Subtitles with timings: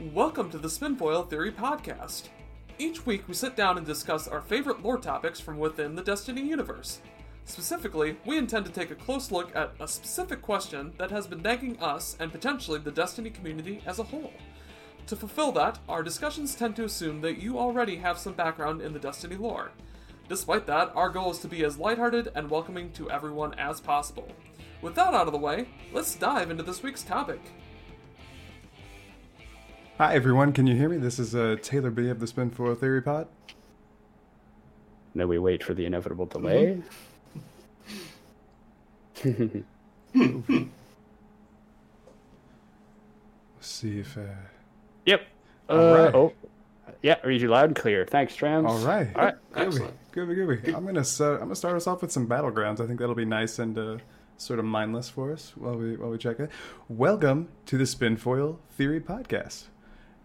[0.00, 2.30] Welcome to the Spinfoil Theory Podcast.
[2.78, 6.40] Each week we sit down and discuss our favorite lore topics from within the Destiny
[6.40, 7.00] universe.
[7.44, 11.42] Specifically, we intend to take a close look at a specific question that has been
[11.42, 14.32] nagging us and potentially the Destiny community as a whole.
[15.08, 18.94] To fulfill that, our discussions tend to assume that you already have some background in
[18.94, 19.70] the Destiny lore.
[20.30, 24.28] Despite that, our goal is to be as lighthearted and welcoming to everyone as possible.
[24.80, 27.42] With that out of the way, let's dive into this week's topic.
[30.00, 30.96] Hi everyone, can you hear me?
[30.96, 33.28] This is uh, Taylor B of the Spinfoil Theory Pod.
[35.14, 36.80] Then we wait for the inevitable delay.
[39.22, 39.62] Let's
[43.60, 44.16] see if.
[44.16, 44.22] Uh...
[45.04, 45.20] Yep.
[45.68, 46.14] Uh, All right.
[46.14, 46.32] Oh,
[47.02, 47.16] yeah.
[47.22, 48.06] Read you loud and clear.
[48.06, 48.66] Thanks, Trams.
[48.66, 49.14] All right.
[49.14, 49.34] All right.
[49.52, 50.12] Gooby, Excellent.
[50.12, 50.74] gooby, gooby.
[50.74, 51.42] I'm gonna start.
[51.42, 52.80] I'm gonna start us off with some battlegrounds.
[52.80, 53.98] I think that'll be nice and uh,
[54.38, 56.50] sort of mindless for us while we while we check it.
[56.88, 59.64] Welcome to the Spinfoil Theory Podcast.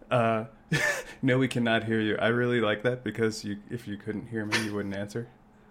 [0.10, 0.46] Uh,
[1.22, 2.18] no, we cannot hear you.
[2.18, 5.28] I really like that because you, if you couldn't hear me, you wouldn't answer.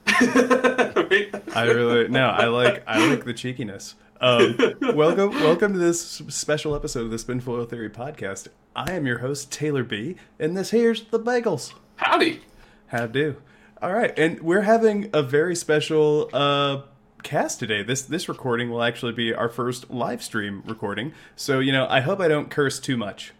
[0.07, 2.29] I really no.
[2.29, 3.95] I like I like the cheekiness.
[4.21, 4.57] Um,
[4.95, 8.49] welcome, welcome to this special episode of the Spinfoil Theory podcast.
[8.77, 11.75] I am your host Taylor B, and this here's the Bagelz.
[11.97, 12.43] Howdy!
[12.89, 13.37] How do?
[13.83, 16.83] All right, and we're having a very special uh,
[17.23, 17.83] cast today.
[17.83, 21.13] This this recording will actually be our first live stream recording.
[21.35, 23.33] So you know, I hope I don't curse too much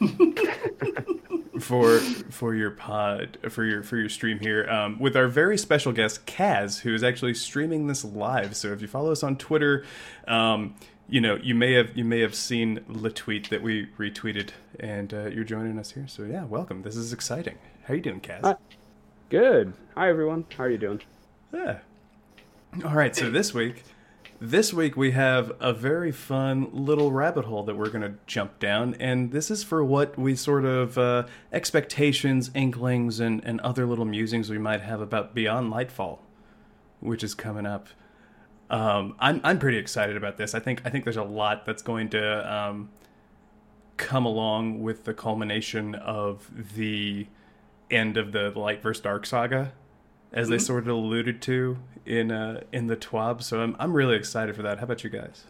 [1.60, 5.92] for for your pod for your for your stream here um, with our very special
[5.92, 8.56] guest Kaz, who is actually streaming this live.
[8.56, 9.84] So if you follow us on Twitter.
[10.26, 10.74] Um,
[11.10, 15.12] you know, you may have you may have seen the tweet that we retweeted, and
[15.12, 16.06] uh, you're joining us here.
[16.06, 16.82] So yeah, welcome.
[16.82, 17.58] This is exciting.
[17.84, 18.42] How you doing, Kaz?
[18.42, 18.54] Hi.
[19.28, 19.74] Good.
[19.96, 20.46] Hi, everyone.
[20.56, 21.00] How are you doing?
[21.52, 21.78] Yeah.
[22.84, 23.14] All right.
[23.14, 23.82] So this week,
[24.40, 28.58] this week we have a very fun little rabbit hole that we're going to jump
[28.58, 33.86] down, and this is for what we sort of uh, expectations, inklings, and and other
[33.86, 36.20] little musings we might have about Beyond Lightfall,
[37.00, 37.88] which is coming up.
[38.70, 40.54] Um, I'm I'm pretty excited about this.
[40.54, 42.88] I think I think there's a lot that's going to um,
[43.98, 47.26] come along with the culmination of the
[47.90, 49.72] end of the Light versus Dark saga,
[50.32, 53.42] as they sort of alluded to in uh, in the TWAB.
[53.42, 54.78] So I'm I'm really excited for that.
[54.78, 55.44] How about you guys?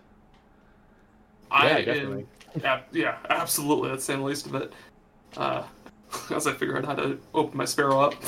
[1.50, 2.26] I Yeah, am, definitely.
[2.60, 3.88] yeah, yeah, absolutely.
[3.90, 4.72] That's saying the least of it.
[5.36, 5.62] Uh,
[6.34, 8.14] as I figure out how to open my Sparrow up.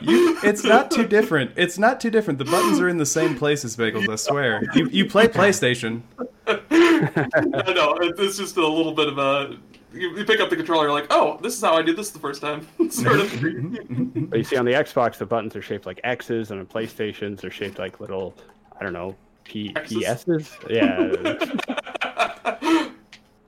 [0.00, 1.50] You, it's not too different.
[1.56, 2.38] It's not too different.
[2.38, 4.08] The buttons are in the same places, Bagelz.
[4.08, 4.62] I swear.
[4.74, 6.02] You you play PlayStation.
[6.46, 9.56] I know it's just a little bit of a.
[9.92, 12.10] You, you pick up the controller, you're like, oh, this is how I did this
[12.10, 12.66] the first time.
[12.90, 13.32] sort of.
[14.28, 17.40] But you see, on the Xbox, the buttons are shaped like X's, and on PlayStations,
[17.40, 18.34] they're shaped like little,
[18.78, 20.54] I don't know, P- PS's.
[20.68, 21.12] Yeah.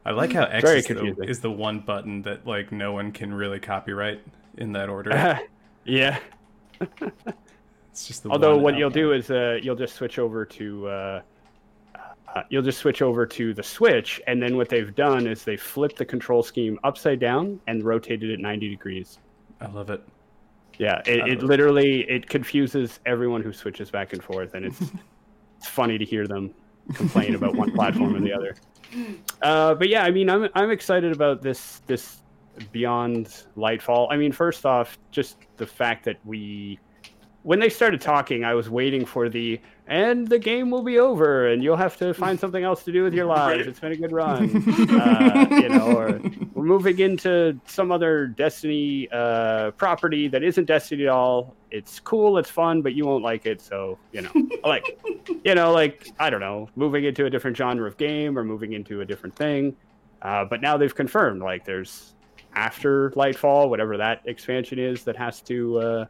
[0.07, 3.35] I like how X is the, is the one button that like no one can
[3.35, 4.23] really copyright
[4.57, 5.39] in that order.
[5.85, 6.19] yeah.
[7.91, 10.47] It's just the Although one what out you'll do is uh, you'll just switch over
[10.47, 11.23] to uh,
[12.35, 15.57] uh, you'll just switch over to the Switch, and then what they've done is they
[15.57, 19.19] flipped the control scheme upside down and rotated it 90 degrees.
[19.61, 20.03] I love it.
[20.79, 24.81] Yeah, it, it literally it confuses everyone who switches back and forth, and it's
[25.59, 26.55] it's funny to hear them
[26.95, 28.57] complain about one platform and the other.
[29.43, 32.23] Uh, but yeah, I mean, I'm I'm excited about this this
[32.73, 34.09] Beyond Lightfall.
[34.11, 36.79] I mean, first off, just the fact that we
[37.43, 41.49] when they started talking, I was waiting for the and the game will be over
[41.49, 43.67] and you'll have to find something else to do with your lives.
[43.67, 44.63] It's been a good run,
[45.01, 46.21] uh, you know, or
[46.55, 51.57] we're moving into some other Destiny uh, property that isn't Destiny at all.
[51.71, 53.61] It's cool, it's fun, but you won't like it.
[53.61, 54.31] So you know,
[54.65, 55.01] like,
[55.45, 58.75] you know, like I don't know, moving into a different genre of game or moving
[58.75, 59.75] into a different thing.
[60.23, 62.15] Uh, but now they've confirmed like there's
[62.53, 66.07] after Lightfall, whatever that expansion is that has to.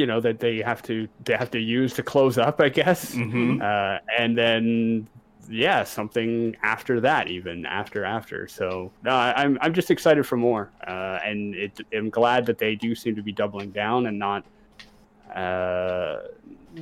[0.00, 3.14] You know that they have to they have to use to close up, I guess,
[3.14, 3.60] Mhm.
[3.60, 5.06] uh, and then
[5.50, 8.48] yeah, something after that, even after after.
[8.48, 12.56] So no, I- I'm I'm just excited for more, uh, and it, I'm glad that
[12.56, 14.42] they do seem to be doubling down and not.
[15.36, 16.20] Uh,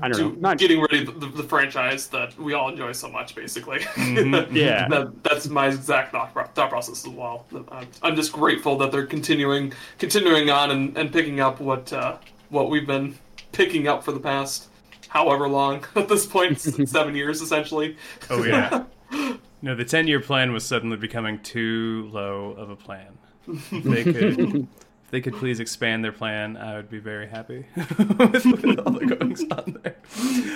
[0.03, 2.93] I don't Do- know, not getting rid of the, the franchise that we all enjoy
[2.93, 3.81] so much, basically.
[3.81, 4.53] Mhm.
[4.65, 4.87] Yeah.
[4.89, 7.47] that, that's my exact thought, thought process as well.
[7.73, 12.17] I'm, I'm just grateful that they're continuing, continuing on and, and picking up what uh,
[12.51, 13.17] what we've been
[13.53, 14.69] picking up for the past
[15.09, 16.29] however long at this
[16.91, 17.97] seven years essentially.
[18.31, 18.85] Oh yeah.
[19.61, 23.19] No, the ten year plan was suddenly becoming too low of a plan.
[23.49, 24.69] If they could
[25.09, 28.93] if they could please expand their plan, I would be very happy with, with all
[28.93, 29.97] the goings on there.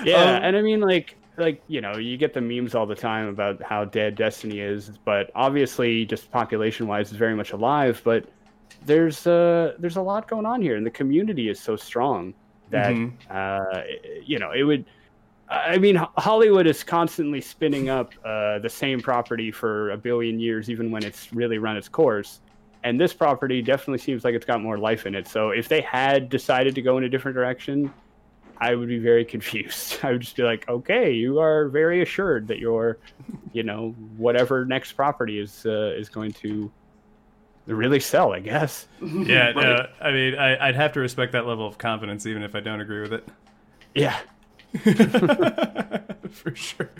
[0.04, 2.94] Yeah, Um, and I mean, like, like you know, you get the memes all the
[2.94, 8.02] time about how dead Destiny is, but obviously, just population-wise, is very much alive.
[8.04, 8.26] But
[8.84, 12.34] there's uh, there's a lot going on here, and the community is so strong
[12.70, 13.12] that Mhm.
[13.30, 13.82] uh,
[14.24, 14.84] you know it would.
[15.48, 20.70] I mean, Hollywood is constantly spinning up uh, the same property for a billion years,
[20.70, 22.40] even when it's really run its course.
[22.84, 25.28] And this property definitely seems like it's got more life in it.
[25.28, 27.92] So if they had decided to go in a different direction,
[28.58, 29.98] I would be very confused.
[30.02, 32.98] I would just be like, okay, you are very assured that your,
[33.52, 36.72] you know, whatever next property is uh, is going to
[37.66, 38.32] really sell.
[38.32, 38.86] I guess.
[39.00, 39.56] Yeah, Right.
[39.56, 42.60] no, I mean, I, I'd have to respect that level of confidence, even if I
[42.60, 43.28] don't agree with it.
[43.94, 44.18] Yeah.
[46.32, 46.90] For sure.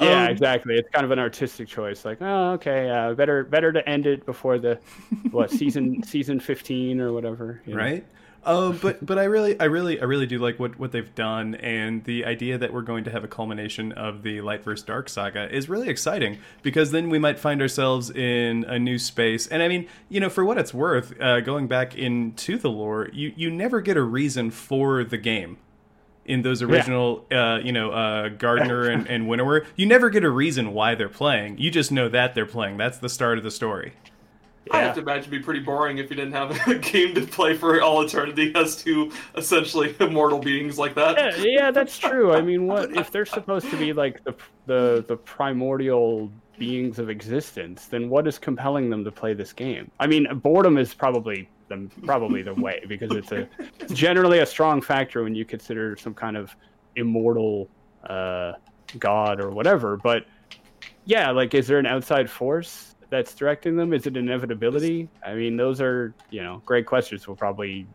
[0.00, 0.74] Yeah, Um, exactly.
[0.76, 2.04] It's kind of an artistic choice.
[2.04, 4.78] Like, oh, okay, uh, better better to end it before the
[5.30, 7.60] what season season fifteen or whatever.
[7.66, 7.80] you know?
[8.42, 11.56] Uh, but but I really I really I really do like what what they've done
[11.56, 15.10] and the idea that we're going to have a culmination of the Light vs Dark
[15.10, 19.46] saga is really exciting because then we might find ourselves in a new space.
[19.46, 23.10] And I mean you know for what it's worth uh, going back into the lore
[23.12, 25.58] you you never get a reason for the game.
[26.24, 30.30] In those original uh, you know uh, Gardener and, and Winnower you never get a
[30.30, 31.58] reason why they're playing.
[31.58, 32.78] You just know that they're playing.
[32.78, 33.92] That's the start of the story
[34.70, 37.26] I have to imagine it'd be pretty boring if you didn't have a game to
[37.26, 41.16] play for all eternity as two essentially immortal beings like that.
[41.38, 42.32] Yeah, yeah, that's true.
[42.32, 44.34] I mean, what if they're supposed to be like the
[44.66, 47.86] the the primordial beings of existence?
[47.86, 49.90] Then what is compelling them to play this game?
[49.98, 53.48] I mean, boredom is probably the probably the way because it's a
[53.80, 56.54] it's generally a strong factor when you consider some kind of
[56.96, 57.68] immortal
[58.04, 58.52] uh,
[58.98, 59.96] god or whatever.
[59.96, 60.26] But
[61.06, 62.94] yeah, like, is there an outside force?
[63.10, 63.92] That's directing them?
[63.92, 65.08] Is it inevitability?
[65.26, 67.26] I mean, those are you know great questions.
[67.26, 67.86] We'll probably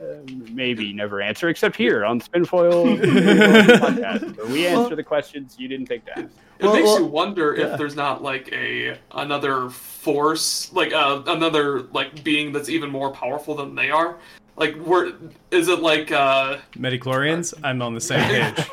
[0.00, 0.04] uh,
[0.52, 6.04] maybe never answer, except here on Spinfoil podcast, we answer the questions you didn't think
[6.06, 6.28] to ask.
[6.60, 7.72] It Well, makes well, you wonder yeah.
[7.72, 13.10] if there's not like a another force, like uh, another like being that's even more
[13.10, 14.18] powerful than they are.
[14.56, 15.12] Like, we're
[15.50, 16.12] is it like?
[16.12, 18.66] uh Midichlorians I'm on the same page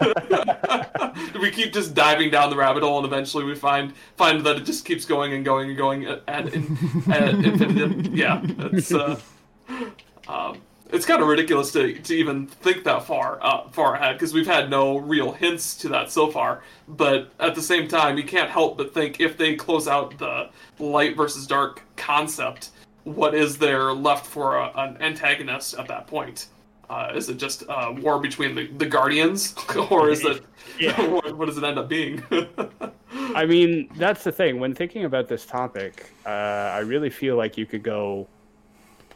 [1.42, 4.64] we keep just diving down the rabbit hole, and eventually we find find that it
[4.64, 8.16] just keeps going and going and going at, at, at infinitum.
[8.16, 9.20] Yeah, it's uh,
[10.28, 14.34] um, it's kind of ridiculous to, to even think that far uh, far ahead because
[14.34, 16.64] we've had no real hints to that so far.
[16.88, 20.50] But at the same time, you can't help but think if they close out the
[20.80, 22.70] light versus dark concept,
[23.16, 26.48] what is there left for a, an antagonist at that point?
[26.90, 29.56] Uh, is it just a war between the, the guardians,
[29.90, 30.44] or is it
[30.80, 31.02] Yeah.
[31.10, 32.24] what, what does it end up being?
[33.12, 34.60] I mean, that's the thing.
[34.60, 38.28] When thinking about this topic, uh, I really feel like you could go.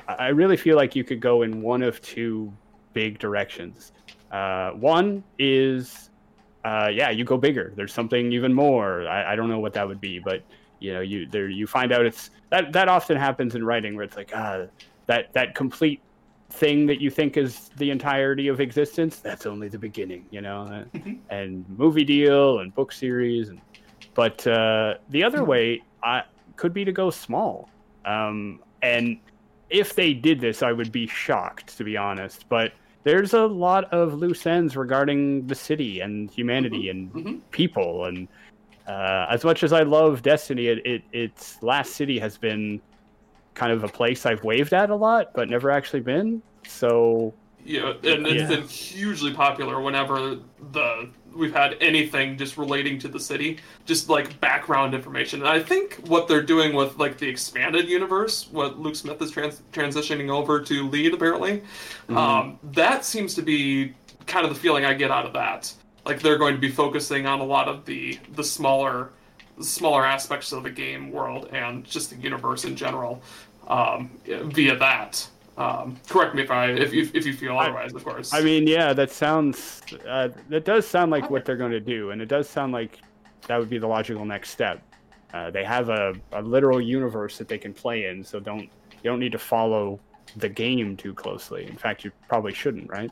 [0.08, 2.52] I really feel like you could go in one of two
[2.94, 3.92] big directions.
[4.32, 6.10] Uh, one is,
[6.66, 7.72] uh, yeah, you go bigger.
[7.76, 9.08] There's something even more.
[9.08, 10.42] I, I don't know what that would be, but
[10.82, 14.04] you know, you there you find out it's that that often happens in writing where
[14.04, 14.66] it's like ah
[15.06, 16.02] that that complete
[16.50, 20.64] thing that you think is the entirety of existence that's only the beginning you know
[20.64, 21.00] Uh,
[21.30, 23.62] and movie deal and book series and
[24.16, 26.24] but uh, the other way I,
[26.58, 27.70] could be to go small.
[28.04, 29.18] Um, and
[29.70, 32.74] if they did this i would be shocked to be honest but
[33.04, 37.40] there's a lot of loose ends regarding the city and humanity and Mhm.
[37.52, 38.28] people and
[38.92, 42.82] uh, as much as i love destiny it, it its last city has been
[43.54, 47.34] kind of a place i've waved at a lot but never actually been so
[47.64, 48.56] Yeah, and it's Yeah.
[48.58, 50.38] been hugely popular whenever
[50.72, 55.40] the we've had anything just relating to the city, just like background information.
[55.40, 59.32] And I think what they're doing with like the expanded universe, what Luke Smith is
[59.32, 61.62] trans- transitioning over to lead apparently,
[62.10, 63.94] um, that seems to be
[64.28, 65.72] kind of the feeling I get out of that.
[66.06, 69.12] Like they're going to be focusing on a lot of the the smaller
[69.60, 73.22] smaller aspects of the game world and just the universe in general
[73.68, 75.28] um, via that.
[75.58, 78.34] Um, correct me if I if you if you feel otherwise, of course.
[78.34, 82.12] I mean, yeah, that sounds uh, that does sound like what they're going to do,
[82.12, 83.00] and it does sound like
[83.48, 84.82] that would be the logical next step.
[85.34, 89.10] Uh, they have a, a literal universe that they can play in, so don't you
[89.10, 90.00] don't need to follow
[90.38, 91.68] the game too closely.
[91.68, 93.12] In fact, you probably shouldn't, right?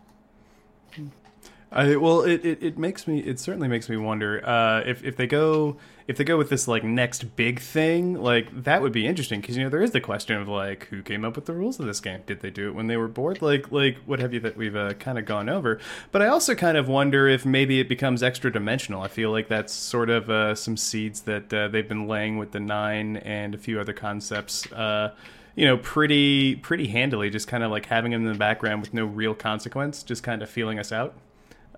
[1.72, 5.18] I, well, it, it, it makes me it certainly makes me wonder uh, if if
[5.18, 9.06] they go if they go with this like next big thing like that would be
[9.06, 11.54] interesting because you know there is the question of like who came up with the
[11.54, 14.20] rules of this game did they do it when they were bored like like what
[14.20, 15.80] have you that we've uh, kind of gone over
[16.12, 19.48] but I also kind of wonder if maybe it becomes extra dimensional I feel like
[19.48, 23.54] that's sort of uh, some seeds that uh, they've been laying with the nine and
[23.54, 24.72] a few other concepts.
[24.72, 25.14] Uh,
[25.56, 28.94] you know, pretty pretty handily, just kind of like having him in the background with
[28.94, 31.16] no real consequence, just kind of feeling us out.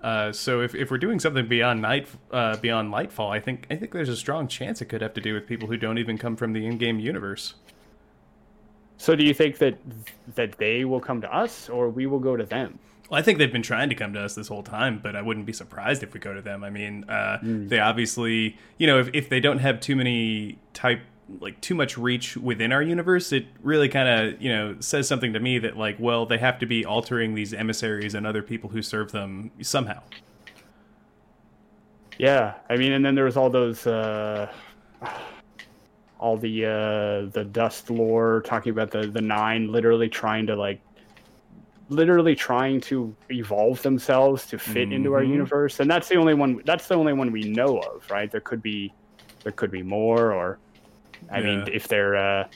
[0.02, 3.76] Uh, so if, if we're doing something beyond night uh, beyond Lightfall, I think I
[3.76, 6.18] think there's a strong chance it could have to do with people who don't even
[6.18, 7.54] come from the in-game universe.
[8.98, 9.78] So do you think that
[10.36, 12.80] that they will come to us or we will go to them?
[13.10, 15.22] Well, I think they've been trying to come to us this whole time, but I
[15.22, 16.64] wouldn't be surprised if we go to them.
[16.64, 17.68] I mean, uh, mm.
[17.68, 21.02] they obviously, you know, if, if they don't have too many type
[21.40, 25.34] like too much reach within our universe, it really kind of you know says something
[25.34, 28.70] to me that like, well, they have to be altering these emissaries and other people
[28.70, 30.02] who serve them somehow.
[32.18, 34.52] Yeah, I mean, and then there was all those, uh,
[36.20, 40.82] all the uh, the dust lore talking about the the nine literally trying to like,
[41.90, 44.94] literally trying to evolve themselves to fit mm-hmm.
[44.94, 45.32] into our mm-hmm.
[45.32, 46.62] universe, and that's the only one.
[46.64, 48.30] That's the only one we know of, right?
[48.30, 48.94] There could be,
[49.44, 50.60] there could be more, or
[51.30, 51.46] I yeah.
[51.46, 52.48] mean, if they're uh,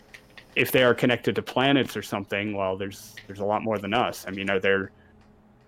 [0.55, 3.93] if they are connected to planets or something, well, there's there's a lot more than
[3.93, 4.25] us.
[4.27, 4.91] I mean, are there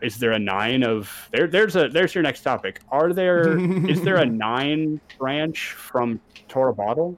[0.02, 1.48] is there a nine of there?
[1.48, 2.80] There's a there's your next topic.
[2.92, 3.58] Are there
[3.90, 7.18] is there a nine branch from Torobatl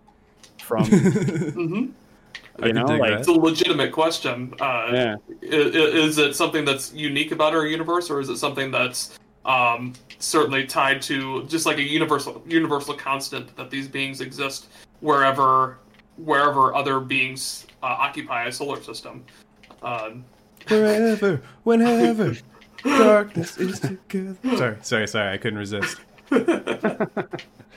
[0.59, 2.65] From mm-hmm.
[2.65, 3.19] you know, like that.
[3.19, 4.53] it's a legitimate question.
[4.59, 5.15] Uh, yeah.
[5.41, 9.93] Is, is, it something that's unique about our universe, or is it something that's um,
[10.19, 14.67] certainly tied to just like a universal universal constant that these beings exist
[14.99, 15.77] wherever
[16.17, 19.23] wherever other beings uh, occupy a solar system.
[19.81, 20.25] Um,
[20.67, 22.35] wherever, whenever,
[22.83, 24.37] darkness is together.
[24.55, 25.33] Sorry, sorry, sorry.
[25.33, 25.97] I couldn't resist.
[26.31, 27.27] I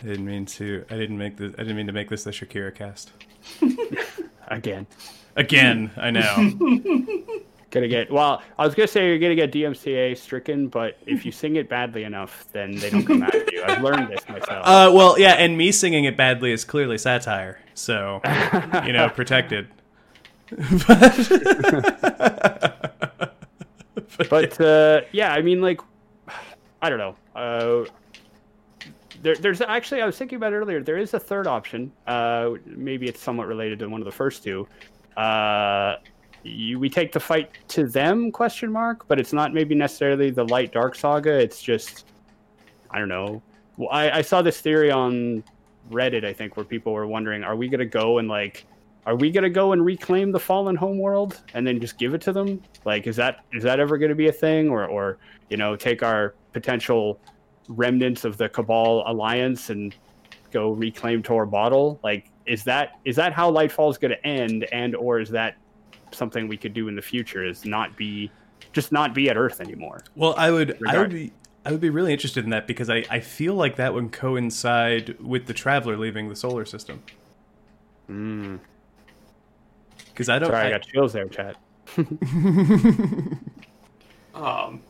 [0.04, 0.84] didn't mean to.
[0.90, 1.52] I didn't make this.
[1.54, 3.12] I didn't mean to make this the Shakira cast.
[4.48, 4.86] Again.
[5.36, 7.40] Again, I know.
[7.72, 8.42] Gonna get well.
[8.58, 12.04] I was gonna say you're gonna get DMCA stricken, but if you sing it badly
[12.04, 13.64] enough, then they don't come after you.
[13.64, 14.64] I've learned this myself.
[14.64, 18.20] Uh, well, yeah, and me singing it badly is clearly satire, so
[18.86, 19.66] you know, protected.
[20.86, 21.18] but,
[24.30, 25.80] but uh, yeah, I mean, like,
[26.80, 27.16] I don't know.
[27.34, 27.86] Uh,
[29.22, 30.82] there, there's actually I was thinking about it earlier.
[30.82, 31.92] There is a third option.
[32.06, 34.68] Uh, maybe it's somewhat related to one of the first two.
[35.16, 35.96] Uh,
[36.44, 40.44] you, we take the fight to them question mark but it's not maybe necessarily the
[40.44, 41.38] light dark saga.
[41.38, 42.06] It's just
[42.90, 43.42] i don't know.
[43.76, 45.42] Well, I, I saw this theory on
[45.90, 48.66] reddit i think where people were wondering are we going to go and like
[49.04, 52.20] are we going to go and reclaim the fallen homeworld and then just give it
[52.22, 52.62] to them?
[52.84, 54.68] Like is that is that ever going to be a thing?
[54.68, 55.18] Or or
[55.48, 57.18] you know take our potential
[57.68, 59.94] remnants of the cabal alliance and
[60.52, 64.64] go reclaim Torobatl like is that is that how lightfall is going to end?
[64.72, 65.56] And or is that
[66.14, 68.30] something we could do in the future is not be
[68.72, 70.02] just not be at Earth anymore.
[70.14, 71.32] Well, I would I would be
[71.64, 75.18] I would be really interested in that because I, I feel like that would coincide
[75.20, 77.02] with the traveler leaving the solar system.
[78.08, 78.56] Hmm.
[80.08, 80.50] Because I don't.
[80.50, 81.56] Sorry, I, I got chills there, chat.
[84.34, 84.80] um,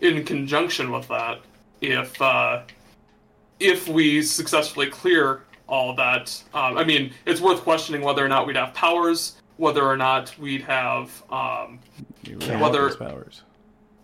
[0.00, 1.40] in conjunction with that,
[1.80, 2.62] if uh,
[3.58, 8.46] if we successfully clear all that, um, I mean, it's worth questioning whether or not
[8.46, 11.78] we'd have powers whether or not we'd have um,
[12.60, 13.42] whether powers.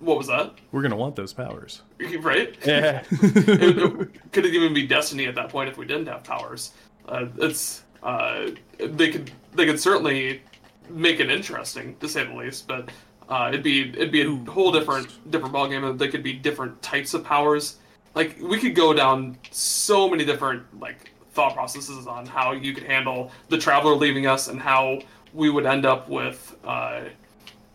[0.00, 0.55] What was that?
[0.71, 1.83] We're gonna want those powers,
[2.21, 2.57] right?
[2.64, 3.02] Yeah.
[3.11, 6.73] it, it, could it even be destiny at that point if we didn't have powers?
[7.07, 10.43] Uh, it's uh, they could they could certainly
[10.88, 12.90] make it interesting to say the least, but
[13.28, 15.99] uh, it'd be it'd be a whole different different ballgame.
[15.99, 17.78] They could be different types of powers.
[18.14, 22.85] Like we could go down so many different like thought processes on how you could
[22.85, 24.99] handle the traveler leaving us and how
[25.33, 27.03] we would end up with uh,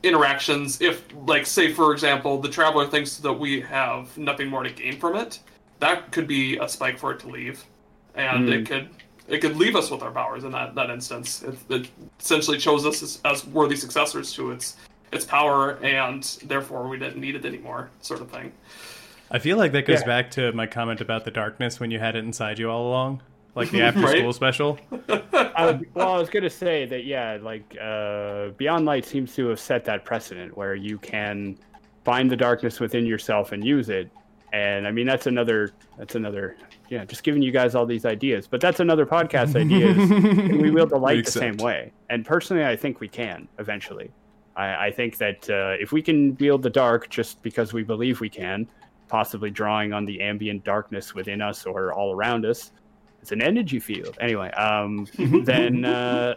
[0.03, 4.69] interactions if, like, say, for example, the traveler thinks that we have nothing more to
[4.69, 5.39] gain from it.
[5.79, 7.63] That could be a spike for it to leave,
[8.15, 8.53] and mm.
[8.53, 8.89] it could
[9.27, 11.43] it could leave us with our powers in that that instance.
[11.43, 14.77] It, it essentially chose us as, as, worthy successors to its
[15.11, 18.53] its power, and therefore we didn't need it anymore, sort of thing.
[19.29, 20.05] I feel like that goes yeah.
[20.05, 23.21] back to my comment about the darkness when you had it inside you all along
[23.55, 24.17] like the after right?
[24.17, 24.79] school special.
[24.91, 29.59] I, well, I was gonna say that yeah, like uh, Beyond Light seems to have
[29.59, 31.57] set that precedent where you can
[32.03, 34.09] find the darkness within yourself and use it.
[34.51, 36.57] And I mean that's another that's another
[36.89, 38.47] yeah, just giving you guys all these ideas.
[38.47, 39.93] But that's another podcast idea.
[39.93, 41.91] can we wield the light the same way?
[42.09, 44.11] And personally, I think we can eventually.
[44.55, 48.19] I, I think that uh, if we can wield the dark just because we believe
[48.19, 48.67] we can,
[49.07, 52.71] possibly drawing on the ambient darkness within us or all around us,
[53.23, 54.17] it's an energy field.
[54.19, 55.07] Anyway, um,
[55.45, 56.35] then uh,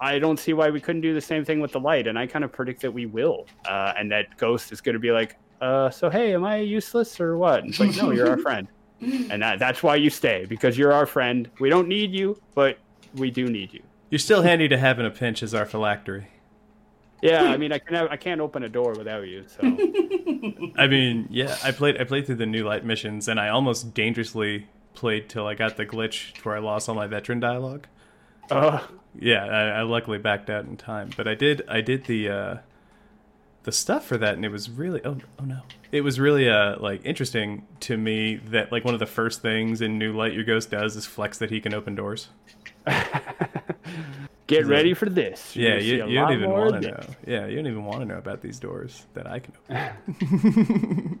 [0.00, 2.28] I don't see why we couldn't do the same thing with the light, and I
[2.28, 5.36] kind of predict that we will, uh, and that Ghost is going to be like,
[5.60, 8.68] uh, "So hey, am I useless or what?" And it's like, "No, you're our friend,"
[9.00, 11.50] and that, that's why you stay because you're our friend.
[11.58, 12.78] We don't need you, but
[13.16, 13.82] we do need you.
[14.10, 16.28] You're still handy to have in a pinch as our phylactery.
[17.20, 19.44] Yeah, I mean, I can have, I can't open a door without you.
[19.48, 19.60] So
[20.76, 23.92] I mean, yeah, I played I played through the new light missions, and I almost
[23.92, 27.86] dangerously played till I got the glitch where I lost all my veteran dialogue.
[28.50, 28.80] uh,
[29.18, 32.56] Yeah, I, I luckily backed out in time, but I did I did the uh,
[33.64, 35.60] the stuff for that, and it was really oh oh no,
[35.92, 39.80] it was really uh like interesting to me that like one of the first things
[39.80, 42.28] in New Light Your Ghost does is flex that he can open doors.
[44.46, 45.56] get ready for this.
[45.56, 46.96] You're Yeah, you, you don't even want to know.
[46.96, 47.16] this.
[47.26, 51.20] Yeah, you don't even want to know about these doors that I can open.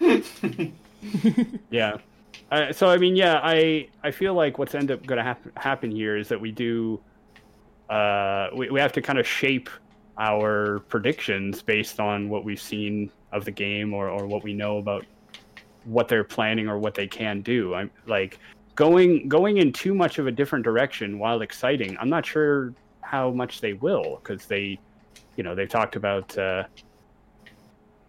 [1.70, 1.98] Yeah.
[2.50, 5.58] Uh, so I mean, yeah, I I feel like what's end up going to hap-
[5.58, 7.00] happen here is that we do,
[7.90, 9.68] uh, we we have to kind of shape
[10.18, 14.78] our predictions based on what we've seen of the game or or what we know
[14.78, 15.04] about
[15.84, 17.74] what they're planning or what they can do.
[17.74, 18.38] I'm like
[18.74, 21.96] going going in too much of a different direction while exciting.
[22.00, 24.78] I'm not sure how much they will because they,
[25.36, 26.36] you know, they've talked about.
[26.36, 26.64] Uh,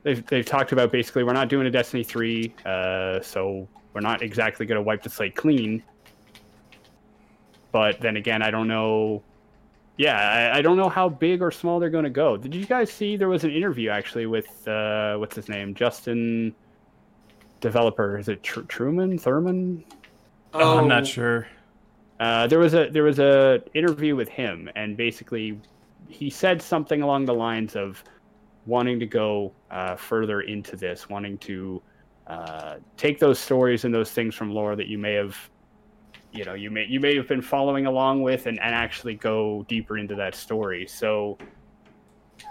[0.04, 4.22] they've, they've talked about basically we're not doing a Destiny 3, uh, so we're not
[4.22, 5.84] exactly going to wipe the slate clean.
[7.72, 9.24] But then again, I don't know.
[9.98, 12.38] Yeah, I, I don't know how big or small they're going to go.
[12.38, 16.56] Did you guys see there was an interview actually with uh, what's his name, Justin,
[17.60, 18.18] developer?
[18.18, 19.84] Is it Tr- Truman Thurman?
[20.54, 21.48] I'm Oh, not sure.
[22.20, 25.60] Uh, there was a there was a interview with him, and basically
[26.08, 28.04] he said something along the lines of
[28.66, 31.82] wanting to go uh, further into this, wanting to
[32.30, 35.36] uh, take those stories and those things from lore that you may have,
[36.32, 39.66] you know, you may you may have been following along with, and, and actually go
[39.68, 40.86] deeper into that story.
[40.88, 41.38] So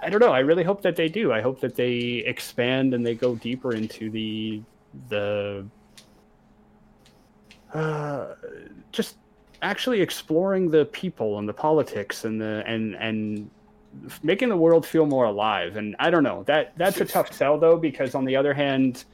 [0.02, 0.32] I don't know.
[0.32, 1.32] I really hope that they do.
[1.32, 4.62] I hope that they expand and they go deeper into the
[5.08, 5.64] the
[7.72, 8.34] uh,
[8.92, 9.16] just
[9.62, 13.50] actually exploring the people and the politics and the and and
[14.22, 17.58] making the world feel more alive and i don't know that that's a tough sell
[17.58, 19.04] though because on the other hand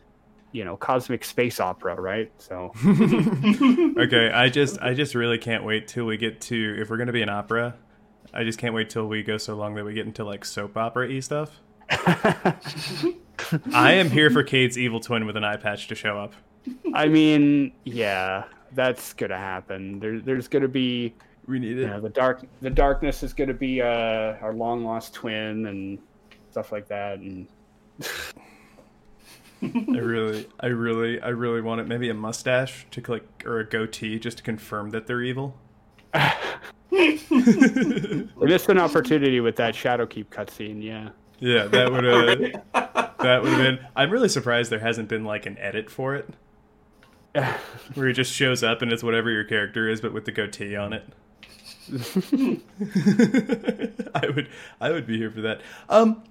[0.54, 2.72] you know cosmic space opera right so
[3.98, 7.12] okay, I just I just really can't wait till we get to if we're gonna
[7.12, 7.74] be an opera.
[8.32, 10.76] I just can't wait till we go so long that we get into like soap
[10.76, 11.60] opera y stuff.
[13.74, 16.34] I am here for Cade's evil twin with an eye patch to show up.
[16.94, 21.14] i mean yeah that's gonna happen there, there's gonna be
[21.46, 25.12] We need you know, the dark the darkness is gonna be uh our long lost
[25.14, 25.98] twin and
[26.50, 27.46] stuff like that and
[29.94, 31.86] I really, I really, I really want it.
[31.86, 35.56] Maybe a mustache to click or a goatee just to confirm that they're evil.
[36.90, 37.20] we
[38.40, 41.08] missed an opportunity with that shadowkeep cutscene yeah
[41.40, 42.38] Yeah, that would have
[43.18, 43.80] that would have been.
[43.96, 46.28] I'm really surprised there hasn't been like an edit for it
[47.94, 50.76] where he just shows up and it's whatever your character is, but with the goatee
[50.76, 51.04] on it.
[54.14, 54.48] I would,
[54.80, 55.60] I would be here for that.
[55.88, 56.22] Um,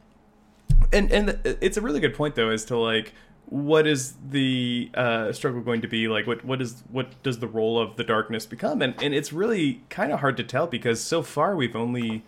[0.91, 3.13] and and it's a really good point though as to like
[3.45, 6.07] what is the uh, struggle going to be?
[6.07, 8.81] Like what what is what does the role of the darkness become?
[8.81, 12.23] And and it's really kind of hard to tell because so far we've only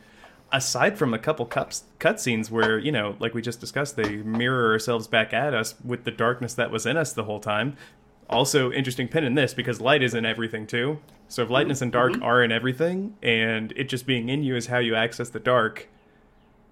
[0.52, 4.72] aside from a couple cuts cutscenes where you know like we just discussed they mirror
[4.72, 7.76] ourselves back at us with the darkness that was in us the whole time.
[8.30, 11.00] Also interesting pin in this because light is in everything too.
[11.28, 14.68] So if lightness and dark are in everything and it just being in you is
[14.68, 15.88] how you access the dark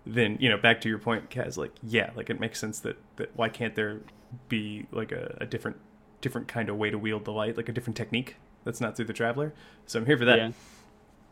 [0.06, 2.98] then you know back to your point kaz like yeah like it makes sense that,
[3.16, 4.02] that why can't there
[4.50, 5.78] be like a, a different
[6.22, 9.06] different kind of way to wield the light like a different technique that's not through
[9.06, 9.54] the traveler
[9.86, 10.52] so i'm here for that yeah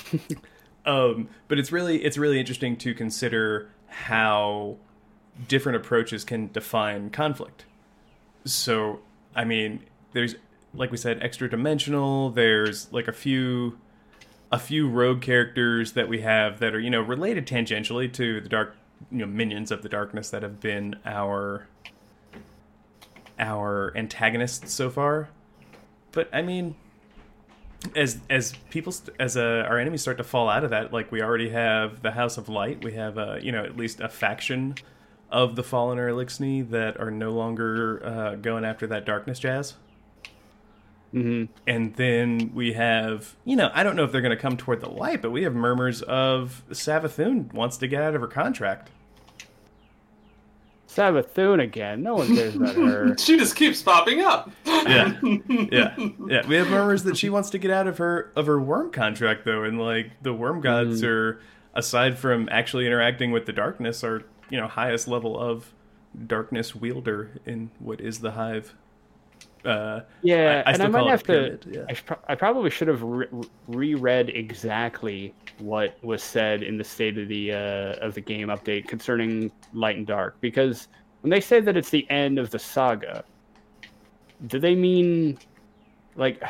[0.86, 4.78] um, but it's really it's really interesting to consider how
[5.48, 7.66] different approaches can define conflict.
[8.46, 9.00] So,
[9.36, 9.82] I mean,
[10.14, 10.36] there's
[10.74, 12.30] like we said, extra dimensional.
[12.30, 13.78] There's like a few
[14.52, 18.50] a few rogue characters that we have that are you know related tangentially to the
[18.50, 18.76] dark
[19.10, 21.68] you know minions of the darkness that have been our
[23.40, 25.30] our antagonists so far.
[26.12, 26.76] But I mean,
[27.96, 31.12] as as people st- as uh, our enemies start to fall out of that, like
[31.12, 34.10] we already have the House of Light, we have uh, you know at least a
[34.10, 34.76] faction
[35.30, 39.76] of the Fallen or Eliksni that are no longer uh, going after that darkness jazz.
[41.12, 44.58] Hmm And then we have, you know, I don't know if they're going to come
[44.58, 48.28] toward the light, but we have murmurs of Savathun wants to get out of her
[48.28, 48.90] contract.
[50.88, 52.04] Savathun again.
[52.04, 53.18] No one cares about her.
[53.20, 54.52] she just keeps popping up.
[54.66, 55.18] Yeah,
[55.72, 55.96] yeah,
[56.28, 56.48] yeah.
[56.48, 59.46] We have murmurs that she wants to get out of her of her worm contract,
[59.46, 61.40] though, and like the worm gods are,
[61.74, 65.72] aside from actually interacting with the darkness, are you know highest level of
[66.28, 68.76] darkness wielder in what is the hive.
[69.66, 71.60] Uh, Yeah, I, I and I might have to.
[71.70, 71.82] yeah.
[71.90, 73.28] I, pro- I probably should have re-
[73.68, 78.88] reread exactly what was said in the state of the uh, of the game update
[78.88, 80.88] concerning Light and Dark because
[81.22, 83.24] when they say that it's the end of the saga,
[84.48, 85.38] do they mean
[86.16, 86.42] like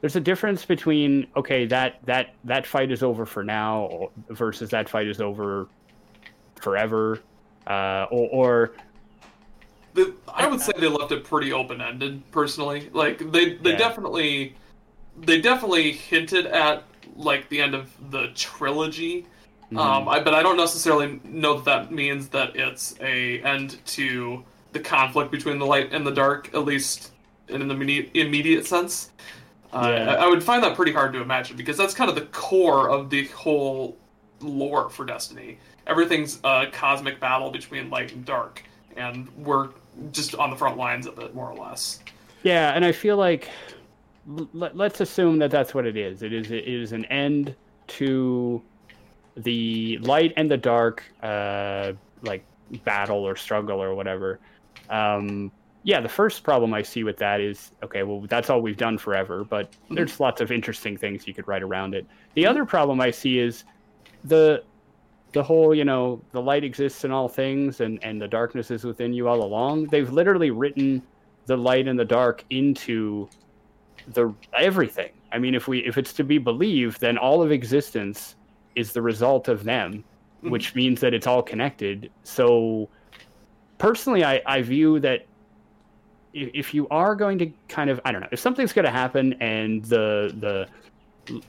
[0.00, 4.88] there's a difference between okay that that that fight is over for now versus that
[4.88, 5.68] fight is over
[6.56, 7.20] forever
[7.66, 8.72] uh, or, or
[9.98, 12.88] The, I would say they left it pretty open ended, personally.
[12.92, 13.76] Like they they Yeah.
[13.76, 14.54] definitely
[15.20, 16.84] they definitely hinted at
[17.16, 19.26] like the end of the trilogy.
[19.66, 19.78] Mm-hmm.
[19.78, 24.44] Um, I, but I don't necessarily know that that means that it's a end to
[24.72, 27.12] the conflict between the light and the dark, at least
[27.48, 29.10] in the immediate immediate sense.
[29.72, 30.14] Uh, Yeah.
[30.14, 32.88] I, I would find that pretty hard to imagine because that's kind of the core
[32.88, 33.96] of the whole
[34.40, 35.58] lore for Destiny.
[35.88, 38.62] Everything's a cosmic battle between light and dark,
[38.96, 39.70] and we're
[40.12, 42.00] just on the front lines of it, more or less.
[42.42, 43.48] Yeah, and I feel like
[44.52, 46.22] let's assume that that's what it is.
[46.22, 47.54] It is it is an end
[47.88, 48.62] to
[49.36, 52.44] the light and the dark, uh, like
[52.84, 54.38] battle or struggle or whatever.
[54.90, 55.50] Um,
[55.84, 58.02] yeah, the first problem I see with that is okay.
[58.02, 61.62] Well, that's all we've done forever, but there's lots of interesting things you could write
[61.62, 62.06] around it.
[62.34, 63.64] The other problem I see is
[64.24, 64.62] the
[65.32, 68.84] the whole you know the light exists in all things and and the darkness is
[68.84, 69.86] within you all along.
[69.86, 71.02] They've literally written
[71.46, 73.28] the light and the dark into
[74.08, 75.12] the everything.
[75.32, 78.36] I mean if we if it's to be believed then all of existence
[78.74, 80.04] is the result of them
[80.44, 80.50] Mhm.
[80.50, 82.10] which means that it's all connected.
[82.22, 82.88] So
[83.78, 85.26] personally i i view that
[86.32, 88.90] if, if you are going to kind of i don't know if something's going to
[88.90, 90.34] happen and the
[91.26, 91.40] the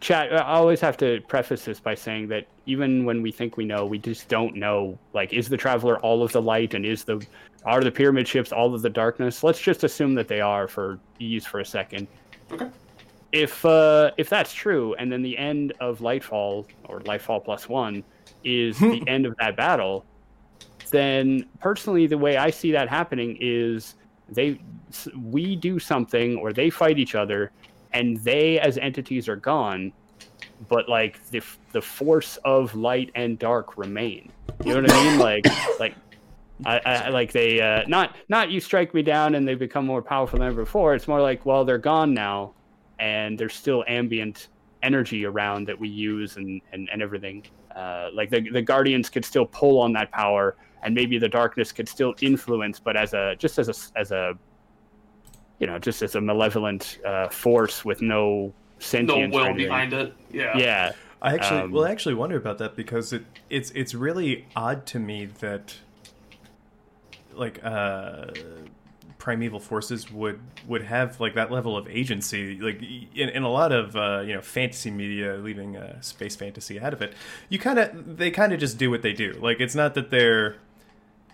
[0.00, 3.64] chat i always have to preface this by saying that even when we think we
[3.64, 7.04] know we just don't know like is the traveler all of the light and is
[7.04, 7.24] the
[7.64, 10.98] are the pyramid ships all of the darkness let's just assume that they are for
[11.18, 12.06] ease for a second
[12.50, 12.68] Okay.
[13.32, 18.04] if uh if that's true and then the end of lightfall or lightfall plus one
[18.44, 20.04] is the end of that battle
[20.90, 23.96] then personally the way i see that happening is
[24.30, 24.60] they
[25.22, 27.50] we do something or they fight each other
[27.92, 29.92] and they as entities are gone
[30.68, 34.30] but like the the force of light and dark remain
[34.64, 35.46] you know what i mean like
[35.78, 35.94] like
[36.66, 40.02] I, I like they uh, not not you strike me down and they become more
[40.02, 40.94] powerful than ever before.
[40.94, 42.54] It's more like well they're gone now,
[42.98, 44.48] and there's still ambient
[44.82, 47.46] energy around that we use and and, and everything.
[47.74, 51.70] Uh, like the the guardians could still pull on that power, and maybe the darkness
[51.70, 54.36] could still influence, but as a just as a as a
[55.58, 59.34] you know just as a malevolent uh, force with no No sentience.
[59.34, 59.66] or will anything.
[59.66, 60.14] behind it.
[60.30, 60.56] Yeah.
[60.56, 64.46] Yeah, I actually, Um, well, I actually wonder about that because it, it's, it's really
[64.54, 65.74] odd to me that,
[67.34, 68.26] like, uh,
[69.18, 72.56] primeval forces would would have like that level of agency.
[72.60, 72.80] Like
[73.16, 76.92] in, in a lot of uh, you know fantasy media, leaving uh, space fantasy out
[76.92, 77.14] of it,
[77.48, 79.32] you kind of they kind of just do what they do.
[79.42, 80.56] Like it's not that they're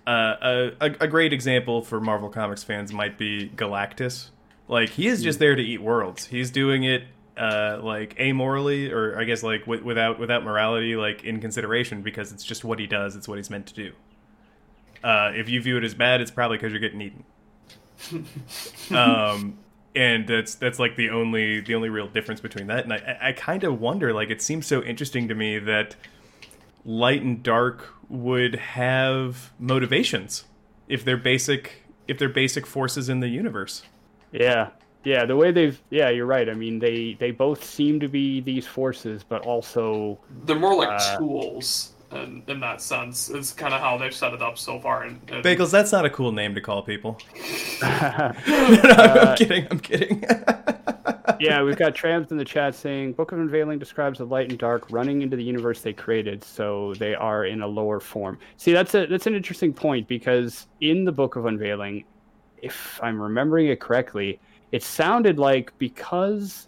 [0.07, 4.31] uh, a, a great example for Marvel Comics fans might be Galactus.
[4.69, 6.27] Like he is just there to eat worlds.
[6.27, 7.05] He's doing it
[7.37, 12.33] uh, like amorally, or I guess like wi- without without morality, like in consideration, because
[12.33, 13.17] it's just what he does.
[13.17, 13.93] It's what he's meant to do.
[15.03, 17.25] Uh, if you view it as bad, it's probably because you're getting eaten.
[18.97, 19.59] um,
[19.95, 22.85] and that's that's like the only the only real difference between that.
[22.85, 25.97] And I- I kind of wonder, like, it seems so interesting to me that
[26.85, 30.45] light and dark would have motivations
[30.89, 33.83] if they're basic if they're basic forces in the universe.
[34.33, 34.71] Yeah,
[35.05, 35.25] yeah.
[35.25, 36.49] The way they've, yeah, you're right.
[36.49, 40.91] I mean, they they both seem to be these forces, but also, They're more like
[40.91, 43.31] Uh, tools in, in that sense.
[43.31, 45.05] Is kind of how they've set it up so far.
[45.05, 47.19] And, and Bagelz, that's not a cool name to call people.
[47.83, 49.67] uh, I'm kidding.
[49.71, 50.25] I'm kidding.
[51.41, 51.63] yeah.
[51.63, 54.91] We've got Trams in the chat saying, "Book of Unveiling describes the light and dark
[54.91, 58.95] running into the universe they created, so they are in a lower form." See, that's
[58.95, 62.05] a that's an interesting point because in the Book of Unveiling,
[62.63, 64.41] if I'm remembering it correctly,
[64.73, 66.67] it sounded like because,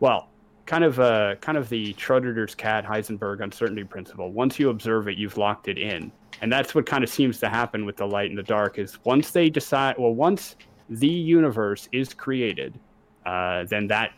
[0.00, 0.28] well,
[0.66, 4.32] kind of uh, kind of the Schrodinger's cat Heisenberg uncertainty principle.
[4.32, 7.48] Once you observe it, you've locked it in, and that's what kind of seems to
[7.48, 8.78] happen with the light and the dark.
[8.78, 10.56] Is once they decide, well, once
[10.88, 12.78] the universe is created,
[13.26, 14.12] uh, then that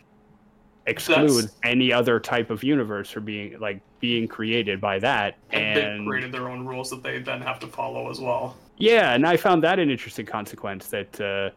[0.87, 5.37] excludes That's- any other type of universe for being like being created by that.
[5.51, 8.57] and they've created their own rules that they then have to follow as well.
[8.77, 11.51] yeah, and I found that an interesting consequence that uh,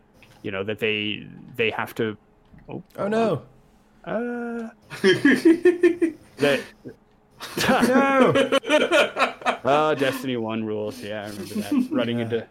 [0.44, 2.16] you know that they they have to.
[2.70, 3.42] Oh, oh no.
[4.06, 4.70] Uh,
[6.38, 6.62] that.
[7.70, 9.60] No.
[9.66, 11.02] oh, Destiny One rules.
[11.02, 11.88] Yeah, I remember that.
[11.92, 12.24] Running Yeah.
[12.26, 12.48] into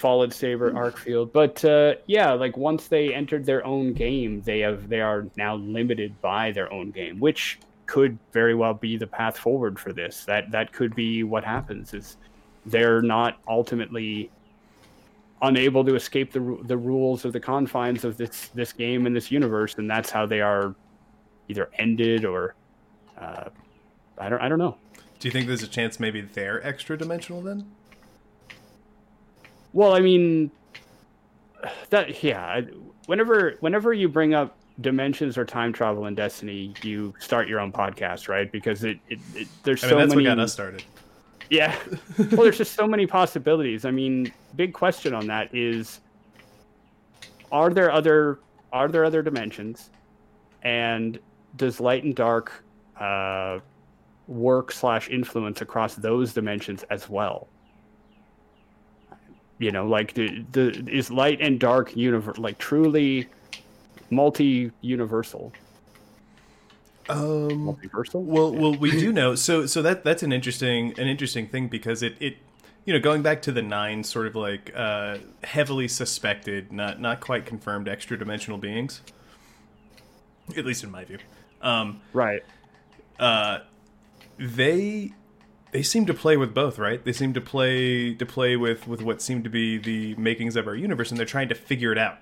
[0.00, 1.30] Fallen Saber, Arcfield.
[1.30, 5.56] But uh, yeah, like once they entered their own game, they have they are now
[5.56, 10.24] limited by their own game, which could very well be the path forward for this.
[10.24, 12.16] That that could be what happens is
[12.64, 14.30] they're not ultimately
[15.42, 19.30] unable to escape the the rules or the confines of this this game and this
[19.30, 20.74] universe, and that's how they are
[21.48, 22.54] either ended or
[23.18, 23.50] uh,
[24.16, 24.78] I don't I don't know.
[25.18, 27.70] Do you think there's a chance maybe they're extra dimensional then?
[29.72, 30.50] Well, I mean,
[31.90, 32.62] that yeah.
[33.06, 37.72] Whenever whenever you bring up dimensions or time travel in Destiny, you start your own
[37.72, 38.50] podcast, right?
[38.50, 40.28] Because it, it, it there's I so mean, that's many.
[40.28, 40.82] what got us started.
[41.50, 41.76] Yeah.
[42.18, 43.84] well, there's just so many possibilities.
[43.84, 46.00] I mean, big question on that is:
[47.50, 48.38] Are there other
[48.72, 49.90] are there other dimensions,
[50.62, 51.18] and
[51.56, 52.64] does light and dark
[52.98, 53.58] uh,
[54.28, 57.48] work slash influence across those dimensions as well?
[59.60, 63.28] You know, like the, the is light and dark universe like truly
[64.08, 65.52] multi universal?
[67.10, 68.22] Um, Multiversal.
[68.22, 69.34] well, well, we do know.
[69.34, 72.38] So, so that that's an interesting an interesting thing because it it
[72.86, 77.20] you know going back to the nine sort of like uh, heavily suspected, not not
[77.20, 79.02] quite confirmed extra dimensional beings,
[80.56, 81.18] at least in my view.
[81.60, 82.42] Um, right.
[83.18, 83.58] uh,
[84.38, 85.12] they
[85.72, 87.04] they seem to play with both, right?
[87.04, 90.66] They seem to play to play with with what seem to be the makings of
[90.66, 92.18] our universe, and they're trying to figure it out.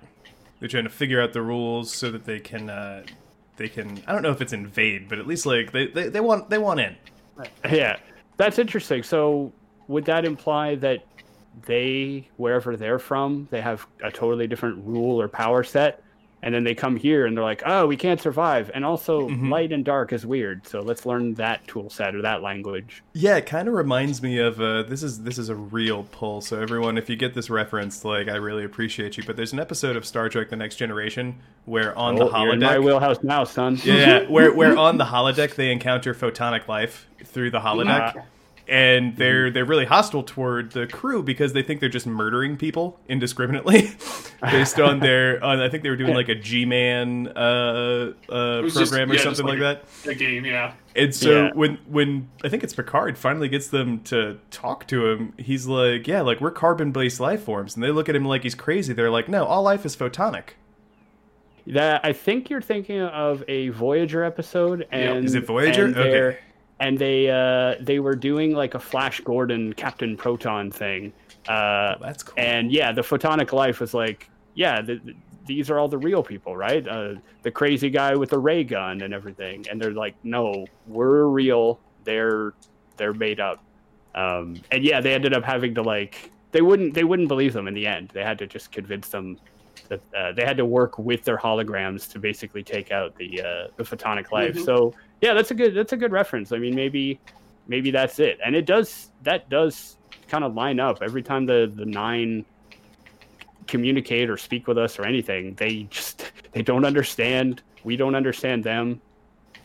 [0.60, 3.04] They're trying to figure out the rules so that they can uh,
[3.56, 4.02] they can.
[4.06, 6.58] I don't know if it's invade, but at least like they, they, they want they
[6.58, 6.96] want in.
[7.70, 7.98] Yeah,
[8.36, 9.02] that's interesting.
[9.02, 9.52] So,
[9.86, 11.04] would that imply that
[11.66, 16.02] they, wherever they're from, they have a totally different rule or power set,
[16.42, 19.50] and then they come here and they're like, "Oh, we can't survive," and also Mhm.
[19.50, 20.66] light and dark is weird.
[20.66, 23.02] So let's learn that tool set or that language.
[23.12, 26.40] Yeah, it kind of reminds me of uh, this is this is a real pull.
[26.40, 29.24] So everyone, if you get this reference, like I really appreciate you.
[29.26, 32.54] But there's an episode of Star Trek: The Next Generation where on the Oh, you're
[32.54, 33.78] in my holodeck, wheelhouse now, son.
[33.84, 38.12] yeah, where where on the holodeck they encounter photonic life through the holodeck.
[38.16, 38.22] Ah.
[38.68, 43.00] And they're they're really hostile toward the crew because they think they're just murdering people
[43.08, 43.90] indiscriminately
[44.42, 48.74] based on their on I think they were doing like a G-man uh, uh, was
[48.74, 50.02] just- program or yeah, something like like that.
[50.04, 50.74] The game, yeah.
[50.94, 51.50] And so Yeah.
[51.54, 56.06] when when I think it's Picard finally gets them to talk to him, he's like,
[56.06, 58.92] "Yeah, like we're carbon-based life forms," and they look at him like he's crazy.
[58.92, 60.50] They're like, "No, all life is photonic."
[61.66, 65.86] That I think you're thinking of a Voyager episode, and Is it Voyager?
[65.88, 66.38] Okay.
[66.80, 71.12] And they uh, they were doing like a Flash Gordon Captain Proton thing.
[71.48, 72.34] Uh, That's cool.
[72.36, 75.14] and yeah, the photonic life was like, yeah, the, the-
[75.46, 76.86] these are all the real people, right?
[76.86, 81.24] Uh, the crazy guy with the ray gun and everything, and they're like, no, we're
[81.24, 81.80] real.
[82.04, 82.52] They're
[82.98, 83.64] they're made up.
[84.14, 87.66] Um, and yeah, they ended up having to like they wouldn't they wouldn't believe them
[87.66, 88.10] in the end.
[88.12, 89.38] They had to just convince them
[89.88, 93.68] that uh, they had to work with their holograms to basically take out the uh,
[93.76, 94.54] the photonic life.
[94.54, 94.64] Mhm.
[94.66, 96.52] So yeah, that's a good that's a good reference.
[96.52, 97.18] I mean, maybe
[97.66, 99.96] maybe that's it, and it does that does
[100.28, 102.44] kind of line up every time the the nine
[103.66, 105.54] communicate or speak with us or anything.
[105.54, 107.62] They just they don't understand.
[107.84, 109.00] We don't understand them.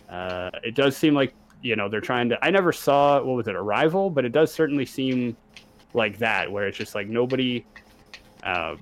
[0.10, 2.46] Uh, it does seem like you know they're trying to.
[2.46, 5.36] I never saw what was it Arrival, but it does certainly seem
[5.94, 7.66] like that, where it's just like nobody.
[8.44, 8.76] Uh,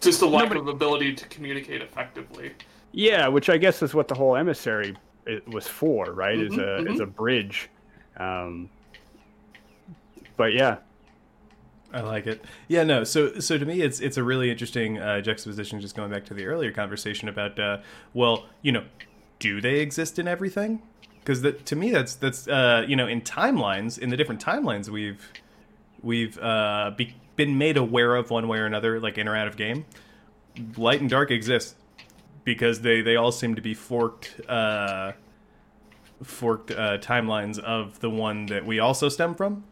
[0.00, 2.52] Just a lack Nobody- of ability to communicate effectively.
[2.92, 4.94] Yeah, which I guess is what the whole emissary
[5.28, 6.38] i- was for, right?
[6.38, 7.68] Is Mhm, a is a bridge.
[8.16, 8.70] Um,
[10.36, 10.78] but yeah,
[11.92, 12.44] I like it.
[12.68, 13.04] Yeah, no.
[13.04, 15.80] So, so to me, it's it's a really interesting uh, juxtaposition.
[15.80, 17.78] Just going back to the earlier conversation about, uh,
[18.14, 18.84] well, you know,
[19.38, 20.82] do they exist in everything?
[21.20, 25.24] Because to me, that's that's uh, you know, in timelines, in the different timelines we've
[26.02, 29.46] we've uh, be, been made aware of one way or another, like in or out
[29.48, 29.86] of game.
[30.76, 31.76] Light and dark exist
[32.44, 34.40] because they they all seem to be forked.
[34.48, 35.12] Uh,
[36.22, 39.64] forked uh, timelines of the one that we also stem from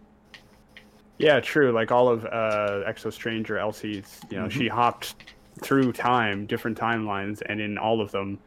[1.23, 1.71] yeah, true.
[1.71, 5.15] Like all of uh, Exo Stranger Elsie's, you know, she hopped
[5.61, 8.41] through time, different timelines, and in all of them,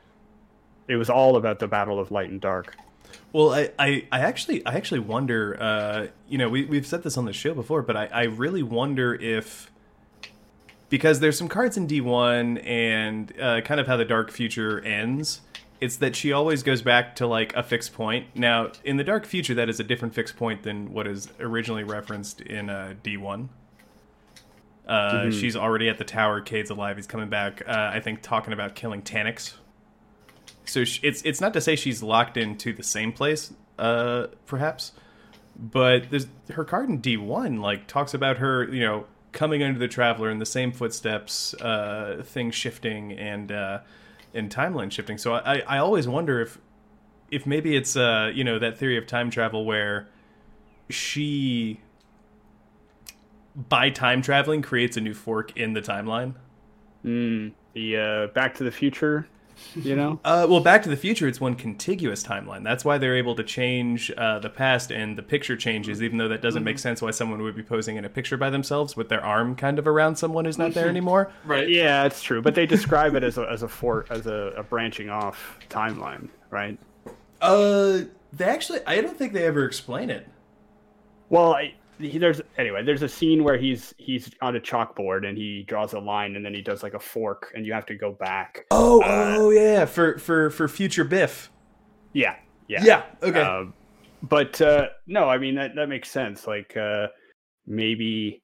[0.89, 2.75] it was all about the battle of light and dark.
[3.31, 5.57] Well, I, I, I actually I actually wonder.
[5.57, 8.63] Uh, you know, we we've said this on the show before, but I, I really
[8.63, 9.71] wonder if
[10.89, 14.79] because there's some cards in D one and uh, kind of how the dark future
[14.81, 15.41] ends.
[15.81, 18.27] It's that she always goes back to like a fixed point.
[18.33, 21.83] Now, in the dark future, that is a different fixed point than what is originally
[21.83, 23.49] referenced in uh, D one.
[24.87, 26.41] Uh, She's already at the tower.
[26.41, 26.95] Cade's alive.
[26.95, 27.61] He's coming back.
[27.67, 29.55] Uh, I think talking about killing Taniks.
[30.65, 34.93] So sh it's it's not to say she's locked into the same place, uh, perhaps,
[35.55, 39.77] but there's her card in D one like talks about her, you know, coming under
[39.77, 43.79] the traveler in the same footsteps, uh, things shifting and uh,
[44.33, 45.19] and timeline shifting.
[45.19, 46.57] So I, I always wonder if
[47.29, 50.07] if maybe it's uh you know that theory of time travel where
[50.89, 51.79] she
[53.55, 56.33] by time traveling creates a new fork in the timeline.
[57.03, 59.27] Mm, the uh, Back to the Future,
[59.75, 60.19] you know.
[60.25, 62.63] Uh, well, Back to the Future, it's one contiguous timeline.
[62.63, 66.27] That's why they're able to change uh, the past and the picture changes, even though
[66.27, 69.07] that doesn't make sense why someone would be posing in a picture by themselves with
[69.09, 71.31] their arm kind of around someone who's not there anymore.
[71.45, 71.69] Right.
[71.69, 74.63] yeah, it's true, but they describe it as a as a for as a, a
[74.63, 76.79] branching off timeline, right?
[77.39, 78.01] Uh,
[78.33, 80.27] they actually, I don't think they ever explain it.
[81.29, 82.84] Well, I, he, there's anyway.
[82.84, 86.45] There's a scene where he's he's on a chalkboard and he draws a line and
[86.45, 88.65] then he does like a fork and you have to go back.
[88.71, 91.51] Oh, oh yeah, for for for future Biff.
[92.13, 92.36] Yeah,
[92.67, 93.03] yeah, Yeah.
[93.21, 93.41] Okay.
[93.41, 93.73] Um,
[94.23, 96.47] but uh, no, I mean that that makes sense.
[96.47, 97.08] Like uh,
[97.67, 98.41] maybe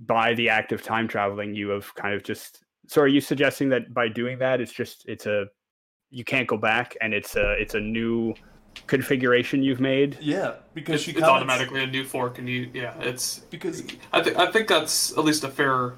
[0.00, 2.60] by the act of time traveling, you have kind of just.
[2.86, 5.46] So are you suggesting that by doing that, it's just it's a
[6.10, 8.34] you can't go back and it's a it's a new
[8.86, 10.18] configuration you've made?
[10.20, 13.82] yeah, because It's, she it's comments- automatically a new fork, and you yeah, it's because
[14.12, 15.94] I think I think that's at least a fair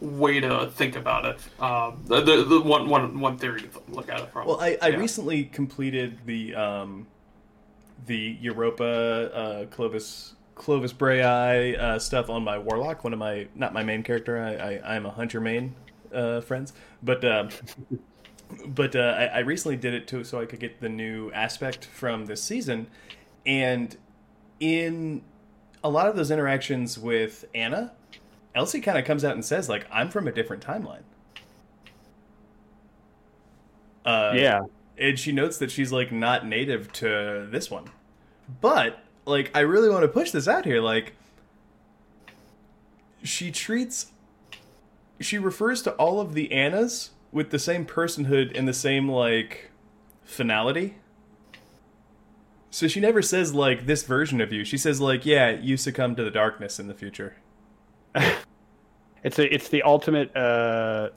[0.00, 1.62] way to think about it.
[1.62, 4.46] Um, the, the, the one one one theory to look at it from.
[4.46, 4.96] Well, I, I Yeah.
[4.96, 7.06] recently completed the um,
[8.06, 11.22] the Europa uh, Clovis Clovis Bray
[11.76, 13.04] uh, stuff on my Warlock.
[13.04, 14.38] One of my not my main character.
[14.42, 15.74] I, I I'm a Hunter main
[16.12, 17.48] uh, friends, but uh,
[18.66, 21.84] but uh, I, I recently did it too, so I could get the new aspect
[21.84, 22.88] from this season,
[23.44, 23.96] and
[24.60, 25.22] in
[25.84, 27.92] a lot of those interactions with Ana,
[28.54, 31.02] Elsie kind of comes out and says like, "I'm from a different timeline."
[34.04, 34.62] Uh, yeah,
[34.96, 37.84] and she notes that she's like not native to this one.
[38.60, 41.14] But like i really want to push this out here like
[43.22, 44.12] she treats
[45.20, 49.70] she refers to all of the anas with the same personhood and the same like
[50.24, 50.96] finality
[52.70, 56.16] so she never says like this version of you she says like yeah you succumb
[56.16, 57.36] to the darkness in the future
[59.22, 61.10] it's a it's the ultimate uh,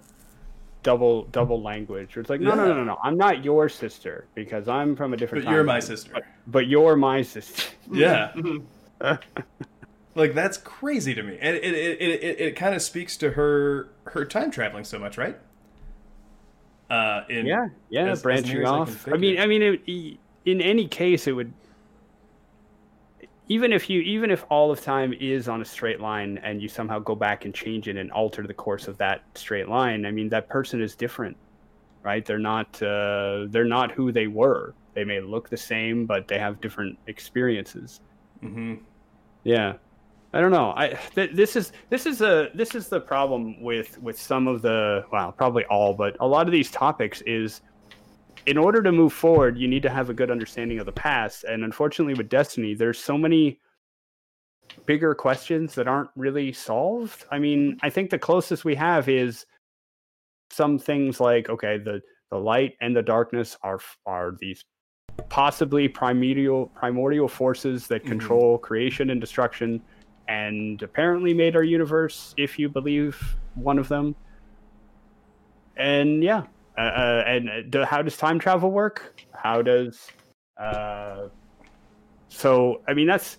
[0.84, 2.18] double double language.
[2.18, 2.68] It's like no no Yeah.
[2.70, 5.46] no no no, I'm not your sister because I'm from a different.
[5.46, 7.64] but you're my sister But, but you're my sister.
[7.92, 8.34] yeah
[10.16, 13.32] like that's crazy to me and it it, it, it, it kind of speaks to
[13.32, 15.38] her her time traveling so much right
[16.90, 18.90] uh in yeah yeah as- branching as off.
[18.90, 19.18] i, figure.
[19.18, 21.54] mean i mean it, in any case it would
[23.48, 26.68] even if you even if all of time is on a straight line and you
[26.68, 30.12] somehow go back and change it and alter the course of that straight line i
[30.12, 31.36] mean that person is different
[32.04, 32.26] right?
[32.26, 34.74] They're not uh, they're not who they were.
[34.94, 38.02] They may look the same but they have different experiences.
[38.42, 38.76] Hmm
[39.44, 39.74] yeah,
[40.34, 40.74] I don't know.
[40.76, 44.62] I th- this is this is a this is the problem with with some of
[44.62, 47.62] the well, probably all, but a lot of these topics is
[48.46, 51.44] in order to move forward, you need to have a good understanding of the past.
[51.44, 53.60] And unfortunately, with Destiny, there's so many
[54.86, 57.26] bigger questions that aren't really solved.
[57.32, 59.46] I mean, I think the closest we have is
[60.52, 64.64] some things like okay, the the light and the darkness are are these
[65.28, 68.10] possibly primordial primordial forces that Mhm.
[68.10, 69.82] control creation and destruction
[70.30, 74.16] and apparently made our universe if you believe one of them.
[75.76, 76.44] And yeah
[76.78, 79.22] uh, uh, and uh, do, how does time travel work?
[79.34, 80.08] How does
[80.58, 81.28] uh,
[82.30, 83.38] so i mean that's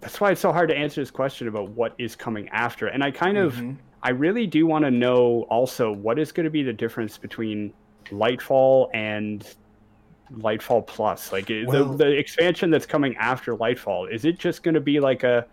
[0.00, 2.88] that's why it's so hard to answer this question about what is coming after.
[2.88, 3.76] And i kind of Mhm.
[4.02, 7.72] I really do want to know also what is going to be the difference between
[8.10, 9.56] Lightfall and
[10.32, 11.32] Lightfall Plus.
[11.32, 15.00] Like Well- the the expansion that's coming after Lightfall, is it just going to be
[15.00, 15.46] like a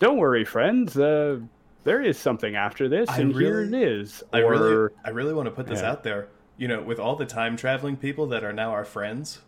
[0.00, 1.38] don't worry friends, uh
[1.84, 4.22] there is something after this I and here really- it is.
[4.32, 5.90] I or really, I really want to put this Yeah.
[5.92, 6.28] out there.
[6.58, 9.42] You know, with all the time traveling people that are now our friends,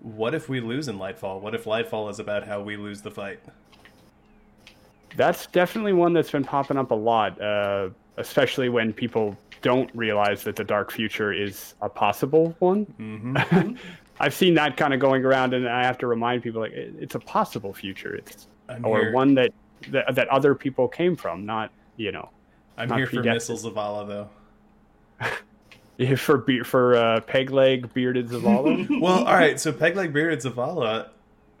[0.00, 1.40] what if we lose in Lightfall?
[1.40, 3.40] What if Lightfall is about how we lose the fight?
[5.16, 10.42] that's definitely one that's been popping up a lot, uh especially when people don't realize
[10.44, 12.84] that the dark future is a possible one.
[12.96, 13.72] hmm
[14.22, 16.94] I've seen that kind of going around, and I have to remind people like it-
[16.98, 18.14] it's a possible future.
[18.16, 19.52] It's I'm or here, one that,
[19.88, 22.28] that that other people came from, not you know
[22.76, 25.26] I'm here for missiles of Allah, though.
[26.16, 28.88] for be- for uh, peg leg bearded Zavala.
[29.00, 29.58] Well, all right.
[29.58, 31.08] So peg leg Bearded Zavala,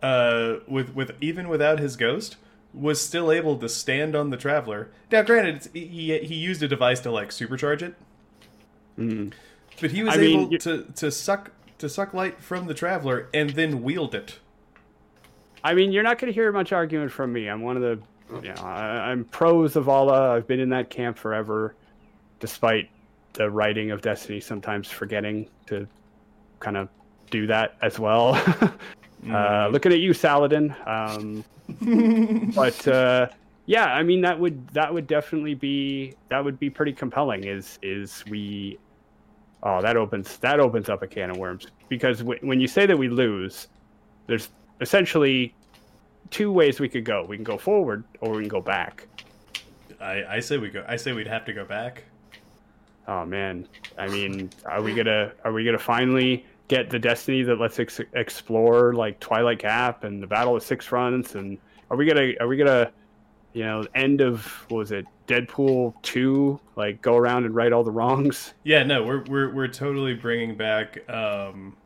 [0.02, 2.36] uh, with with even without his ghost,
[2.72, 4.88] was still able to stand on the Traveler.
[5.10, 7.94] Now, granted, it's, he he used a device to like supercharge it,
[8.98, 9.32] Mm.
[9.80, 13.28] but he was I able you- to to suck to suck light from the Traveler
[13.32, 14.38] and then wield it.
[15.64, 17.48] I mean, you're not going to hear much argument from me.
[17.48, 17.98] I'm one of the,
[18.42, 20.30] you know, I, I'm pro Zavala.
[20.36, 21.74] I've been in that camp forever,
[22.38, 22.88] despite
[23.34, 25.86] the writing of Destiny sometimes forgetting to
[26.60, 26.88] kind of
[27.30, 28.34] do that as well.
[29.28, 30.74] uh, looking at you, Saladin.
[30.86, 31.44] Um,
[32.54, 33.28] but uh,
[33.66, 37.44] yeah, I mean that would that would definitely be that would be pretty compelling.
[37.44, 38.78] Is is we?
[39.62, 42.86] Oh, that opens that opens up a can of worms because w- when you say
[42.86, 43.68] that we lose,
[44.26, 44.48] there's
[44.80, 45.54] essentially
[46.30, 47.24] two ways we could go.
[47.24, 49.06] We can go forward or we can go back.
[50.00, 50.84] I, I say we go.
[50.88, 52.04] I say we'd have to go back.
[53.06, 53.68] Oh man,
[53.98, 58.00] I mean, are we gonna are we gonna finally get the destiny that lets ex-
[58.14, 61.58] explore like Twilight Gap and the Battle of Six Fronts and
[61.90, 62.92] are we gonna are we gonna
[63.54, 67.82] you know end of what was it Deadpool two like go around and right all
[67.82, 68.54] the wrongs?
[68.62, 70.98] Yeah, no, we're we're we're totally bringing back.
[71.10, 71.76] um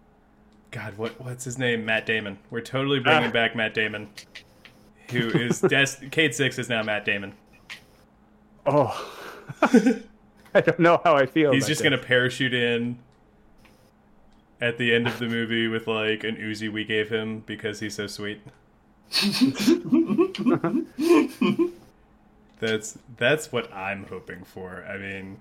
[0.70, 1.86] God, what what's his name?
[1.86, 2.36] Matt Damon.
[2.50, 3.32] We're totally bringing Ah.
[3.32, 4.08] back Matt Damon,
[5.10, 7.32] who is Des- Cade Six is now Matt Damon.
[8.66, 9.10] Oh,
[9.62, 11.52] I don't know how I feel.
[11.52, 12.98] He's just gonna parachute in
[14.60, 17.94] at the end of the movie with like an Uzi we gave him because he's
[17.94, 18.40] so sweet.
[22.60, 24.84] that's that's what I'm hoping for.
[24.88, 25.38] I mean,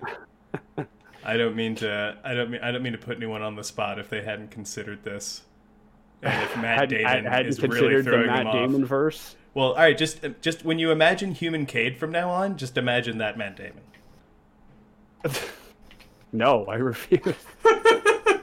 [1.24, 2.16] I don't mean to.
[2.22, 2.60] I don't mean.
[2.62, 5.42] I don't mean to put anyone on the spot if they hadn't considered this.
[6.22, 8.54] And if Matt hadn't, Damon hadn't is really considered the throwing Matt them off.
[8.54, 9.36] Damon verse.
[9.54, 9.96] Well, all right.
[9.96, 13.82] Just just when you imagine human Cade from now on, just imagine that Matt Damon.
[16.34, 17.20] No, I refuse.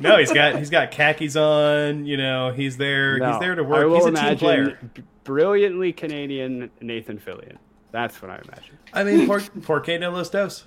[0.10, 2.06] No, he's got he's got khakis on.
[2.06, 3.18] You know, he's there.
[3.18, 3.32] No.
[3.32, 3.88] he's there to I work.
[3.88, 4.80] will He's a team player.
[5.24, 7.58] brilliantly Canadian Nathan Fillion.
[7.92, 8.78] That's what I imagine.
[8.94, 10.66] I mean, por, por qué no los dos?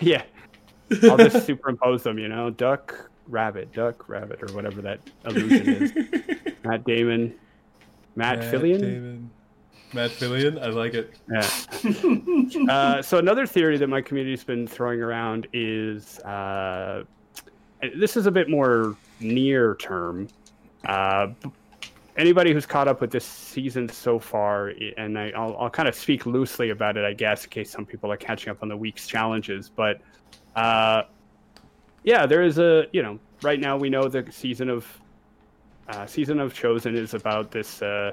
[0.00, 0.22] yeah.
[1.04, 5.92] I'll just superimpose them, you know, duck, rabbit, duck, rabbit, or whatever that illusion is.
[6.64, 7.34] Matt Damon,
[8.16, 8.80] Matt, Fillion.
[8.80, 9.30] Damon.
[9.92, 10.60] Matt Fillion.
[10.60, 11.14] I like it.
[11.30, 12.72] Yeah.
[12.72, 17.04] uh, so another theory that my community's been throwing around is uh,
[17.96, 20.28] this is a bit more near term.
[20.84, 21.28] Uh,
[22.16, 25.94] anybody who's caught up with this season so far, and I, I'll, I'll kind of
[25.94, 28.76] speak loosely about it, I guess, in case some people are catching up on the
[28.76, 29.70] week's challenges.
[29.74, 30.00] But
[30.56, 31.02] uh,
[32.04, 35.00] yeah, there is a you know right now we know the season of
[35.88, 37.82] uh, season of Chosen is about this.
[37.82, 38.12] Uh,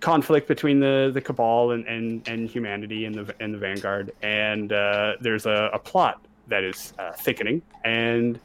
[0.00, 4.72] conflict between the the cabal and and, and humanity and the and the vanguard and
[4.72, 8.38] uh, there's a, a plot that is uh, thickening and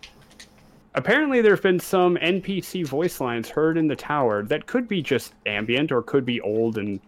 [0.93, 5.01] apparently there have been some npc voice lines heard in the tower that could be
[5.01, 6.99] just ambient or could be old and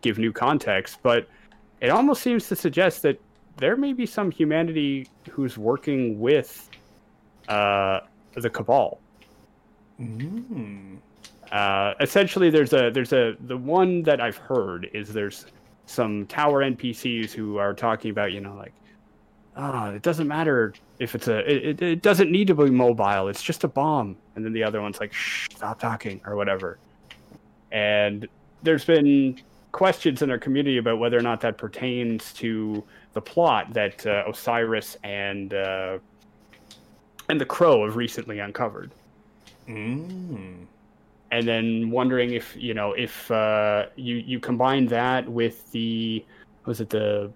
[0.00, 1.28] give new context but
[1.80, 3.20] it almost seems to suggest that
[3.58, 6.70] there may be some humanity who's working with
[7.48, 8.00] uh,
[8.34, 9.00] the cabal
[10.00, 10.96] Mm.
[11.52, 15.44] uh, essentially there's a there's a the one that I've heard is there's
[15.84, 18.72] some tower NPCs who are talking about you know like
[19.56, 23.28] ah it doesn't matter if it's a it, it, doesn't need to be mobile.
[23.28, 24.16] It's just a bomb.
[24.36, 26.78] And then the other one's like shh stop talking or whatever.
[27.72, 28.28] And
[28.62, 29.40] there's been
[29.72, 34.24] questions in our community about whether or not that pertains to the plot that uh,
[34.28, 35.98] Osiris and uh,
[37.28, 38.92] and the Crow have recently uncovered.
[39.68, 40.66] Mm.
[41.30, 46.24] and then wondering if you know if uh, you you combine that with the
[46.64, 47.30] was it the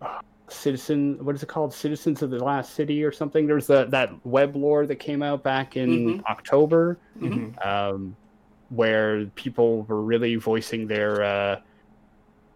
[0.00, 1.72] uh, citizen what is it called?
[1.74, 3.46] Citizens of the last city or something?
[3.46, 6.22] There's the, that web lore that came out back in Mhm.
[6.28, 7.66] october Mhm.
[7.66, 8.16] um,
[8.70, 11.60] where people were really voicing their uh,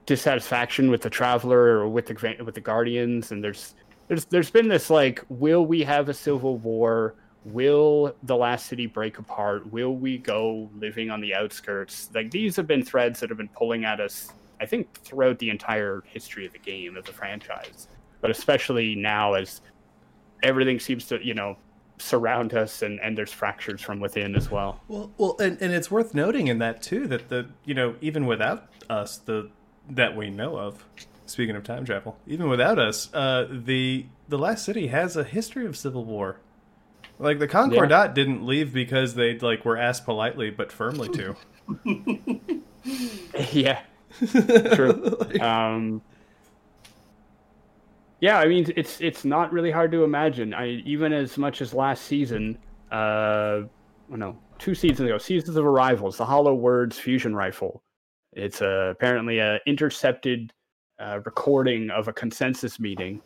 [0.07, 3.33] dissatisfaction with the traveler or with the with the guardians.
[3.33, 3.75] And there's
[4.09, 7.15] there's there's been this like will we have a civil war?
[7.45, 9.73] Will the last city break apart?
[9.73, 12.11] Will we go living on the outskirts?
[12.15, 14.31] Like these have been threads that have been pulling at us
[14.61, 17.89] i think throughout the entire history of the game of the franchise
[18.21, 19.61] but especially now as
[20.43, 21.57] everything seems to you know
[21.99, 25.91] surround us and and there's fractures from within as well Well, well, and, and it's
[25.91, 29.51] worth noting in that too that the you know even without us the
[29.91, 30.85] that we know of.
[31.27, 35.65] Speaking of time travel, even without us, uh, the the last city has a history
[35.65, 36.41] of civil war.
[37.21, 41.37] Like the Concordat didn't leave because they like were asked politely but firmly to.
[43.53, 43.83] yeah
[44.75, 45.17] true.
[45.41, 46.03] Um
[48.21, 50.53] yeah i mean it's it's not really hard to imagine.
[50.53, 52.59] I even as much as last season
[52.93, 53.63] uh
[54.13, 57.83] oh no two seasons ago seasons of arrivals the hollow words fusion rifle.
[58.33, 60.53] It's uh, apparently a intercepted
[61.01, 63.23] uh, recording of a consensus meeting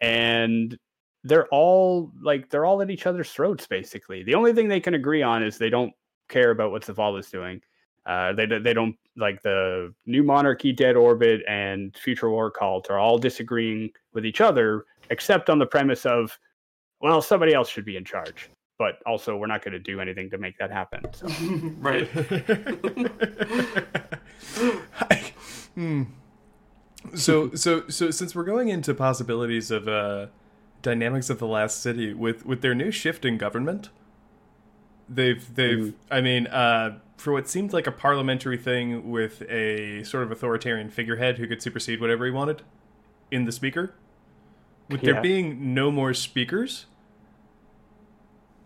[0.00, 0.78] and
[1.24, 4.22] they're all like they're all at each other's throats basically.
[4.22, 5.92] The only thing they can agree on is they don't
[6.28, 7.60] care about what Zavala's doing
[8.06, 12.98] Uh, they they don't like the New Monarchy, Dead Orbit, and Future War Cult are
[12.98, 16.38] all disagreeing with each other, except on the premise of,
[17.00, 18.48] well, somebody else should be in charge.
[18.78, 21.02] But also, we're not going to do anything to make that happen.
[21.12, 21.26] So.
[21.80, 22.08] right.
[25.74, 26.04] Hmm.
[27.14, 30.28] So, so, so, since we're going into possibilities of uh,
[30.80, 33.90] dynamics of the last city with with their new shift in government,
[35.06, 35.78] they've they've.
[35.78, 35.94] Mm.
[36.10, 40.90] I mean, uh, for what seemed like a parliamentary thing with a sort of authoritarian
[40.90, 42.62] figurehead who could supersede whatever he wanted
[43.30, 43.94] in the speaker,
[44.90, 46.86] with there being no more speakers,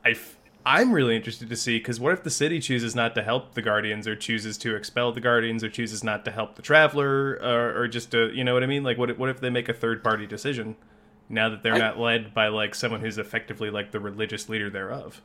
[0.05, 0.36] I f-
[0.66, 3.62] I'm really interested to see because what if the city chooses not to help the
[3.62, 7.82] Guardians, or chooses to expel the Guardians, or chooses not to help the Traveler, or,
[7.82, 8.82] or just to you know what I mean?
[8.82, 10.76] Like, what if, what if they make a third party decision
[11.28, 14.68] now that they're I- not led by like someone who's effectively like the religious leader
[14.68, 15.22] thereof?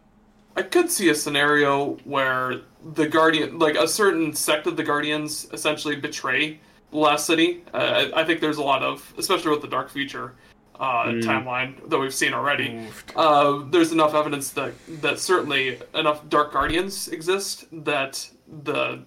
[0.56, 2.62] I could see a scenario where
[2.94, 6.60] the Guardian, like a certain sect of the Guardians, essentially betray
[6.92, 7.64] the last city.
[7.74, 10.34] Uh, I I think there's a lot of, especially with the Dark Future
[10.80, 11.24] uh, Mm.
[11.24, 12.88] timeline that we've seen already.
[13.16, 18.30] Uh, there's enough evidence that that certainly enough Dark Guardians exist that
[18.64, 19.04] the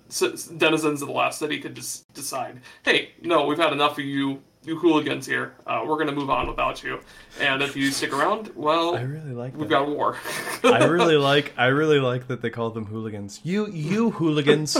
[0.57, 4.43] denizens of the last city could just decide, hey, no, we've had enough of you,
[4.69, 5.55] you hooligans here.
[5.67, 7.01] Uh, we're gonna move on without you.
[7.41, 9.75] And if you stick around, well, I really like we've that.
[9.81, 10.17] got a war.
[10.63, 13.41] I really like I really like that they call them hooligans.
[13.43, 14.77] You you hooligans.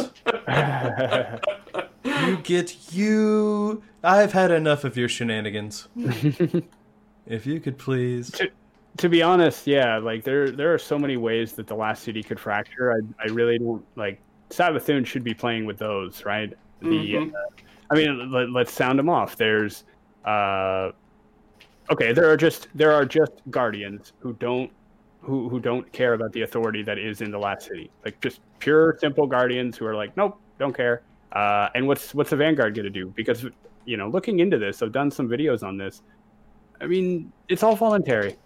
[2.05, 5.89] you get you I've had enough of your shenanigans.
[7.27, 8.41] if you could please.
[8.99, 12.23] to be honest, yeah, like there there are so many ways that the last city
[12.23, 12.93] could fracture.
[12.93, 14.21] I I really don't like
[14.51, 16.53] Sabathun should be playing with those, right?
[16.81, 17.33] The Mhm.
[17.35, 17.37] uh,
[17.91, 19.37] I mean, let, let's sound them off.
[19.37, 19.85] There's
[20.25, 20.91] uh
[21.91, 24.71] okay, there are just there are just guardians who don't
[25.21, 27.91] who who don't care about the authority that is in the last city.
[28.05, 31.03] Like just pure simple guardians who are like, nope, don't care.
[31.33, 33.13] Uh, and what's what's the vanguard going to do?
[33.15, 33.47] Because
[33.85, 36.03] you know, looking into this, I've done some videos on this.
[36.81, 38.37] I mean, it's all voluntary.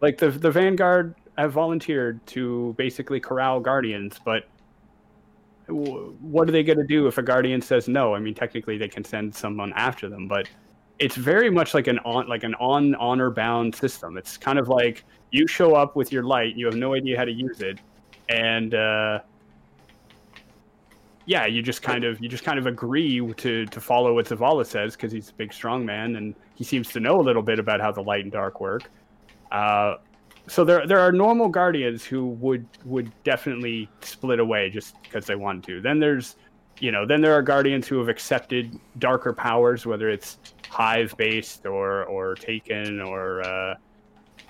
[0.00, 4.44] Like the the vanguard have volunteered to basically corral guardians, but
[5.68, 8.14] what are they going to do if a guardian says no?
[8.14, 10.48] I mean, technically they can send someone after them, but
[10.98, 14.16] it's very much like an on like an on honor bound system.
[14.16, 17.24] It's kind of like you show up with your light, you have no idea how
[17.24, 17.78] to use it,
[18.28, 19.20] and uh,
[21.26, 24.66] yeah, you just kind of you just kind of agree to to follow what Zavala
[24.66, 27.58] says because he's a big strong man and he seems to know a little bit
[27.58, 28.90] about how the light and dark work.
[29.50, 29.96] Uh,
[30.48, 35.36] so there there are normal guardians who would would definitely split away just because they
[35.36, 35.80] want to.
[35.80, 36.36] Then there's
[36.80, 40.38] you know then there are guardians who have accepted darker powers, whether it's
[40.68, 43.74] hive based or or taken or uh,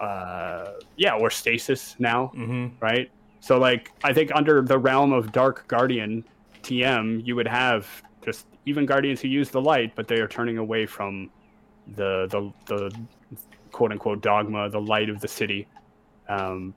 [0.03, 3.11] uh, yeah or stasis now hmm right?
[3.40, 6.24] So like I think under the realm of Dark Guardian
[6.62, 7.86] TM, you would have
[8.24, 11.30] just even guardians who use the light, but they are turning away from
[11.97, 12.90] the the the
[13.72, 15.66] quote unquote dogma, the light of the city.
[16.33, 16.74] Um,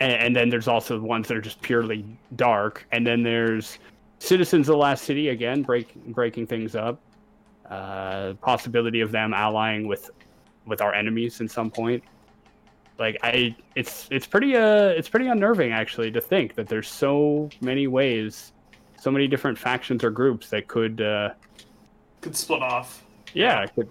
[0.00, 2.04] and, and then there's also the ones that are just purely
[2.36, 3.78] dark, and then there's
[4.18, 7.00] citizens of the last city again, break breaking things up.
[7.68, 10.10] Uh, possibility of them allying with
[10.66, 12.02] with our enemies in some point
[12.98, 17.48] like i it's it's pretty uh it's pretty unnerving actually to think that there's so
[17.60, 18.52] many ways
[18.98, 21.30] so many different factions or groups that could uh
[22.20, 23.04] Could split off.
[23.34, 23.88] yeah could,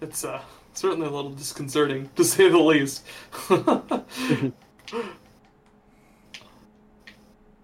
[0.00, 0.40] It's uh,
[0.74, 3.04] certainly a little disconcerting, to say the least.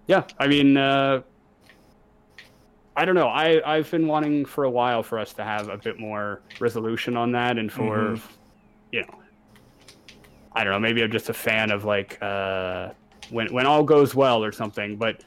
[0.07, 1.21] yeah i mean uh
[2.95, 5.77] i don't know i i've been wanting for a while for us to have a
[5.77, 8.21] bit more resolution on that and for Mhm.
[8.91, 9.19] you know
[10.53, 12.89] i don't know maybe i'm just a fan of like uh
[13.29, 15.23] when when all goes well or something but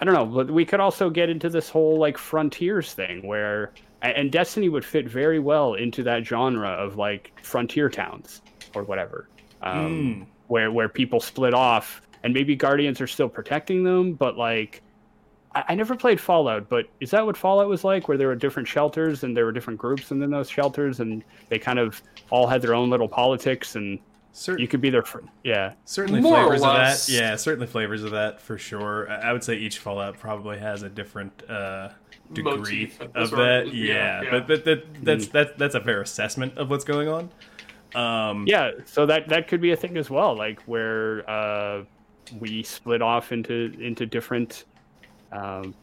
[0.00, 3.72] I don't know, but we could also get into this whole like frontiers thing where
[4.02, 8.42] and Destiny would fit very well into that genre of like frontier towns
[8.74, 9.28] or whatever.
[9.62, 10.26] Um, Mm.
[10.46, 14.82] where where people split off and maybe guardians are still protecting them, but like
[15.54, 18.36] I, I never played Fallout, but is that what Fallout was like, where there were
[18.36, 22.46] different shelters and there were different groups within those shelters, and they kind of all
[22.46, 23.98] had their own little politics, and
[24.32, 25.72] Cer- you could be their fr- yeah.
[25.86, 26.78] certainly More or flavors of that.
[26.78, 27.08] less.
[27.08, 29.10] Yeah, certainly flavors of that for sure.
[29.10, 31.88] I I would say each Fallout probably has a different uh,
[32.32, 33.74] degree Motif of of sort that.
[33.74, 34.30] yeah, Yeah, yeah.
[34.30, 37.30] but but that, that's that, that's a fair assessment of what's going on.
[37.94, 41.84] Um, Yeah, so that that could be a thing as well, like where uh,
[42.38, 44.64] we split off into into different,
[45.32, 45.74] um,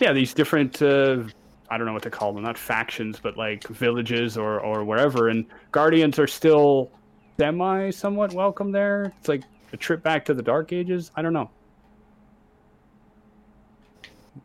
[0.00, 0.82] yeah, these different.
[0.82, 1.24] Uh,
[1.70, 5.28] I don't know what to call them, not factions, but like villages or or wherever,
[5.28, 6.92] and guardians are still
[7.40, 9.14] semi somewhat welcome there.
[9.18, 11.10] It's like a trip back to the dark ages.
[11.16, 11.50] I don't know.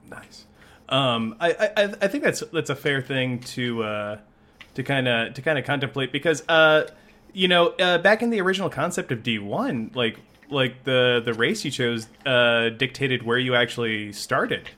[0.10, 0.47] Nice.
[0.90, 4.18] Um, I, I I think that's that's a fair thing to uh,
[4.76, 6.88] to kind of to kind of contemplate because uh,
[7.34, 10.20] you know uh, back in the original concept of D one, like
[10.50, 14.70] like the the race you chose uh, dictated where you actually started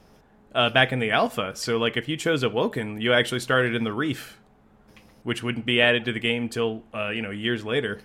[0.55, 1.55] uh, back in the alpha.
[1.55, 4.39] So like if you chose Awoken, you actually started in the Reef,
[5.23, 8.01] which wouldn't be added to the game till uh, you know years later.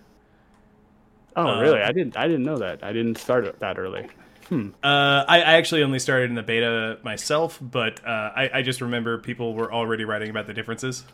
[1.37, 1.81] Oh, really?
[1.81, 2.17] I didn't.
[2.17, 2.85] I didn't know that.
[2.85, 4.09] I didn't start that early.
[4.53, 8.81] Uh, I, I actually only started in the beta myself, but uh, I, I just
[8.81, 11.05] remember people were already writing about the differences.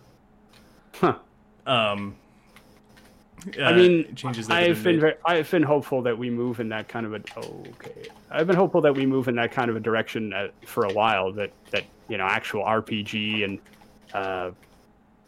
[0.95, 1.17] Huh.
[1.67, 2.17] Um,
[3.59, 6.69] I uh, mean, changes that I've been very, I've been hopeful that we move in
[6.71, 8.09] that kind of a okay.
[8.31, 10.93] I've been hopeful that we move in that kind of a direction uh, for a
[10.93, 11.33] while.
[11.33, 13.59] That that you know, actual RPG and
[14.13, 14.51] uh,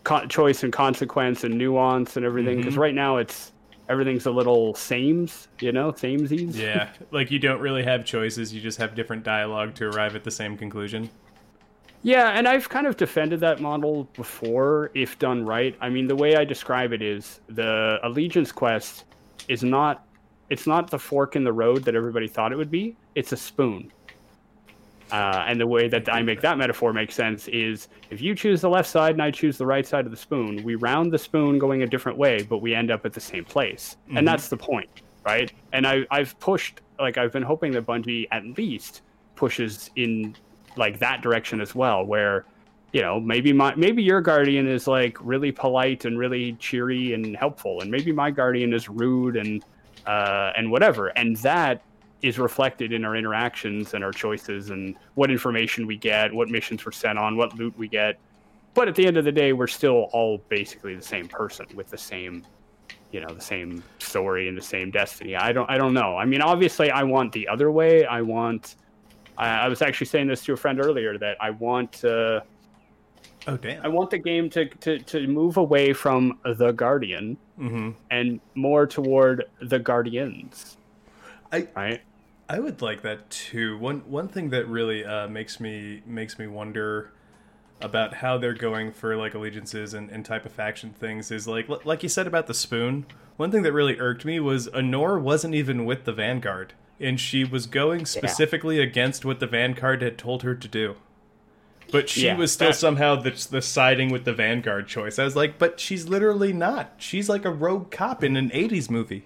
[0.05, 2.59] con- choice and consequence and nuance and everything.
[2.59, 2.79] Because Mhm.
[2.81, 3.53] right now it's
[3.89, 6.55] everything's a little sames, you know, samesies.
[6.57, 10.25] yeah, like you don't really have choices; you just have different dialogue to arrive at
[10.25, 11.11] the same conclusion.
[12.05, 15.77] Yeah, and I've kind of defended that model before, if done right.
[15.81, 19.05] I mean, the way I describe it is the Allegiance quest
[19.49, 20.05] is not
[20.51, 22.97] it's not the fork in the road that everybody thought it would be.
[23.15, 23.91] It's a spoon.
[25.13, 28.63] Uh, and the way that I make that metaphor make sense is if you choose
[28.63, 31.19] the left side and I choose the right side of the spoon, we round the
[31.19, 33.99] spoon going a different way, but we end up at the same place.
[34.11, 34.19] Mhm.
[34.19, 34.89] And that's the point,
[35.25, 35.53] right?
[35.75, 39.03] And I, I've pushed, like, I've been hoping that Bungie at least
[39.37, 40.35] pushes in
[40.77, 42.45] like that direction as well, where
[42.93, 47.37] you know maybe my maybe your guardian is like really polite and really cheery and
[47.37, 49.65] helpful, and maybe my guardian is rude and
[50.07, 51.83] uh, and whatever, and that
[52.23, 56.85] is reflected in our interactions and our choices and what information we get, what missions
[56.87, 58.19] we're sent on, what loot we get.
[58.75, 61.91] But at the end of the day, we're still all basically the same person with
[61.91, 62.45] the same,
[63.11, 65.37] you know, the same story and the same destiny.
[65.37, 66.17] I don't, I don't know.
[66.17, 68.07] I mean, obviously, I want the other way.
[68.07, 68.77] I want.
[69.37, 72.05] I, I was actually saying this to a friend earlier that I want.
[72.05, 72.41] Uh,
[73.49, 73.85] Oh damn!
[73.85, 78.87] I want the game to, to to move away from the Guardian hmm and more
[78.87, 80.77] toward the Guardians.
[81.51, 82.01] I- right.
[82.53, 83.79] I would like that too.
[83.79, 87.11] One one thing that really uh, makes me makes me wonder
[87.81, 91.67] about how they're going for like allegiances and, and type of faction things is like
[91.87, 93.07] like you said about the spoon.
[93.39, 97.43] One thing that really irked me was Honor wasn't even with the Vanguard, and she
[97.43, 100.97] was going specifically against what the Vanguard had told her to do.
[101.91, 105.19] But she Yeah, was still that- somehow the, the siding with the Vanguard choice.
[105.19, 106.93] I was like, but she's literally not.
[106.99, 109.25] She's like a rogue cop in an '80s movie.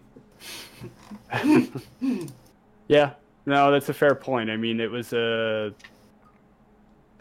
[2.88, 3.14] Yeah,
[3.46, 4.50] no, that's a fair point.
[4.50, 5.72] I mean, it was a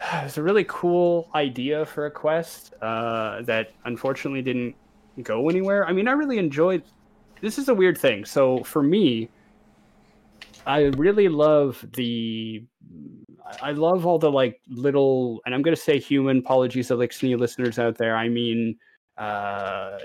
[0.00, 4.74] it was a really cool idea for a quest uh, that unfortunately didn't
[5.22, 5.86] go anywhere.
[5.86, 6.82] I mean, I really enjoyed.
[7.40, 8.24] This is a weird thing.
[8.24, 9.28] So for me,
[10.66, 12.64] I really love the.
[13.62, 16.38] I love all the like little, and I'm going to say human.
[16.38, 18.16] Apologies, Eliksni listeners out there.
[18.16, 18.76] I mean,
[19.16, 19.98] uh,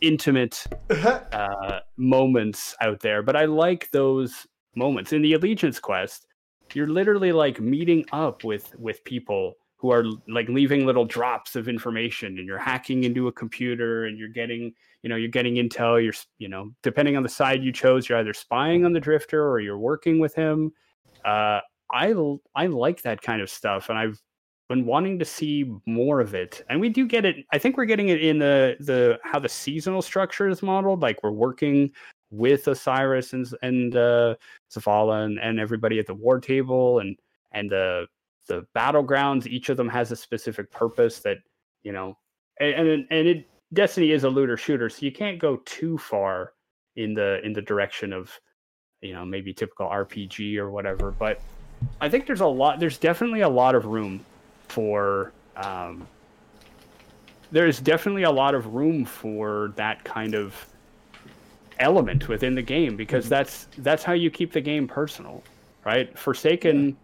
[0.00, 4.46] intimate uh, moments out there, but I like those
[4.78, 6.26] moments in the allegiance quest.
[6.74, 11.68] You're literally like meeting up with with people who are like leaving little drops of
[11.68, 14.72] information, and you're hacking into a computer, and you're getting
[15.02, 16.02] you know you're getting intel.
[16.02, 19.48] You're you know depending on the side you chose, you're either spying on the drifter
[19.48, 20.72] or you're working with him.
[21.24, 21.60] Uh,
[21.92, 22.14] i
[22.54, 24.20] i like that kind of stuff, and I've
[24.68, 27.86] been wanting to see more of it and we do get it i think we're
[27.86, 31.90] getting it in the the how the seasonal structure is modeled like we're working
[32.30, 34.34] with osiris and and uh
[34.70, 37.16] zavala and, and everybody at the war table and
[37.52, 38.06] and the
[38.48, 41.38] the battlegrounds each of them has a specific purpose that
[41.82, 42.16] you know
[42.60, 46.52] and and, and it destiny is a looter shooter so you can't go too far
[46.96, 48.32] in the in the direction of
[49.00, 51.40] you know maybe typical rpg or whatever but
[52.00, 54.24] i think there's a lot there's definitely a lot of room
[54.68, 56.06] for um,
[57.50, 60.54] there's definitely a lot of room for that kind of
[61.80, 65.42] element within the game because that's that's how you keep the game personal
[65.84, 66.18] right?
[66.18, 66.96] Forsaken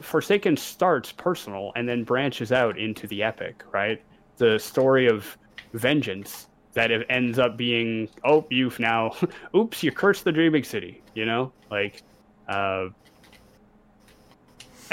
[0.00, 4.02] forsaken starts personal and then branches out into the epic right?
[4.36, 5.36] The story of
[5.72, 9.14] vengeance that it ends up being oh you've now
[9.54, 11.52] oops you cursed the dreaming city you know?
[11.70, 12.02] Like
[12.48, 12.88] uh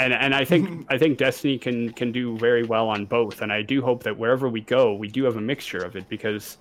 [0.00, 3.52] and and I think I think Destiny can can do very well on both, and
[3.52, 6.56] I do hope that wherever we go, we do have a mixture of it because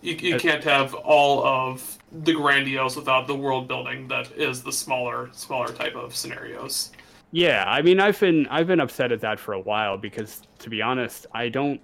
[0.00, 4.72] You, you can't have all of the grandiose without the world building that is the
[4.72, 6.90] smaller smaller type of scenarios.
[7.32, 10.70] yeah, I mean I've been I've been upset at that for a while because to
[10.70, 11.80] be honest, I don't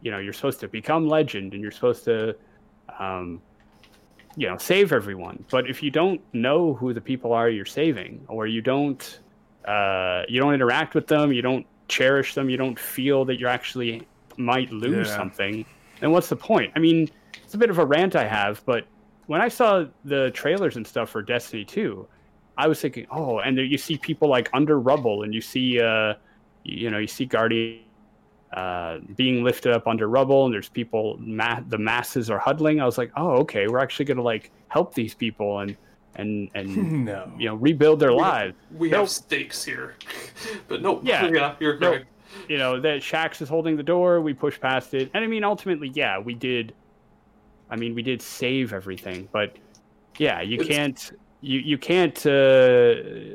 [0.00, 2.36] you know you're supposed to become legend and you're supposed to
[2.98, 3.42] um,
[4.36, 8.24] you know save everyone, but if you don't know who the people are you're saving
[8.28, 9.20] or you don't
[9.66, 13.48] uh, you don't interact with them, you don't cherish them, you don't feel that you
[13.48, 14.06] actually
[14.36, 15.16] might lose Yeah.
[15.16, 15.64] something,
[16.00, 16.72] then what's the point?
[16.76, 17.08] I mean,
[17.46, 18.84] it's a bit of a rant I have, but
[19.26, 22.06] when I saw the trailers and stuff for Destiny 2,
[22.58, 25.80] I was thinking, oh, and there you see people like under rubble, and you see,
[25.80, 26.14] uh,
[26.64, 27.80] you know, you see Guardian
[28.52, 32.80] uh, being lifted up under rubble, and there's people, ma- the masses are huddling.
[32.80, 35.76] I was like, oh, okay, we're actually gonna like help these people and
[36.16, 37.30] and and no.
[37.38, 38.54] you know rebuild their lives.
[38.76, 39.00] We Nope.
[39.02, 39.94] have stakes here,
[40.68, 41.02] but nope.
[41.04, 41.26] Yeah.
[41.28, 41.92] yeah, you're Nope.
[41.92, 42.06] correct.
[42.48, 44.20] you know that Shaxx is holding the door.
[44.20, 46.74] We push past it, and I mean, ultimately, yeah, we did.
[47.70, 49.56] I mean, we did save everything, but
[50.18, 51.12] yeah, you can't.
[51.40, 52.16] You you can't.
[52.26, 53.32] Uh,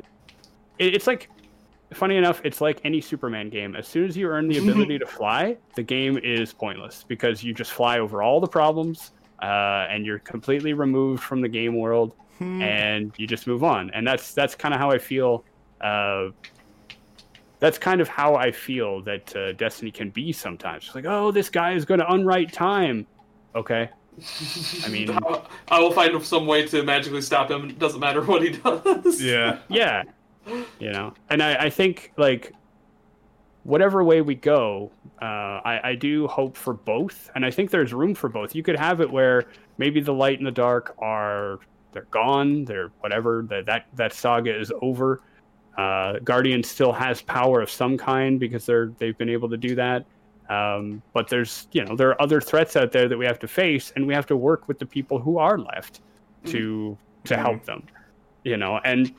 [0.78, 1.30] it, it's like,
[1.92, 3.76] funny enough, it's like any Superman game.
[3.76, 7.52] As soon as you earn the ability to fly, the game is pointless because you
[7.54, 12.14] just fly over all the problems, uh, and you're completely removed from the game world
[12.42, 13.90] and you just move on.
[13.90, 15.44] And that's that's kind of how I feel.
[15.80, 16.28] Uh,
[17.58, 20.86] that's kind of how I feel that uh, Destiny can be sometimes.
[20.86, 23.06] It's like, oh, this guy is going to unwrite time.
[23.54, 23.88] Okay.
[24.84, 27.70] I mean, I- I will find some way to magically stop him.
[27.70, 29.20] It doesn't matter what he does.
[29.22, 29.58] Yeah.
[29.68, 30.02] yeah,
[30.78, 31.14] you know.
[31.30, 32.52] And I, I think like
[33.64, 34.90] whatever way we go,
[35.20, 35.24] uh,
[35.64, 38.54] I, I do hope for both, and I think there's room for both.
[38.54, 39.44] You could have it where
[39.78, 41.60] maybe the light and the dark are
[41.92, 45.20] they're gone, they're whatever that that that saga is over.
[45.76, 49.74] Uh, Guardian still has power of some kind because they're they've been able to do
[49.76, 50.04] that.
[50.52, 53.48] Um, but there's you know there are other threats out there that we have to
[53.48, 56.00] face, and we have to work with the people who are left
[56.46, 57.84] to to help them.
[58.44, 59.12] You know, and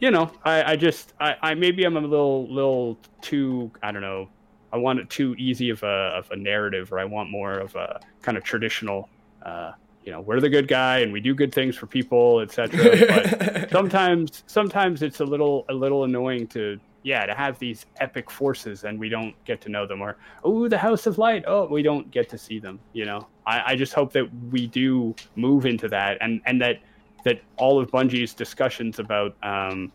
[0.00, 4.02] you know, I, I just I, I maybe I'm a little little too I don't
[4.02, 4.28] know.
[4.72, 7.74] I want it too easy of a of a narrative, or I want more of
[7.76, 9.08] a kind of traditional.
[9.42, 9.72] Uh,
[10.04, 13.06] you know, we're the good guy and we do good things for people, etc.
[13.06, 18.30] But sometimes sometimes it's a little a little annoying to yeah to have these epic
[18.30, 21.44] forces and we don't get to know them or oh the house of light.
[21.46, 23.26] Oh we don't get to see them you know?
[23.46, 26.80] I, I just hope that we do move into that and and that
[27.24, 29.92] that all of bungie's discussions about um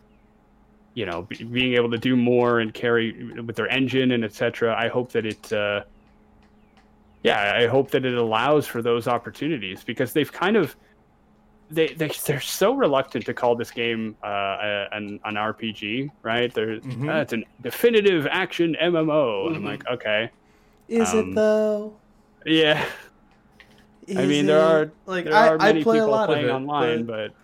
[0.94, 4.74] you know be, being able to do more and carry with their engine and etc
[4.78, 5.82] i hope that it uh
[7.22, 10.76] yeah i hope that it allows for those opportunities because they've kind of
[11.74, 16.52] they, they they're so reluctant to call this game uh, a- an an RPG, right?
[16.54, 17.10] They're Mhm.
[17.10, 19.48] "Ah, it's a definitive action MMO.
[19.48, 20.30] And I'm like, okay,
[20.88, 21.96] Is Um, it though?
[22.46, 22.84] yeah.
[24.16, 26.44] I mean, there are like there I, are many I play a people lot playing
[26.44, 27.30] of it, online, but,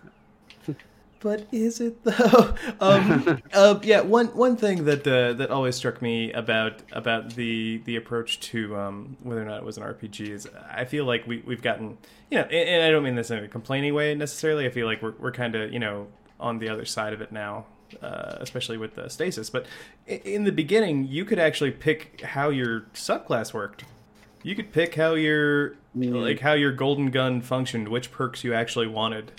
[1.21, 2.53] but is it though?
[2.79, 7.77] um, uh, yeah, one one thing that uh, that always struck me about about the
[7.85, 11.25] the approach to um, whether or not it was an RPG is I feel like
[11.27, 11.97] we we've gotten
[12.29, 14.65] you know, and, and I don't mean this in a complaining way necessarily.
[14.65, 16.07] I feel like we're we're kind of you know
[16.39, 17.65] on the other side of it now.
[18.01, 19.65] Uh, especially with the stasis, but
[20.07, 23.83] in the beginning, you could actually pick how your subclass worked.
[24.43, 26.21] You could pick how your Mm.
[26.21, 29.33] like how your golden gun functioned, which perks you actually wanted.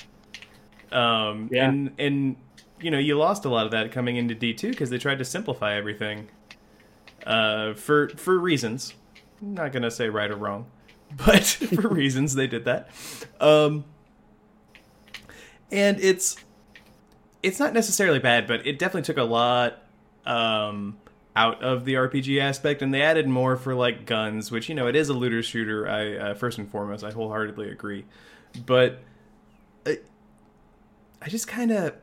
[0.93, 1.69] Um, Yeah.
[1.69, 2.37] and and
[2.81, 5.19] you know you lost a lot of that coming into D two because they tried
[5.19, 6.29] to simplify everything.
[7.27, 8.95] Uh, for for reasons,
[9.41, 10.67] I'm not gonna say right or wrong,
[11.17, 12.89] but for reasons they did that.
[13.41, 13.85] Um,
[15.71, 16.37] and it's
[17.43, 19.83] it's not necessarily bad, but it definitely took a lot
[20.27, 20.97] um,
[21.35, 24.87] out of the RPG aspect, and they added more for like guns, which you know
[24.87, 25.89] it is a looter shooter.
[25.89, 28.05] I uh, first and foremost, I wholeheartedly agree,
[28.67, 29.01] but
[31.25, 31.95] I just kind of.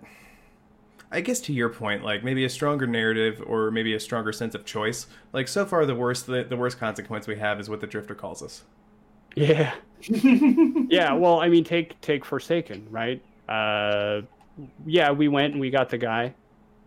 [1.12, 4.54] I guess to your point, like maybe a stronger narrative or maybe a stronger sense
[4.54, 5.08] of choice.
[5.34, 8.14] Like so far, the worst the, the worst consequence we have is what the Drifter
[8.14, 8.64] calls us.
[9.36, 11.14] yeah, yeah.
[11.14, 13.22] Well, I mean, take take Forsaken, right?
[13.48, 14.22] Uh,
[14.86, 16.34] yeah, we went and we got the guy,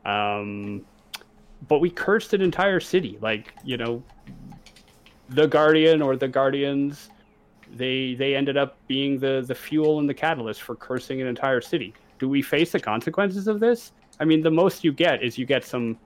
[0.04, 0.86] um,
[1.66, 3.18] but we cursed an entire city.
[3.20, 4.04] Like you know,
[5.30, 7.10] the Guardian or the Guardians,
[7.74, 11.60] they they ended up being the the fuel and the catalyst for cursing an entire
[11.60, 11.92] city.
[12.22, 13.90] Do we face the consequences of this?
[14.20, 15.98] I mean, the most you get is you get some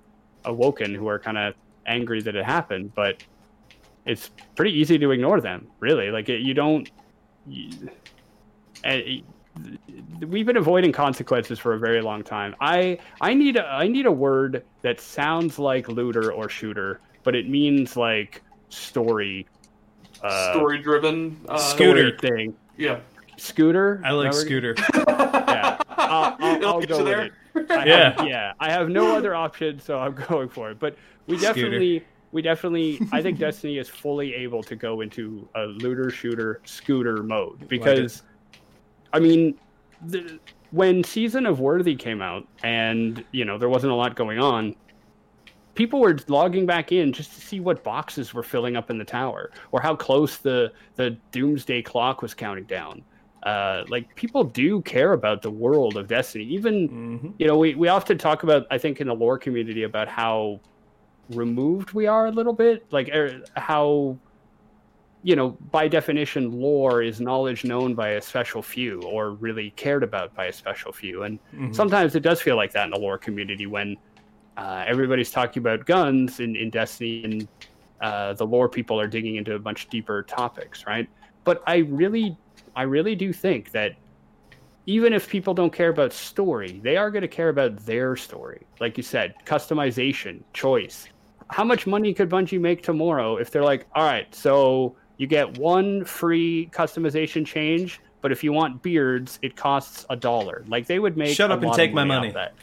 [0.47, 1.53] awoken who are kind of
[1.85, 3.23] angry that it happened, but
[4.07, 5.67] it's pretty easy to ignore them.
[5.79, 6.91] Really, like it, you don't.
[7.47, 7.91] You,
[8.83, 9.23] and
[10.27, 12.57] we've been avoiding consequences for a very long time.
[12.63, 17.37] I I need a I need a word that sounds like looter or shooter, but
[17.37, 19.47] it means like story.
[20.23, 21.39] Uh, Story driven.
[21.47, 22.17] Uh, Scooter.
[22.17, 22.57] story thing.
[22.79, 23.01] Yeah.
[23.37, 24.01] Scooter.
[24.03, 24.75] I like Scooter.
[26.09, 27.23] where- Yeah, I'll, I'll, I'll go you with there.
[27.25, 27.71] it.
[27.71, 28.17] I Yeah.
[28.19, 28.53] have, yeah.
[28.61, 30.79] I have no other option, so I'm going for it.
[30.79, 30.97] But
[31.27, 31.55] we Scooter.
[31.55, 36.61] definitely, we definitely, I think Destiny is fully able to go into a looter shooter
[36.65, 38.23] scooter mode because,
[39.13, 39.55] I mean,
[40.07, 40.39] the,
[40.73, 44.75] when season of Worthy came out, and you know there wasn't a lot going on,
[45.75, 49.05] people were logging back in just to see what boxes were filling up in the
[49.05, 53.03] tower or how close the the doomsday clock was counting down.
[53.47, 56.45] Uh, like people do care about the world of Destiny.
[56.47, 57.31] Even Mm-hmm.
[57.39, 60.63] you know we we often talk about I think in the lore community about how
[61.29, 64.21] removed we are a little bit, like er, how
[65.23, 70.05] you know, by definition, lore is knowledge known by a special few or really cared
[70.05, 71.25] about by a special few.
[71.25, 71.75] And Mhm.
[71.75, 73.97] sometimes it does feel like that in the lore community when
[74.57, 77.49] uh, everybody's talking about guns in, in Destiny and
[78.01, 81.09] uh, the lore people are digging into a much deeper topics, right?
[81.45, 82.39] But I really,
[82.77, 83.97] I really do think that
[84.87, 88.63] even if people don't care about story, they are going to care about their story.
[88.79, 91.09] Like you said, customization, choice.
[91.51, 95.59] How much money could Bungie make tomorrow if they're like, all right, so you get
[95.59, 100.65] one free customization change, but if you want beards, it costs a dollar.
[100.69, 102.31] Like they would make Shut a up and lot of take my money.
[102.33, 102.55] That.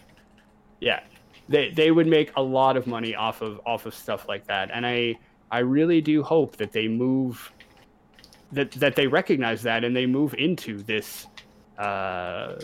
[0.79, 1.01] Yeah,
[1.49, 4.69] they they would make a lot of money off of off of stuff like that,
[4.73, 5.15] and I
[5.51, 7.51] I really do hope that they move
[8.53, 11.27] that that they recognize that and they move into this.
[11.77, 12.55] Uh,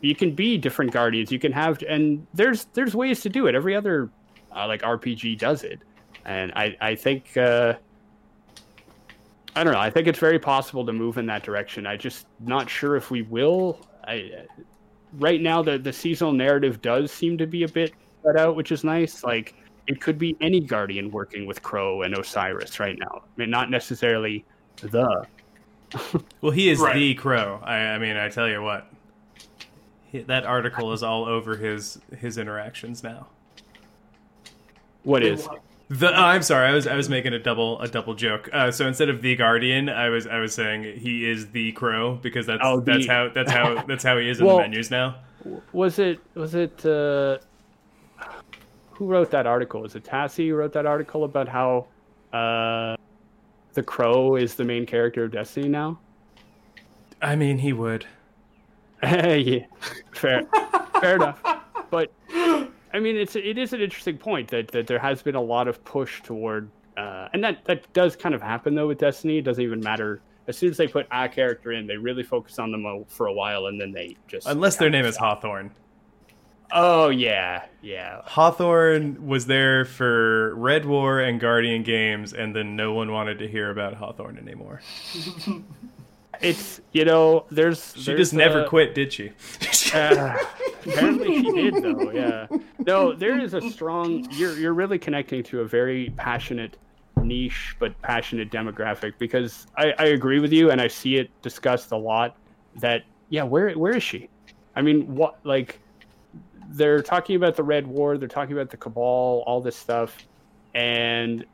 [0.00, 1.32] you can be different guardians.
[1.32, 3.54] You can have and there's there's ways to do it.
[3.54, 4.10] Every other
[4.54, 5.80] uh, like RPG does it,
[6.24, 7.36] and I I think.
[7.36, 7.74] Uh,
[9.56, 9.80] I don't know.
[9.80, 11.84] I think it's very possible to move in that direction.
[11.84, 13.80] I just not sure if we will.
[14.06, 14.44] I
[15.14, 18.70] right now the the seasonal narrative does seem to be a bit spread out, which
[18.70, 19.24] is nice.
[19.24, 19.56] Like
[19.88, 23.22] it could be any guardian working with Crow and Osiris right now.
[23.24, 24.44] I mean, not necessarily
[24.80, 25.26] the.
[26.42, 26.94] Well, he is Right.
[26.94, 27.60] the crow.
[27.64, 28.86] I, I mean, I tell you what,
[30.12, 33.28] He- that article is all over his his interactions now.
[35.02, 35.48] What is?
[35.90, 38.50] The oh, I'm sorry, I was I was making a double a double joke.
[38.52, 42.16] Uh, so instead of the guardian, I was I was saying he is the crow
[42.16, 44.62] because that's Oh, the- that's how that's how that's how he is in Well- the
[44.64, 45.16] menus now.
[45.72, 46.20] Was it?
[46.34, 46.84] Was it?
[46.84, 47.38] Uh,
[48.90, 49.80] who wrote that article?
[49.80, 51.86] Was it Tassi who wrote that article about how
[52.32, 52.96] uh,
[53.78, 56.00] the Crow is the main character of Destiny now?
[57.22, 58.04] I mean, he would.
[59.04, 59.66] yeah,
[60.10, 60.42] fair,
[61.00, 61.40] fair enough.
[61.90, 65.40] But I mean, it's it is an interesting point that that there has been a
[65.40, 69.38] lot of push toward, uh, and that that does kind of happen though with Destiny.
[69.38, 70.20] It doesn't even matter.
[70.48, 73.26] As soon as they put a character in, they really focus on them a- for
[73.26, 75.70] a while, and then they just Unless their name is Hawthorne.
[76.72, 78.20] Oh yeah, yeah.
[78.24, 83.48] Hawthorne was there for Red War and Guardian games, and then no one wanted to
[83.48, 84.80] hear about Hawthorne anymore.
[86.40, 89.32] It's you know, there's She just never quit, did she?
[89.94, 90.36] Uh,
[90.86, 92.10] apparently she did though.
[92.10, 92.46] Yeah.
[92.80, 94.26] No, there is a strong.
[94.32, 96.76] You're you're really connecting to a very passionate
[97.22, 101.90] niche, but passionate demographic because I, I agree with you and I see it discussed
[101.92, 102.36] a lot.
[102.76, 104.28] That yeah, where where is she?
[104.76, 105.80] I mean, what like
[106.68, 110.26] they're talking about the Red War, they're talking about the Cabal, all this stuff,
[110.74, 111.44] and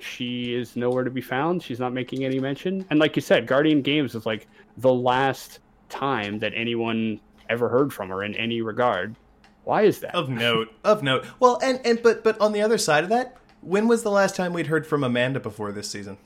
[0.00, 1.62] she is nowhere to be found.
[1.62, 2.84] She's not making any mention.
[2.90, 4.46] And like you said, Guardian Games is like
[4.76, 9.16] the last time that anyone ever heard from her in any regard.
[9.64, 10.14] Why is that?
[10.14, 11.26] of note, of note.
[11.40, 14.36] Well, and and but but on the other side of that, when was the last
[14.36, 16.16] time we'd heard from Amanda before this season?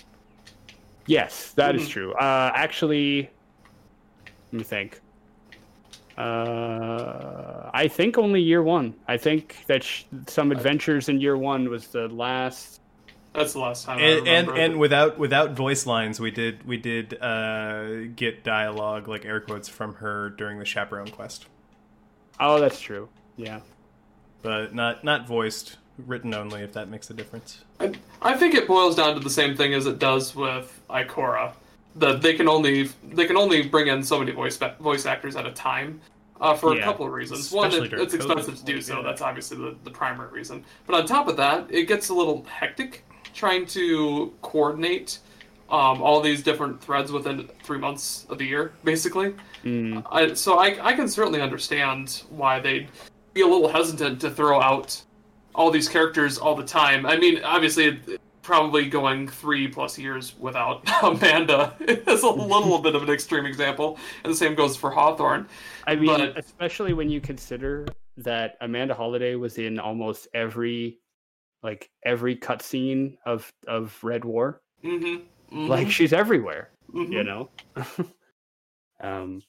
[1.06, 2.12] Yes, that is true.
[2.12, 3.28] Uh, actually,
[4.52, 5.00] let me think.
[6.18, 8.94] Uh, I think only year one.
[9.08, 12.80] I think that sh- some adventures in year one was the last.
[13.34, 16.76] That's the last time I And and, and without without voice lines, we did we
[16.76, 21.46] did uh, get dialogue like air quotes from her during the chaperone quest,
[22.38, 23.08] Oh, that's true.
[23.36, 23.60] Yeah.
[24.42, 26.60] but not not voiced, written only.
[26.62, 27.64] If that makes a difference.
[27.80, 31.54] I, I think it boils down to the same thing as it does with Ikora.
[31.96, 35.46] That they can only they can only bring in so many voice voice actors at
[35.46, 36.00] a time.
[36.40, 36.80] Uh, for Yeah.
[36.80, 37.52] a couple of reasons.
[37.52, 38.58] One, it, it's expensive COVID.
[38.58, 38.96] to do so.
[38.96, 39.02] Yeah.
[39.04, 40.64] That's obviously the, the primary reason.
[40.88, 45.20] But on top of that, it gets a little hectic trying to coordinate
[45.70, 49.34] um, all these different threads within three months of the year, basically.
[49.64, 50.04] Mm.
[50.10, 52.88] I, so I, I can certainly understand why they'd
[53.34, 55.00] be a little hesitant to throw out
[55.54, 57.06] all these characters all the time.
[57.06, 58.00] I mean, obviously,
[58.42, 63.98] probably going three plus years without Amanda is a little bit of an extreme example,
[64.24, 65.46] and the same goes for Hawthorne.
[65.86, 67.86] I mean, But- especially when you consider
[68.18, 70.98] that Amanda Holliday was in almost every,
[71.62, 74.60] like every cutscene of of Red War.
[74.84, 75.68] Mm-hmm.
[75.68, 76.70] Like she's everywhere.
[76.92, 77.12] mm-hmm.
[77.12, 77.48] you know
[79.00, 79.42] um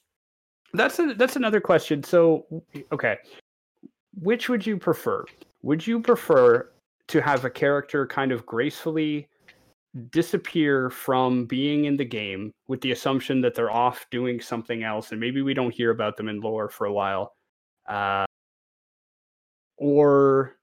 [0.72, 2.46] that's a, that's another question so
[2.92, 3.16] okay
[4.20, 5.24] which would you prefer
[5.62, 6.68] would you prefer
[7.08, 9.28] to have a character kind of gracefully
[10.10, 15.12] disappear from being in the game with the assumption that they're off doing something else
[15.12, 17.32] and maybe we don't hear about them in lore for a while
[17.88, 18.24] uh,
[19.76, 20.56] or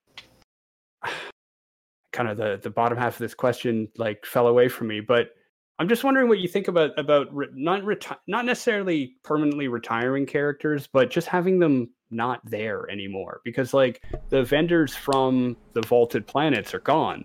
[2.11, 5.29] kind of the the bottom half of this question like fell away from me but
[5.79, 10.25] i'm just wondering what you think about about re- not reti- not necessarily permanently retiring
[10.25, 16.27] characters but just having them not there anymore because like the vendors from the vaulted
[16.27, 17.23] planets are gone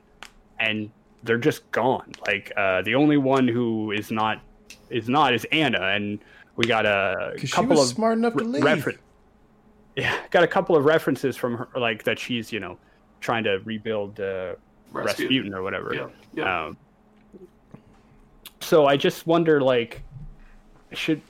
[0.60, 0.90] and
[1.22, 4.40] they're just gone like uh the only one who is not
[4.90, 6.20] is not is ana and
[6.56, 8.64] we got a couple of smart enough to leave.
[8.64, 8.94] refer-
[9.96, 12.78] yeah got a couple of references from her like that she's you know
[13.20, 14.54] trying to rebuild uh
[14.92, 15.26] Rasputin.
[15.26, 15.94] Rasputin or whatever.
[15.94, 16.66] Yeah, yeah.
[16.66, 16.76] Um,
[18.60, 20.02] so I just wonder, like,
[20.92, 21.20] should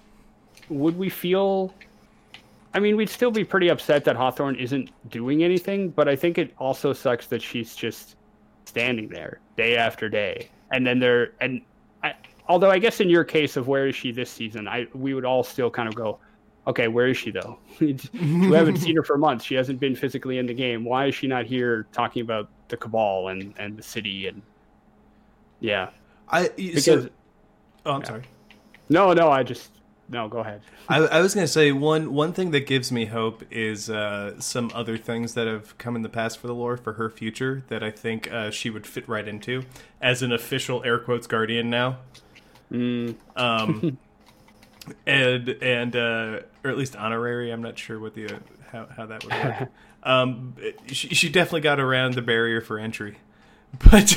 [0.69, 1.75] would we feel?
[2.77, 6.37] I mean, we'd still be pretty upset that Hawthorne isn't doing anything, but I think
[6.37, 8.17] it also sucks that she's just
[8.67, 11.63] standing there day after day, and then there and
[12.03, 12.13] I,
[12.51, 15.25] although I guess in your case of where is she this season, I we would
[15.25, 16.19] all still kind of go,
[16.67, 17.59] okay, where is she though?
[17.81, 17.97] we
[18.53, 19.43] haven't seen her for months.
[19.43, 20.85] She hasn't been physically in the game.
[20.85, 24.43] Why is she not here talking about the cabal and and the city and
[25.61, 25.89] yeah
[26.29, 27.09] I because so,
[27.87, 28.25] oh, I'm sorry.
[28.91, 29.71] no no I just
[30.09, 33.07] no go ahead I, I was going to say one one thing that gives me
[33.07, 36.77] hope is uh, some other things that have come in the past for the lore
[36.77, 39.65] for her future that I think uh, she would fit right into
[40.01, 41.99] as an official air quotes guardian now.
[42.71, 43.99] mm, Um,
[45.07, 47.51] and and uh, or at least honorary.
[47.51, 48.39] I'm not sure what the uh,
[48.71, 49.69] how how that would work.
[50.05, 50.55] um,
[50.87, 53.19] she she definitely got around the barrier for entry,
[53.91, 54.17] but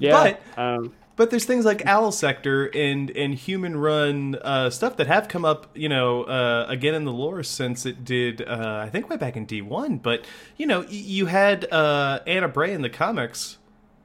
[0.00, 4.96] yeah But- um, But there's things like Owl Sector and and human run uh, stuff
[4.96, 8.40] that have come up, you know, uh, again in the lore since it did.
[8.40, 10.02] Uh, I think way back in D1.
[10.02, 10.24] But
[10.56, 13.58] you know, y- you had uh, Ana Bray in the comics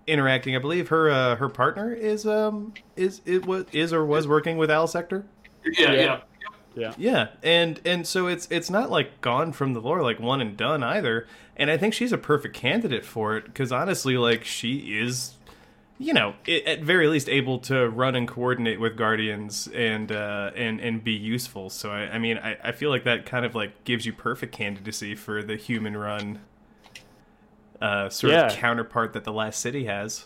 [0.08, 0.56] interacting.
[0.56, 4.58] I believe her uh, her partner is um is it was is or was working
[4.58, 5.26] with Owl Sector.
[5.64, 6.01] yeah, Yeah.
[6.01, 6.18] yeah.
[6.76, 10.41] yeah Yeah, and and so it's it's not like gone from the lore like one
[10.41, 11.28] and done either.
[11.56, 15.34] And I think she's a perfect candidate for it because honestly, like she is,
[15.97, 20.51] you know, i at very least able to run and coordinate with guardians and uh,
[20.55, 21.69] and and be useful.
[21.69, 24.53] So I, I mean, I, I feel like that kind of like gives you perfect
[24.53, 26.39] candidacy for the human run
[27.81, 28.47] uh, sort Yeah.
[28.47, 30.25] of counterpart that the last city has.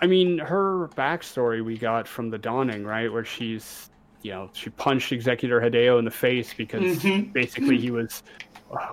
[0.00, 3.88] I mean her backstory we got from the dawning right where she's
[4.22, 7.32] you know she punched executor Hideo in the face because Mhm.
[7.32, 8.22] basically he was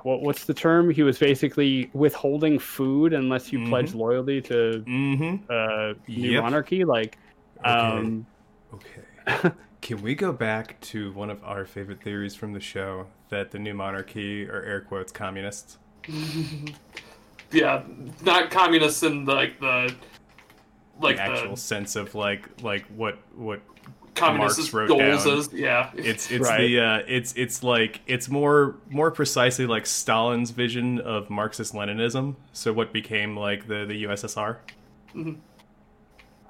[0.04, 3.70] what what's the term he was basically withholding food unless you Mhm.
[3.70, 5.36] pledge loyalty to Mm-hmm.
[5.50, 6.44] uh new Yep.
[6.44, 7.18] monarchy like
[7.66, 7.72] Okay.
[7.72, 8.26] um
[8.74, 9.52] Okay.
[9.82, 13.60] Can we go back to one of our favorite theories from the show that the
[13.60, 15.78] new monarchy are air quotes communists?
[17.52, 17.84] Yeah,
[18.24, 19.94] not communists in the, like the
[21.00, 23.62] like the the, actual sense of like like what what
[24.16, 25.38] communist Marx wrote goals down.
[25.38, 25.50] is.
[25.54, 26.60] Yeah, it's it's Right.
[26.68, 32.36] the uh, it's it's like it's more more precisely like Stalin's vision of Marxist Leninism.
[32.54, 34.58] So what became like the the USSR?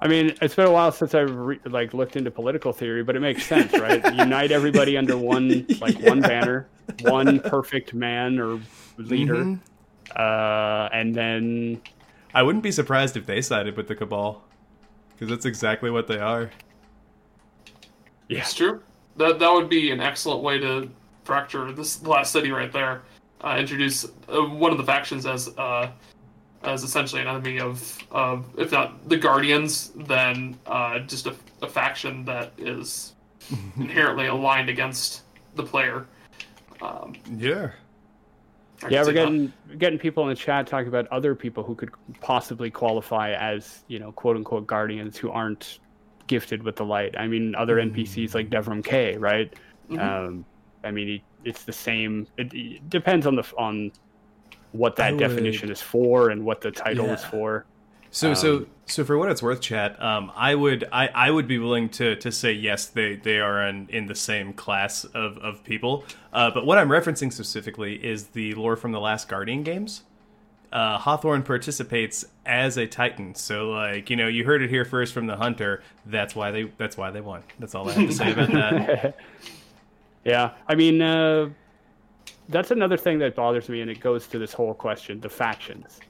[0.00, 3.16] I mean, it's been a while since I re- like looked into political theory, but
[3.16, 4.04] it makes sense, right?
[4.14, 6.66] Unite everybody under one like one banner,
[7.02, 8.60] one perfect man or
[8.98, 9.60] leader, Mhm.
[10.16, 11.80] uh, and then
[12.34, 14.42] I wouldn't be surprised if they sided with the cabal
[15.12, 16.50] because that's exactly what they are.
[18.34, 18.82] Yeah, it's true.
[19.16, 20.90] That that would be an excellent way to
[21.24, 23.02] fracture this last city right there.
[23.40, 25.90] Uh, introduce uh, one of the factions as uh,
[26.62, 31.68] as essentially an enemy of of if not the guardians, then uh, just a, a
[31.68, 33.14] faction that is
[33.76, 35.22] inherently aligned against
[35.54, 36.06] the player.
[36.82, 37.70] Um, Yeah.
[38.82, 39.14] I yeah, we're see that.
[39.14, 43.84] getting getting people in the chat talking about other people who could possibly qualify as
[43.88, 45.78] you know quote unquote guardians who aren't
[46.26, 47.14] gifted with the light.
[47.18, 49.52] I mean, other NPCs like Devrim Kay, right?
[49.90, 50.00] Mhm.
[50.00, 50.44] Um,
[50.82, 52.26] I mean, it- it's the same.
[52.38, 53.92] It, it depends on the on
[54.72, 57.66] what I that definition is for and what the title is for.
[58.10, 61.46] So so Um, so for what it's worth, chat, um, I would I, I would
[61.46, 65.36] be willing to to say yes, they they are in, in the same class of
[65.38, 66.04] of people.
[66.32, 70.04] Uh, but what I'm referencing specifically is the lore from the last Guardian games.
[70.74, 75.14] Uh, Hawthorne participates as a Titan, so like you know you heard it here first
[75.14, 75.84] from the Hunter.
[76.04, 77.44] That's why they that's why they won.
[77.60, 79.16] That's all I have to say about that.
[80.24, 81.50] yeah, I mean, uh,
[82.48, 86.00] that's another thing that bothers me, and it goes to this whole question: the factions,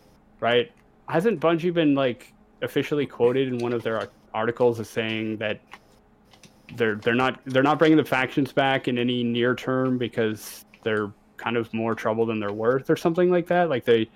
[0.40, 0.72] right?
[1.10, 5.60] Hasn't Bungie been like officially quoted in one of their articles as saying that
[6.76, 11.12] they're they're not they're not bringing the factions back in any near term because they're
[11.36, 13.68] kind of more trouble than they're worth, or something like that?
[13.68, 14.08] Like they,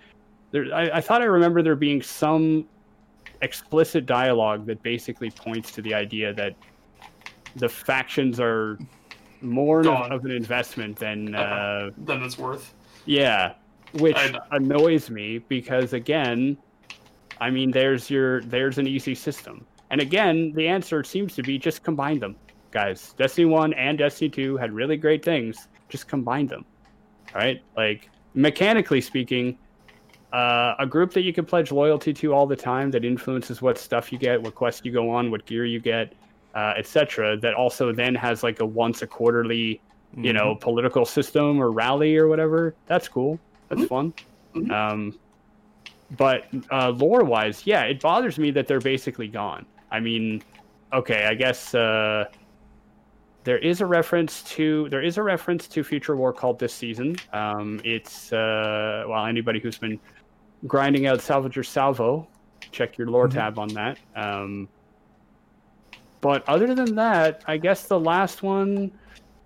[0.51, 2.67] there, I, I thought I remember there being some
[3.43, 6.55] explicit dialogue that basically points to the idea that
[7.57, 8.79] the factions are
[9.41, 10.11] more Gone.
[10.13, 12.75] of an investment than uh, Then it's worth.
[13.07, 13.55] yeah,
[13.93, 14.41] which know.
[14.51, 16.57] annoys me because again,
[17.41, 21.57] I mean, there's your there's an easy system, and again, the answer seems to be
[21.59, 22.35] just combine them,
[22.73, 23.15] guys.
[23.17, 25.69] Destiny One and Destiny Two had really great things.
[25.89, 26.65] Just combine them,
[27.33, 27.63] all right?
[27.77, 29.57] Like mechanically speaking,
[30.33, 33.79] uh, a group that you can pledge loyalty to all the time that influences what
[33.79, 36.13] stuff you get, what quests you go on, what gear you get,
[36.55, 37.37] uh, etc.
[37.37, 39.81] That also then has like a once a quarterly,
[40.17, 42.75] you know, political system or rally or whatever.
[42.87, 43.39] That's cool.
[43.69, 44.13] That's fun.
[44.55, 44.71] Mhm.
[44.71, 45.19] Um,
[46.17, 49.67] but uh, lore wise, yeah, it bothers me that they're basically gone.
[49.91, 50.43] I mean,
[50.93, 52.25] okay, I guess uh,
[53.45, 57.17] there is a reference to there is a reference to Future War called this season.
[57.33, 60.01] Um, it's uh, well, anybody who's been
[60.67, 62.27] grinding out Salvager Salvo,
[62.71, 63.99] check your lore tab on that.
[64.17, 64.69] Um,
[66.21, 68.91] but other than that, I guess the last one,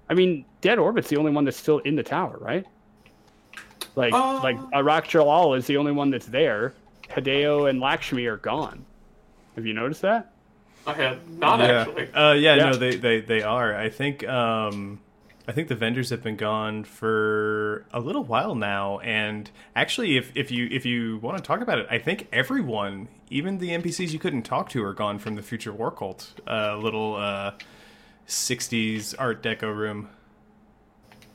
[0.09, 2.65] I mean, Dead Orbit's the only one that's still in the tower, right?
[3.95, 4.41] Like, Uh.
[4.43, 6.73] like Arach Jalaal is the only one that's there.
[7.11, 8.85] Hideo and Lakshmi are gone.
[9.55, 10.33] Have you noticed that?
[10.87, 11.83] I had not yeah.
[11.83, 12.13] actually.
[12.15, 12.71] Uh, yeah, Yeah.
[12.71, 13.77] no, they, they, they are.
[13.77, 14.99] I think um,
[15.47, 20.31] I think the vendors have been gone for a little while now, and actually, if,
[20.37, 24.13] if you if you want to talk about it, I think everyone, even the NPCs
[24.13, 26.41] you couldn't talk to, are gone from the Future War Cult.
[26.47, 27.53] Uh, little uh,
[28.29, 30.09] '60s Art Deco room.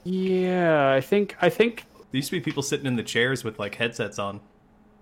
[0.05, 3.59] Yeah, I think I think There used to be people sitting in the chairs with
[3.59, 4.39] like headsets on.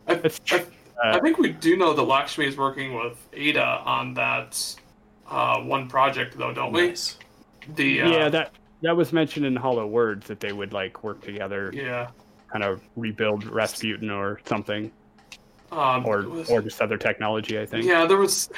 [0.07, 0.65] I, I.
[1.03, 4.75] I think we do know that Lakshmi is working with Ada on that
[5.27, 6.95] uh, one project, though, don't we?
[7.75, 8.51] The uh, yeah that
[8.85, 12.09] that was mentioned in Hollow Words that they would like work together, yeah.
[12.49, 14.91] kind of rebuild Rasputin or something,
[15.71, 17.59] Um, or was- or just other technology.
[17.59, 17.85] I think.
[17.85, 18.49] Yeah, there was.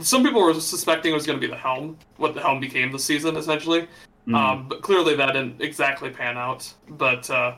[0.00, 2.92] Some people were suspecting it was going to be the helm, what the helm became
[2.92, 3.88] this season, essentially.
[4.28, 4.36] Mm.
[4.36, 6.72] Um, but clearly that didn't exactly pan out.
[6.90, 7.54] But uh,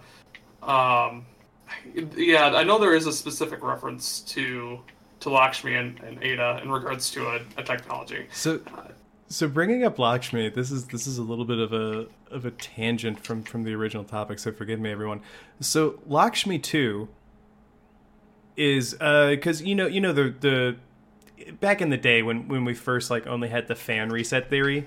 [0.62, 1.26] um,
[2.16, 4.78] yeah, I know there is a specific reference to
[5.20, 8.26] to Lakshmi and, and Ada in regards to a, a technology.
[8.32, 8.60] So,
[9.34, 12.52] so bringing up Lakshmi, this is this is a little bit of a of a
[12.52, 14.38] tangent from from the original topic.
[14.38, 15.22] So forgive me, everyone.
[15.60, 17.08] So Lakshmi two
[18.56, 20.76] is because you know you know the the
[21.60, 24.86] back in the day when when we first like only had the fan reset theory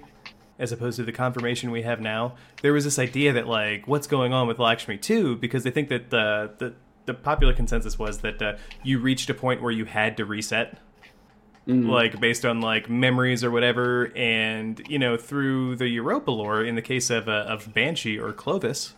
[0.58, 4.08] as opposed to the confirmation we have now there was this idea that like what's
[4.08, 6.74] going on with lakshmi 2 because they think that the the,
[7.06, 10.80] the popular consensus was that uh, you reached a point where you had to reset
[11.68, 11.89] Mm.
[11.89, 16.76] like based on like memories or whatever and you know through the europa lore in
[16.76, 18.93] the case of uh, of banshee or clovis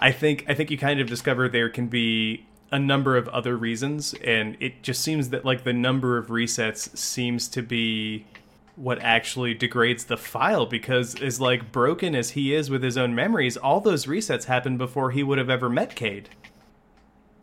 [0.00, 3.56] i think i think you kind of discover there can be a number of other
[3.56, 8.26] reasons and it just seems that like the number of resets seems to be
[8.74, 13.14] what actually degrades the file because as like broken as he is with his own
[13.14, 16.28] memories all those resets happened before he would have ever met Cade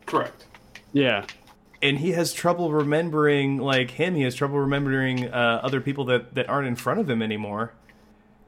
[0.08, 0.46] Correct.
[0.94, 1.26] Yeah.
[1.80, 6.34] And he has trouble remembering like him he has trouble remembering uh, other people that
[6.34, 7.72] that aren't in front of him anymore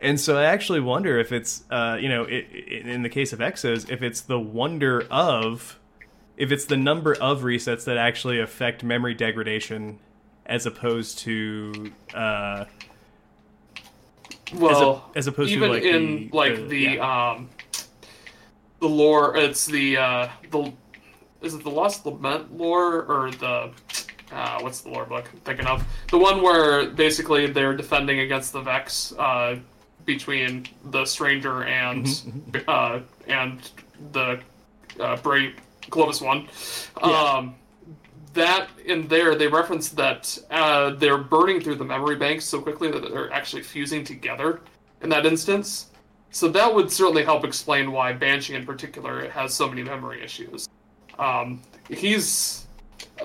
[0.01, 3.33] and so i actually wonder if it's uh, you know it, it, in the case
[3.33, 5.78] of exos if it's the wonder of
[6.37, 9.99] if it's the number of resets that actually affect memory degradation
[10.47, 12.64] as opposed to uh,
[14.55, 17.31] Well, as opposed to, even like, in the- like the- the yeah.
[17.33, 17.51] um
[18.81, 20.72] the lore, it's the uh the
[21.43, 23.70] is it the Lost Lament lore or the
[24.32, 25.84] uh, what's the lore book I'm thinking of?
[26.11, 29.59] The one where basically they're defending against the Vex uh,
[30.05, 33.70] between the Stranger and Mm-hmm, uh, and
[34.12, 34.40] the
[34.98, 35.56] uh, Brave
[35.90, 36.48] Clovis one.
[37.02, 37.10] Yeah.
[37.10, 37.55] Um,
[38.35, 42.90] that in there they reference that uh, they're burning through the memory banks so quickly
[42.90, 44.60] that they're actually fusing together
[45.02, 45.86] in that instance.
[46.31, 50.69] So that would certainly help explain why Banshee in particular has so many memory issues.
[51.20, 52.66] Um, he's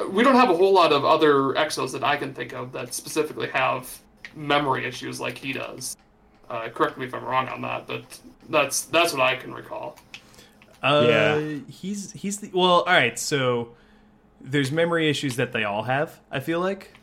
[0.09, 2.93] we don't have a whole lot of other exos that I can think of that
[2.93, 3.99] specifically have
[4.35, 5.95] memory issues like he does.
[6.49, 8.03] Uh, correct me if I'm wrong on that, but
[8.49, 9.97] that's that's what I can recall.
[10.83, 11.57] Uh, Yeah.
[11.69, 12.81] he's he's the well.
[12.81, 13.69] All right, so
[14.41, 16.19] there's memory issues that they all have.
[16.29, 16.93] I feel like,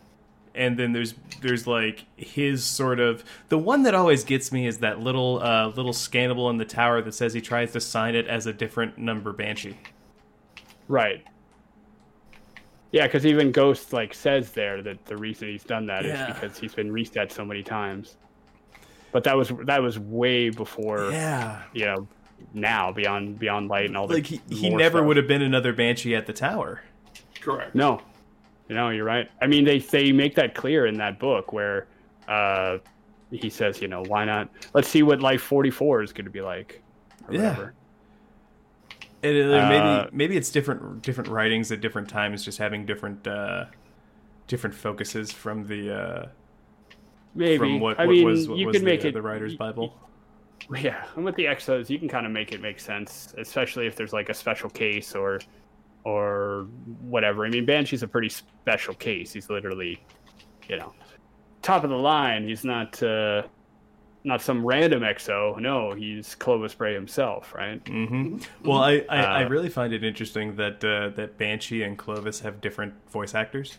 [0.54, 4.78] and then there's there's like his sort of the one that always gets me is
[4.78, 8.28] that little uh, little scannable in the tower that says he tries to sign it
[8.28, 9.78] as a different number banshee.
[10.88, 11.24] Right.
[12.90, 16.32] Yeah, because even Ghost like says there that the reason he's done that is Yeah.
[16.32, 18.16] because he's been reset so many times.
[19.12, 22.08] But that was that was way before Yeah, you know
[22.54, 25.06] now beyond beyond light and all the like he, he never stuff.
[25.06, 26.82] would have been another banshee at the tower.
[27.40, 27.74] Correct.
[27.74, 28.00] no
[28.68, 29.30] You know, you're right.
[29.40, 31.86] I mean, they they make that clear in that book where
[32.28, 32.78] uh,
[33.30, 34.48] he says, you know, why not?
[34.74, 36.82] Let's see what Life 44 is going to be like.
[37.28, 37.40] or Yeah.
[37.50, 37.74] whatever.
[39.22, 43.26] It, uh, Uh, maybe maybe it's different different writings at different times, just having different
[43.26, 43.66] uh,
[44.46, 46.26] different focuses from the uh,
[47.34, 47.58] Maybe.
[47.58, 49.22] from what, I what mean, was what you was could the, make uh, it the
[49.22, 49.96] writer's bible.
[50.78, 53.96] Yeah, and with the exos, you can kind of make it make sense, especially if
[53.96, 55.40] there's like a special case or
[56.04, 56.66] or
[57.00, 57.46] whatever.
[57.46, 59.32] I mean, Banshee's a pretty special case.
[59.32, 60.04] He's literally,
[60.68, 60.92] you know,
[61.62, 62.46] top of the line.
[62.46, 63.42] He's not uh,
[64.24, 65.58] not some random exo.
[65.60, 67.82] No, he's Clovis Bray himself, right?
[67.86, 71.98] hmm Well, I, I, I Uh, really find it interesting that uh, that Banshee and
[71.98, 73.78] Clovis have different voice actors,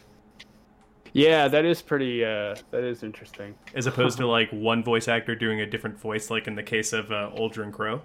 [1.14, 2.26] Yeah, that is pretty.
[2.26, 3.56] Uh, that is interesting.
[3.74, 6.92] as opposed to like one voice actor doing a different voice, like in the case
[6.94, 8.02] of uh, Uldren Crow.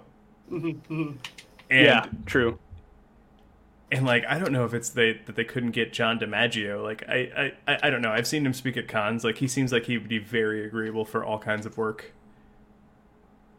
[0.49, 1.19] And,
[1.69, 2.59] yeah, true.
[3.91, 6.83] and like I don't know if it's they that they couldn't get John DiMaggio.
[6.83, 8.11] Like I, I I I don't know.
[8.11, 9.23] I've seen him speak at cons.
[9.23, 12.13] Like he seems like he would be very agreeable for all kinds of work.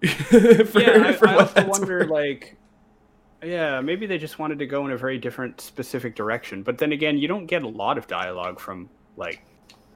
[0.66, 2.08] For- yeah, I, for I what also wonder, worth.
[2.10, 2.56] like,
[3.42, 6.62] yeah, maybe they just wanted to go in a very different, specific direction.
[6.62, 9.42] But then again, you don't get a lot of dialogue from like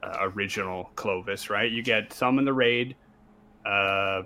[0.03, 1.71] uh, original Clovis, right?
[1.71, 2.95] You get some in the raid,
[3.65, 4.23] uh,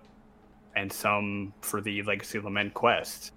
[0.76, 3.31] and some for the Legacy Lament quest.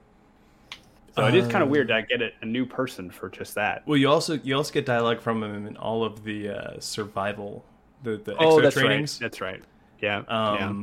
[1.15, 3.55] So it is kind of Um, weird to get a, a new person for just
[3.57, 3.87] that.
[3.87, 7.65] Well, you also you also get dialogue from him in all of the uh, survival,
[8.03, 9.21] the the Oh, that's trainings.
[9.21, 9.27] right.
[9.27, 9.63] That's right.
[10.01, 10.23] Yeah.
[10.29, 10.83] yeah.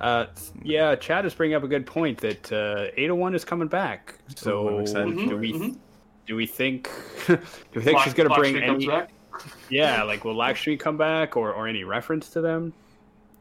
[0.00, 0.26] Uh,
[0.62, 4.14] yeah, Chad is bringing up a good point that uh, Ada-1 is coming back.
[4.36, 5.76] So I'm excited do for we it.
[6.26, 6.88] do we think
[7.26, 7.38] do
[7.74, 8.88] we think she's going to bring any?
[9.68, 12.72] Yeah, like will Lakshmi come back or or any reference to them?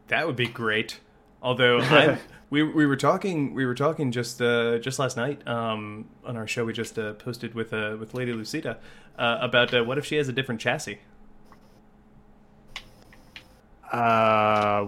[0.07, 0.99] That would be great.
[1.41, 2.17] Although I,
[2.49, 6.47] we we were talking we were talking just uh, just last night um, on our
[6.47, 8.77] show we just uh, posted with uh, with Lady Lucita
[9.19, 10.99] uh, about uh, what if she has a different chassis
[13.91, 14.88] Uh,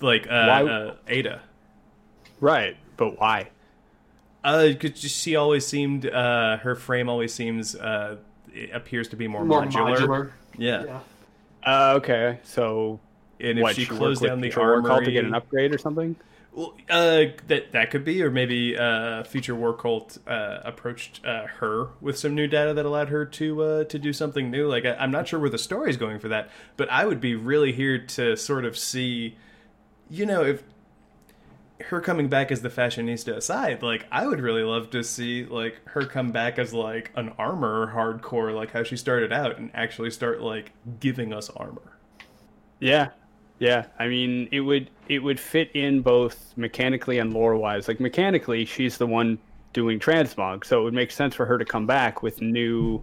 [0.00, 1.42] like uh, Why- uh, Ada.
[2.40, 3.50] right, but why?
[4.42, 8.16] Uh, cause she always seemed uh, her frame always seems uh,
[8.54, 9.98] it appears to be more, More modular.
[9.98, 10.30] modular.
[10.56, 10.84] Yeah.
[10.84, 11.00] Yeah.
[11.62, 13.00] Uh, okay, so
[13.38, 13.74] and if what?
[13.76, 15.78] she she closed down with the Future War armory Cult to get an upgrade or
[15.78, 16.16] something?
[16.52, 21.46] Well, uh, that that could be, or maybe uh, Future War Cult uh, approached uh,
[21.58, 24.66] her with some new data that allowed her to uh, to do something new.
[24.68, 26.48] Like I, I'm not sure where the story is going for that,
[26.78, 29.36] but I would be really here to sort of see,
[30.10, 30.62] you know, if
[31.84, 35.80] her coming back as the fashionista aside, like I would really love to see like
[35.86, 40.10] her come back as like an armor hardcore, like how she started out, and actually
[40.10, 41.96] start like giving us armor.
[42.80, 43.10] Yeah,
[43.58, 43.86] yeah.
[43.98, 47.88] I mean, it would it would fit in both mechanically and lore wise.
[47.88, 49.38] Like mechanically, she's the one
[49.72, 53.02] doing transmog, so it would make sense for her to come back with new,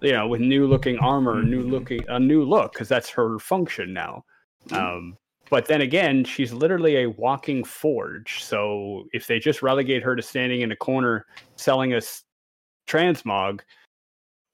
[0.00, 3.92] you know, with new looking armor, new looking a new look, because that's her function
[3.92, 4.24] now.
[4.72, 5.16] Um,
[5.50, 8.42] but then again, she's literally a walking forge.
[8.42, 11.26] So if they just relegate her to standing in a corner
[11.56, 12.24] selling us
[12.86, 13.60] transmog,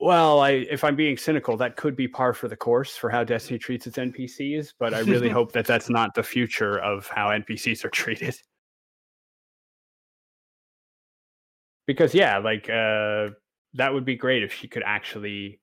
[0.00, 3.22] well, I if I'm being cynical, that could be par for the course for how
[3.22, 7.28] Destiny treats its NPCs, but I really hope that that's not the future of how
[7.28, 8.34] NPCs are treated.
[11.86, 13.28] Because yeah, like uh
[13.74, 15.60] that would be great if she could actually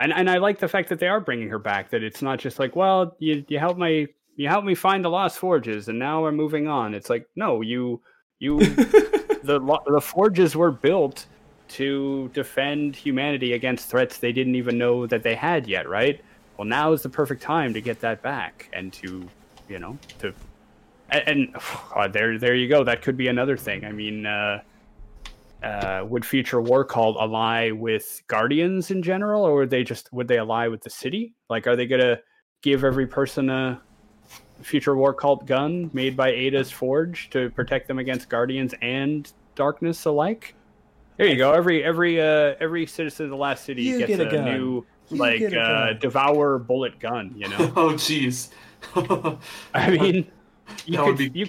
[0.00, 2.38] and and I like the fact that they are bringing her back that it's not
[2.38, 4.06] just like, well, you you helped my
[4.36, 6.94] you helped me find the lost forges and now we're moving on.
[6.94, 8.00] It's like, no, you
[8.38, 8.58] you
[9.44, 11.26] the the forges were built
[11.68, 16.22] to defend humanity against threats they didn't even know that they had yet, right?
[16.56, 19.26] Well, now is the perfect time to get that back and to,
[19.68, 20.34] you know, to
[21.10, 21.56] and, and
[21.96, 22.84] oh, there there you go.
[22.84, 23.84] That could be another thing.
[23.84, 24.62] I mean, uh,
[25.62, 30.28] uh, would future war cult ally with guardians in general, or would they just would
[30.28, 31.34] they ally with the city?
[31.48, 32.18] Like, are they gonna
[32.62, 33.80] give every person a
[34.62, 40.04] future war cult gun made by Ada's Forge to protect them against guardians and darkness
[40.04, 40.54] alike?
[41.18, 41.52] There you go.
[41.52, 44.44] Every every uh, every citizen of the last city You gets get a gun.
[44.44, 45.98] new You like get a uh, gun.
[46.00, 47.32] devour bullet gun.
[47.36, 48.50] You know, Oh, jeez.
[49.74, 50.30] I mean,
[50.86, 51.46] you That would be you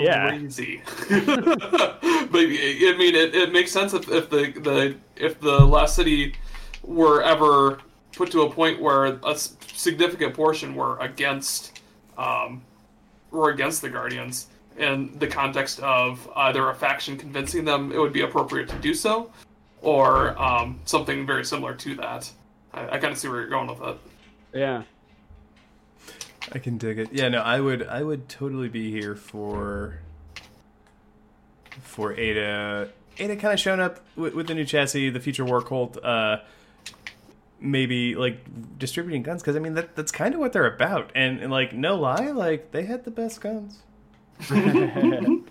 [0.00, 0.30] Yeah.
[0.30, 0.82] crazy.
[1.08, 6.34] but I mean, it, it makes sense if, if the, the if the last city
[6.82, 7.80] were ever
[8.14, 11.75] put to a point where a significant portion were against
[12.18, 12.62] um,
[13.30, 18.12] were against the guardians in the context of either a faction convincing them it would
[18.12, 19.30] be appropriate to do so
[19.82, 22.30] or um, something very similar to that
[22.74, 23.98] i, I kind of see where you're going with it
[24.56, 24.82] yeah.
[26.52, 27.12] I can dig it.
[27.12, 29.98] Yeah, no, I would I would totally be here for
[31.80, 32.88] for Ada
[33.18, 36.02] Ada kind of showing up with, with the new chassis, the future war cult.
[36.02, 36.38] Uh,
[37.60, 41.10] maybe like distributing guns because I mean that that's kind of what they're about.
[41.14, 43.82] And, and like no lie, like they had the best guns.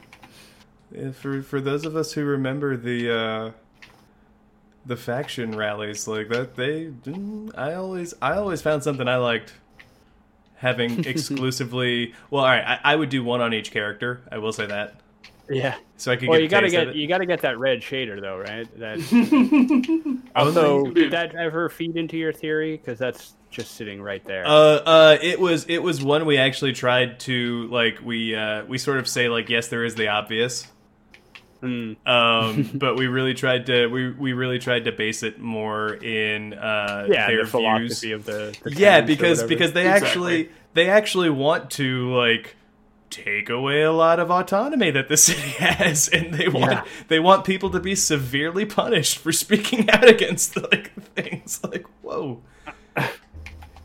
[1.14, 3.52] For for those of us who remember the uh,
[4.86, 6.94] the faction rallies like that, they
[7.58, 9.54] I always I always found something I liked
[10.58, 12.14] having exclusively.
[12.30, 14.22] Well, all right, I, I would do one on each character.
[14.32, 15.02] I will say that.
[15.50, 15.76] Yeah.
[15.98, 16.28] So I could.
[16.30, 18.68] Well, get you gotta get you gotta get that red shader though, right?
[18.80, 18.98] That
[19.92, 22.78] Only- also did that ever feed into your theory?
[22.78, 24.46] Because that's just sitting right there.
[24.46, 28.78] Uh, uh, it was it was one we actually tried to like we uh we
[28.78, 30.68] sort of say like yes there is the obvious,
[31.62, 31.96] Mm.
[32.06, 36.54] um, but we really tried to we we really tried to base it more in
[36.54, 38.14] uh yeah, their the philosophy views.
[38.14, 40.08] of the, the yeah because because they Exactly.
[40.08, 42.56] actually they actually want to like
[43.10, 46.86] take away a lot of autonomy that the city has and they want Yeah.
[47.08, 52.42] they want people to be severely punished for speaking out against like things like whoa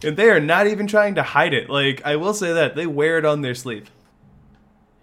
[0.03, 2.87] and they are not even trying to hide it like i will say that they
[2.87, 3.91] wear it on their sleeve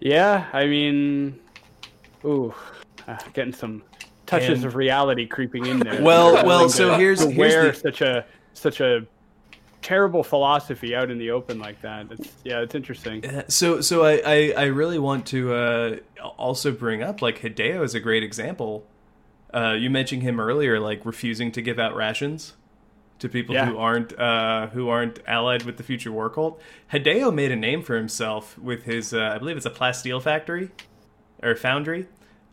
[0.00, 1.40] Yeah, I mean,
[2.24, 2.54] ooh,
[3.08, 3.82] uh, getting some
[4.26, 6.00] touches And- of reality creeping in there.
[6.02, 8.24] Well- well, so here's- here's wear the- such a
[8.54, 9.06] such a
[9.82, 12.10] terrible philosophy out in the open like that.
[12.10, 13.24] It's yeah, it's interesting.
[13.24, 15.96] Uh, so so I, I i really want to uh
[16.36, 18.84] also bring up like hideo is a great example
[19.54, 22.54] uh you mentioned him earlier like refusing to give out rations
[23.20, 23.66] to people Yeah.
[23.66, 26.60] who aren't uh who aren't allied with the future war cult
[26.92, 30.70] hideo made a name for himself with his uh, i believe it's a plasteel factory
[31.42, 32.06] or foundry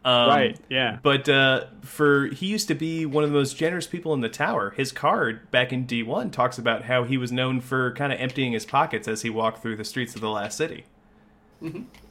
[0.05, 0.57] um, right?
[0.69, 0.99] Yeah.
[1.03, 4.29] but uh, for he used to be one of the most generous people in the
[4.29, 4.69] tower.
[4.77, 8.19] His card back in D one talks about how he was known for kind of
[8.19, 10.85] emptying his pockets as he walked through the streets of the last city.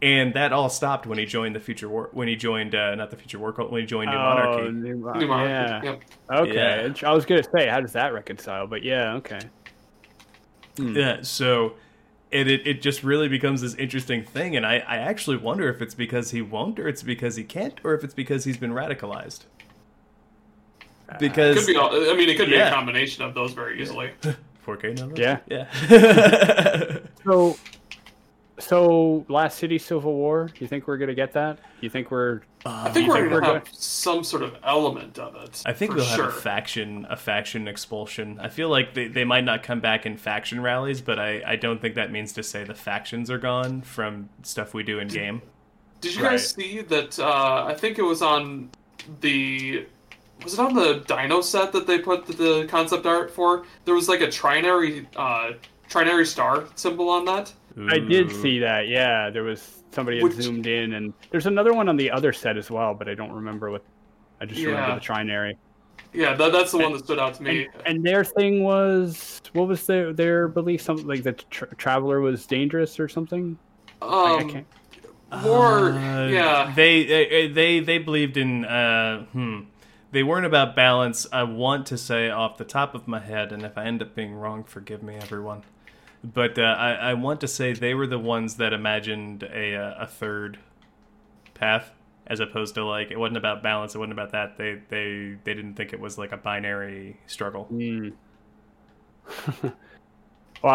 [0.02, 2.08] And that all stopped when he joined the future war.
[2.12, 4.72] When he joined, uh, not the future war cult, when he joined New Oh, Monarchy.
[4.72, 5.92] New Mon- New Monarchy, Yeah.
[5.92, 6.02] Yep.
[6.32, 6.92] Okay.
[7.02, 7.08] Yeah.
[7.08, 8.66] I was gonna say, how does that reconcile?
[8.66, 9.38] But yeah, okay.
[10.76, 10.96] Hmm.
[10.96, 11.74] Yeah, so
[12.30, 15.80] it, it it just really becomes this interesting thing, and I I actually wonder if
[15.80, 18.72] it's because he won't, or it's because he can't, or if it's because he's been
[18.72, 19.44] radicalized.
[21.08, 21.76] Uh, because Could be.
[21.76, 24.10] All, I mean, it could be a combination of those very easily.
[24.66, 25.20] 4K number.
[25.20, 25.38] Yeah.
[25.46, 26.98] Yeah.
[27.24, 27.56] So,
[28.58, 30.46] so Last City Civil War.
[30.46, 31.56] Do you think we're gonna get that?
[31.56, 32.42] Do you think we're?
[32.66, 35.62] I think we're think going to we're have some sort of element of it.
[35.66, 36.24] I think for we'll sure.
[36.24, 38.38] have a faction, a faction expulsion.
[38.40, 41.56] I feel like they, they might not come back in faction rallies, but I, I
[41.56, 45.08] don't think that means to say the factions are gone from stuff we do in
[45.08, 45.42] game.
[46.00, 46.30] Did you Right.
[46.30, 47.18] guys see that?
[47.18, 48.70] Uh, I think it was on
[49.20, 49.84] the.
[50.42, 53.64] Was it on the Dino set that they put the, the concept art for?
[53.84, 55.52] There was like a trinary, uh,
[55.90, 57.52] trinary star symbol on that.
[57.76, 58.88] I did see that.
[58.88, 62.32] Yeah, there was somebody had Which- zoomed in, and there's another one on the other
[62.32, 63.82] set as well, but I don't remember what.
[64.40, 64.68] I just Yeah.
[64.68, 65.54] remember the trinary.
[66.12, 67.64] Yeah, that, that's the one that stood out to me.
[67.64, 70.80] And, and their thing was what was their their belief?
[70.82, 73.58] Something like the tra- traveler was dangerous or something.
[74.00, 74.66] I, I um, can't.
[75.42, 76.72] more, Uh, yeah.
[76.76, 79.60] They they they they believed in uh hmm.
[80.12, 81.26] They weren't about balance.
[81.32, 84.14] I want to say off the top of my head, and if I end up
[84.14, 85.64] being wrong, forgive me, everyone.
[86.24, 90.04] But uh, I, I want to say they were the ones that imagined a uh,
[90.04, 90.58] a third
[91.52, 91.90] path,
[92.26, 93.94] as opposed to like it wasn't about balance.
[93.94, 94.56] It wasn't about that.
[94.56, 97.64] They they they didn't think it was like a binary struggle.
[97.64, 98.08] Hmm.
[99.62, 99.72] well,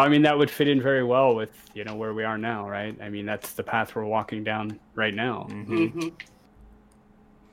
[0.00, 2.68] I mean that would fit in very well with you know where we are now,
[2.68, 2.96] right?
[3.02, 5.48] I mean that's the path we're walking down right now.
[5.50, 6.08] hmm hmm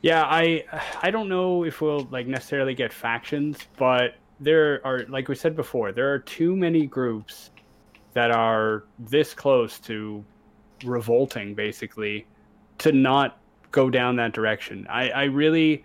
[0.01, 0.65] Yeah, I
[1.01, 5.55] I don't know if we'll like necessarily get factions, but there are like we said
[5.55, 7.49] before, there are too many groups
[8.13, 10.23] that are this close to
[10.83, 12.25] revolting basically
[12.79, 13.39] to not
[13.71, 14.87] go down that direction.
[14.89, 15.83] I, I really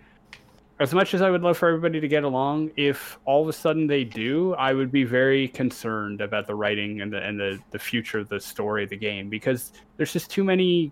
[0.79, 3.53] as much as I would love for everybody to get along, if all of a
[3.53, 7.59] sudden they do, I would be very concerned about the writing and the and the,
[7.71, 10.91] the future of the story of the game because there's just too many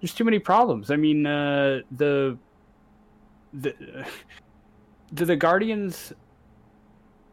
[0.00, 0.90] there's too many problems.
[0.90, 2.38] I mean, uh, the
[3.52, 3.74] the
[5.12, 6.12] the, the Guardians,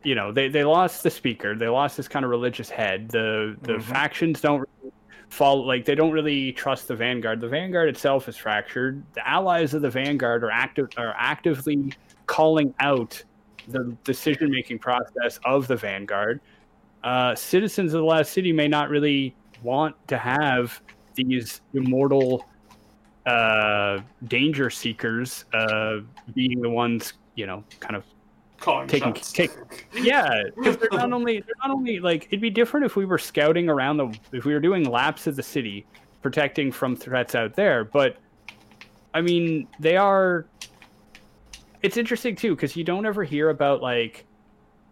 [0.05, 1.55] you know, they, they lost the speaker.
[1.55, 3.09] They lost this kind of religious head.
[3.09, 3.81] The the Mhm.
[3.81, 4.93] factions don't really
[5.29, 7.41] follow like they don't really trust the Vanguard.
[7.41, 9.03] The Vanguard itself is fractured.
[9.13, 11.91] The allies of the Vanguard are active are actively
[12.27, 13.21] calling out
[13.67, 16.39] the decision making process of the Vanguard.
[17.03, 20.81] Uh, citizens of the last city may not really want to have
[21.15, 22.45] these immortal
[23.25, 25.97] uh, danger seekers uh,
[26.35, 28.03] being the ones, you know, kind of
[28.65, 29.31] Calling Taking- shots.
[29.31, 29.51] take-
[29.93, 33.19] yeah, because they're not only they're not only like it'd be different if we were
[33.19, 35.85] scouting around the if we were doing laps of the city,
[36.23, 37.83] protecting from threats out there.
[37.83, 38.17] But
[39.13, 40.47] I mean, they are.
[41.83, 44.25] It's interesting too because you don't ever hear about like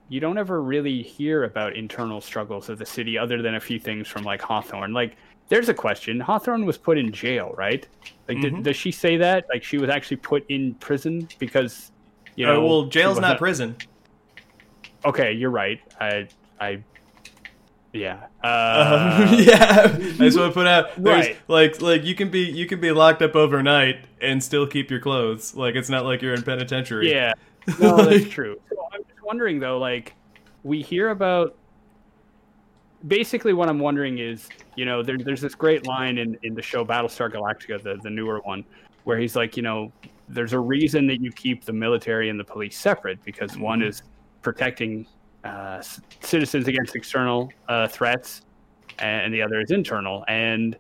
[0.08, 3.80] you don't ever really hear about internal struggles of the city other than a few
[3.80, 4.94] things from like Hawthorne.
[4.94, 5.16] Like
[5.50, 6.20] there's a question.
[6.20, 7.88] Hawthorne was put in jail, right?
[8.28, 8.42] Like Mhm.
[8.42, 9.46] did, does she say that?
[9.50, 11.90] Like she was actually put in prison because
[12.36, 13.76] you Oh, know well, jail's not prison.
[15.06, 15.80] Okay, you're right.
[16.00, 16.28] I
[16.60, 16.84] I
[17.92, 18.26] yeah.
[18.44, 21.38] Uh, Um, yeah, I just want to put out there's Right.
[21.48, 25.00] like like you can be you can be locked up overnight and still keep your
[25.00, 25.56] clothes.
[25.56, 27.12] Like it's not like you're in penitentiary.
[27.12, 27.34] Yeah,
[27.80, 28.60] no, that's true.
[28.70, 30.14] So I'm just wondering though, like
[30.64, 31.56] we hear about.
[33.06, 34.48] Basically, what I'm wondering is,
[34.78, 38.10] you know, there, there's this great line in, in the show Battlestar Galactica, the the
[38.10, 38.64] newer one,
[39.04, 39.92] where he's like, you know,
[40.28, 44.02] there's a reason that you keep the military and the police separate because one is
[44.42, 45.06] protecting
[45.44, 48.42] uh, c- citizens against external uh, threats,
[49.00, 50.24] and the other is internal.
[50.28, 50.78] And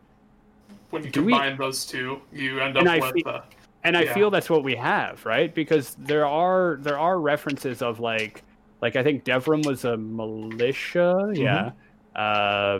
[0.91, 3.41] When you Do we- combine those two, you end up And I with fe- uh,
[3.83, 4.13] and I Yeah.
[4.13, 5.53] feel that's what we have, right?
[5.53, 8.43] Because there are there are references of like
[8.81, 11.71] like I think Devrim was a militia, yeah,
[12.15, 12.79] uh,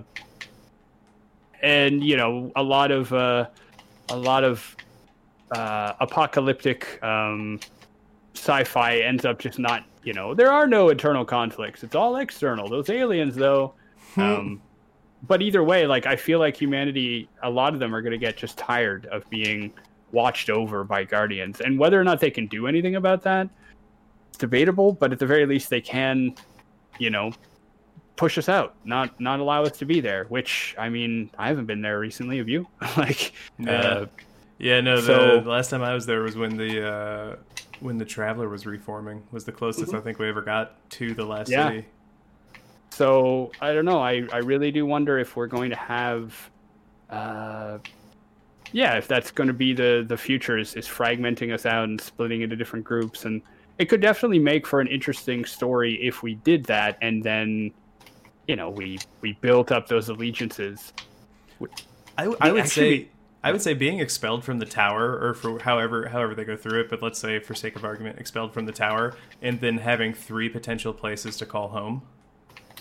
[1.62, 3.48] and you know a lot of uh,
[4.10, 4.78] a lot of
[5.56, 7.60] uh, apocalyptic um,
[8.36, 12.68] sci-fi ends up just not you know there are no internal conflicts; it's all external.
[12.70, 13.74] Those aliens, though.
[14.18, 14.62] Um,
[15.26, 18.18] but either way, like I feel like humanity, a lot of them are going to
[18.18, 19.72] get just tired of being
[20.12, 23.50] watched over by guardians, and whether or not they can do anything about that,
[24.30, 24.92] it's debatable.
[24.92, 26.36] But at the very least, they can,
[27.00, 27.32] you know,
[28.18, 30.26] push us out, not not allow us to be there.
[30.26, 32.38] Which I mean, I haven't been there recently.
[32.40, 32.68] Have you?
[32.98, 33.72] like, Yeah.
[33.72, 34.06] uh,
[34.64, 34.96] Yeah, no.
[34.98, 37.36] The, So- the last time I was there was when the uh,
[37.80, 39.24] when the Traveler was reforming.
[39.32, 41.68] Was the closest I think we ever got to the last Yeah.
[41.70, 41.86] city.
[42.92, 44.00] So I don't know.
[44.00, 46.50] I, I really do wonder if we're going to have,
[47.10, 47.80] uh,
[48.72, 52.00] yeah, if that's going to be the the future is, is fragmenting us out and
[52.00, 53.42] splitting into different groups, and
[53.80, 57.72] it could definitely make for an interesting story if we did that, and then,
[58.48, 60.94] you know, we we built up those allegiances.
[62.18, 63.08] I, I would actually- say
[63.44, 66.82] I would say being expelled from the tower, or for however however they go through
[66.82, 70.14] it, but let's say for sake of argument, expelled from the tower, and then having
[70.14, 72.04] three potential places to call home.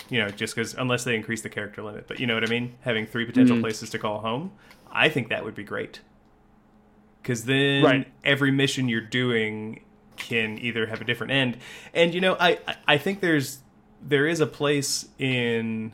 [0.08, 2.50] You know, just because unless they increase the character limit, but you know what I
[2.50, 2.74] mean.
[2.82, 3.60] Having three potential Mhm.
[3.60, 4.52] places to call home,
[4.90, 6.00] I think that would be great.
[7.22, 8.08] Because then Right.
[8.24, 9.80] every mission you're doing
[10.16, 11.56] can either have a different end,
[11.94, 13.60] and you know, I I- I think there's
[14.00, 15.92] there is a place in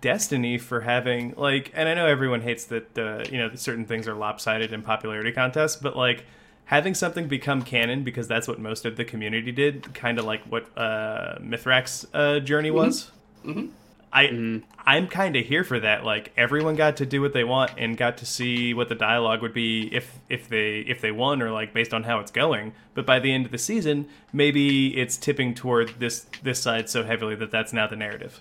[0.00, 4.06] Destiny for having like, and I know everyone hates that uh, you know certain things
[4.08, 6.24] are lopsided in popularity contests, but like
[6.66, 10.42] having something become canon because that's what most of the community did, kind of like
[10.44, 13.10] what uh, Mithrax's uh, journey was.
[13.44, 13.70] Mhm.
[14.12, 14.62] I Mhm.
[14.86, 16.04] I'm kind of here for that.
[16.04, 19.40] Like everyone got to do what they want and got to see what the dialogue
[19.42, 22.72] would be if if they if they won or like based on how it's going.
[22.94, 27.04] But by the end of the season, maybe it's tipping toward this this side so
[27.04, 28.40] heavily that that's now the narrative.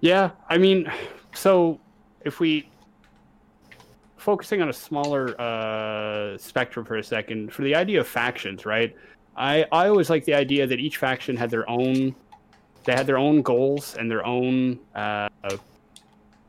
[0.00, 0.90] Yeah, I mean,
[1.34, 1.80] so
[2.24, 2.68] if we
[4.16, 8.94] focusing on a smaller uh, spectrum for a second, for the idea of factions, right?
[9.36, 12.14] I I always like the idea that each faction had their own,
[12.84, 15.28] they had their own goals and their own, uh,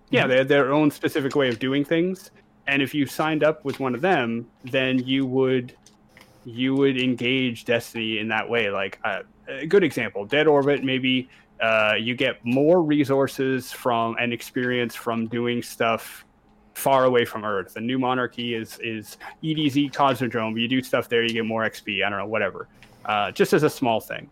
[0.09, 2.31] yeah, they had their own specific way of doing things.
[2.67, 5.76] And if you signed up with one of them, then you would
[6.45, 8.69] you would engage Destiny in that way.
[8.69, 11.30] Like uh, a good example, Dead Orbit, maybe
[11.61, 16.26] uh, you get more resources from and experience from doing stuff
[16.73, 17.73] far away from Earth.
[17.73, 20.60] The new monarchy is is EDZ Cosmodrome.
[20.60, 22.03] You do stuff there, you get more XP.
[22.06, 22.68] I don't know, whatever.
[23.06, 24.30] Uh, just as a small thing.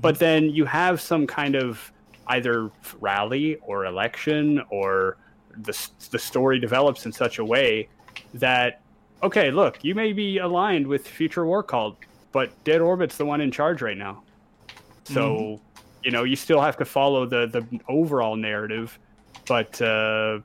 [0.00, 1.92] But then you have some kind of
[2.28, 2.70] either
[3.00, 5.16] rally or election or
[5.56, 7.88] the the story develops in such a way
[8.34, 8.80] that
[9.22, 11.96] okay, look, you may be aligned with Future War Cult,
[12.32, 14.22] but Dead Orbit's the one in charge right now.
[15.04, 15.60] So,
[16.04, 18.98] you know, you still have to follow the the overall narrative,
[19.46, 20.40] but uh,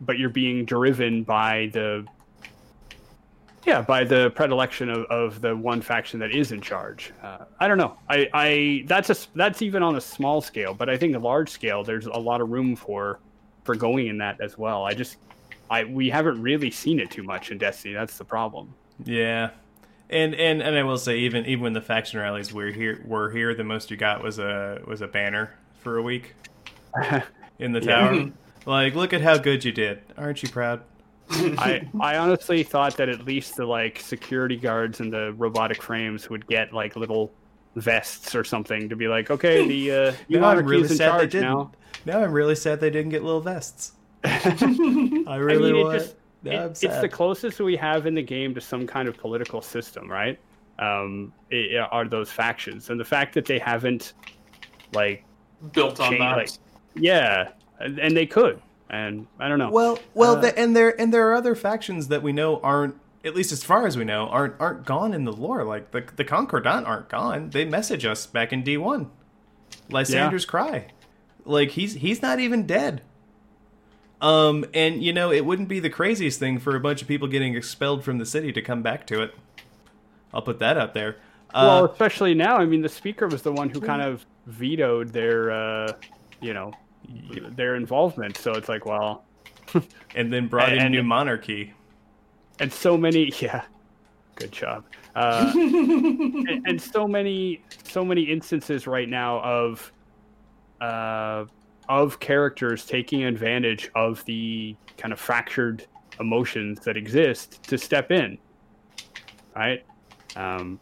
[0.00, 2.06] but you're being driven by the
[3.66, 7.12] yeah by the predilection of, of the one faction that is in charge.
[7.22, 7.96] Uh, I don't know.
[8.08, 11.50] I, I that's a that's even on a small scale, but I think a large
[11.50, 13.20] scale there's a lot of room for
[13.64, 14.84] for going in that as well.
[14.84, 15.18] I just
[15.70, 17.94] I we haven't really seen it too much in Destiny.
[17.94, 18.74] That's the problem.
[19.04, 19.50] Yeah.
[20.10, 23.30] And, and and I will say even even when the faction rallies were here were
[23.30, 26.34] here, the most you got was a was a banner for a week
[27.58, 27.80] in the Yeah.
[27.80, 28.26] tower.
[28.66, 30.02] Like, look at how good you did.
[30.16, 30.84] Aren't you proud?
[31.56, 36.28] I I honestly thought that at least the like security guards and the robotic frames
[36.28, 37.36] would get like little
[37.76, 41.16] vests or something to be like, okay, the uh, new Now I'm really in sad
[41.16, 41.46] they didn't.
[41.46, 41.72] now.
[42.04, 43.92] Now I'm really sad they didn't get little vests.
[45.26, 48.22] I I really mean, it just now it- it's the closest we have in the
[48.22, 50.38] game to some kind of political system, right?
[50.78, 54.14] um, i- are those factions, and the fact that they haven't
[54.94, 55.22] like
[55.74, 56.36] Built on Change, that.
[56.38, 56.50] like-
[56.94, 57.50] yeah,
[57.80, 59.70] and and they could, and I don't know.
[59.70, 62.94] Well, well, Uh, the, and there and there are other factions that we know aren't,
[63.26, 65.64] at least as far as we know, aren't aren't gone in the lore.
[65.64, 67.50] Like the the Concordant aren't gone.
[67.50, 69.10] They message us back in D one.
[69.90, 70.86] Lysander's cry,
[71.44, 73.02] like he's he's not even dead.
[74.22, 77.26] Um, and you know it wouldn't be the craziest thing for a bunch of people
[77.26, 79.34] getting expelled from the city to come back to it.
[80.34, 81.16] I'll put that out there.
[81.54, 82.56] well, Uh, especially now.
[82.56, 85.92] I mean, the speaker was the one who kind of vetoed their, uh,
[86.40, 86.72] you know,
[87.56, 88.36] their involvement.
[88.36, 89.24] So it's like, well,
[90.14, 91.72] and then brought in new monarchy.
[92.60, 93.62] and so many, yeah,
[94.36, 94.84] good job.
[95.16, 99.92] Uh, and, and so many, so many instances right now of,
[100.80, 101.46] uh,
[101.90, 105.84] of characters taking advantage of the kind of fractured
[106.20, 108.38] emotions that exist to step in.
[109.56, 109.84] Right.
[110.36, 110.78] Um,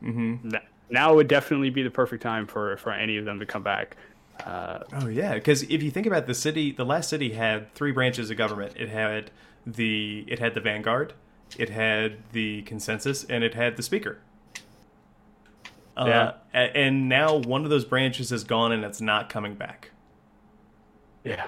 [0.00, 3.46] hmm th- now would definitely be the perfect time for for any of them to
[3.46, 3.96] come back.
[4.44, 7.92] Uh, Oh yeah, because if you think about the city, the last city had three
[7.92, 8.72] branches of government.
[8.76, 9.30] It had
[9.66, 11.12] the it had the vanguard,
[11.58, 14.18] it had the consensus, and it had the speaker.
[15.96, 16.60] Uh, Yeah.
[16.74, 19.90] and now one of those branches is gone, and it's not coming back.
[21.26, 21.46] Yeah,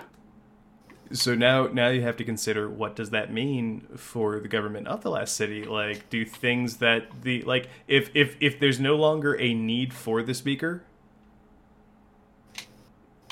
[1.13, 5.01] So now, now you have to consider what does that mean for the government of
[5.03, 5.65] the last city?
[5.65, 10.23] Like, do things that the like if if if there's no longer a need for
[10.23, 10.85] the speaker,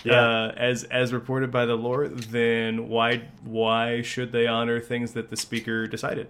[0.08, 5.30] uh, as as reported by the lore, then why why should they honor things that
[5.30, 6.28] the speaker decided?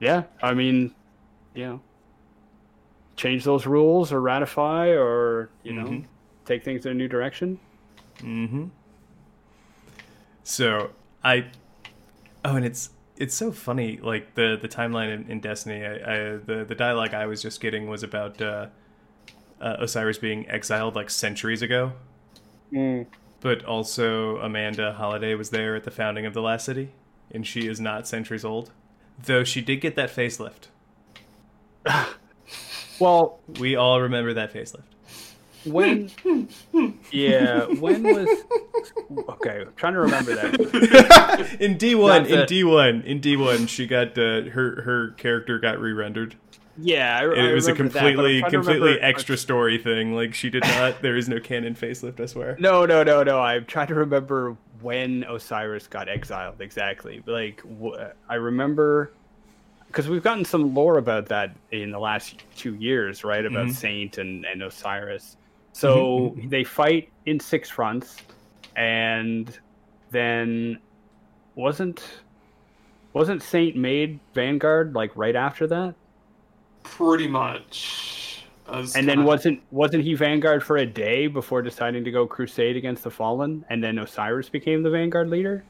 [0.00, 0.24] yeah.
[0.42, 0.94] I mean,
[1.54, 1.82] you know,
[3.16, 6.06] change those rules or ratify or you know, Mhm.
[6.44, 7.60] take things in a new direction.
[8.22, 8.64] Mm-hmm.
[10.44, 10.90] So
[11.24, 11.46] I,
[12.44, 13.98] oh, and it's it's so funny.
[14.02, 17.60] Like the the timeline in, in Destiny, I, I the the dialogue I was just
[17.60, 18.66] getting was about uh,
[19.60, 21.92] uh, Osiris being exiled like centuries ago,
[23.40, 26.90] but also Amanda Holliday was there at the founding of the last city,
[27.30, 28.70] and she is not centuries old,
[29.24, 30.68] though she did get that facelift.
[32.98, 34.84] Well, We all remember that facelift.
[35.64, 36.10] When,
[37.10, 38.28] yeah, when was
[39.28, 39.62] okay?
[39.62, 41.56] I'm trying to remember that.
[41.60, 44.82] in D one, Not in that- D one, in D one, she got uh, her
[44.82, 46.36] her character got re-rendered.
[46.78, 50.14] Yeah, I, And I it was a remember that, completely completely remember- extra story thing.
[50.14, 51.02] Like she did not.
[51.02, 52.18] there is no canon facelift.
[52.20, 52.56] I swear.
[52.58, 53.40] No, no, no, no.
[53.40, 57.22] I'm trying to remember when Osiris got exiled exactly.
[57.26, 57.98] Like, wh-
[58.28, 59.12] I remember
[59.86, 63.44] because we've gotten some lore about that in the last two years, right?
[63.44, 63.74] About Mhm.
[63.74, 65.36] Saint and, and Osiris.
[65.72, 68.16] So Mhm, they fight in six fronts,
[68.76, 69.58] and
[70.10, 70.78] then
[71.54, 72.02] wasn't
[73.14, 75.94] wasn't Saint made Vanguard like right after that?
[76.82, 78.44] Pretty much.
[78.72, 82.26] As And then kinda- wasn't wasn't he Vanguard for a day before deciding to go
[82.26, 85.62] crusade against the Fallen, and then Osiris became the Vanguard leader?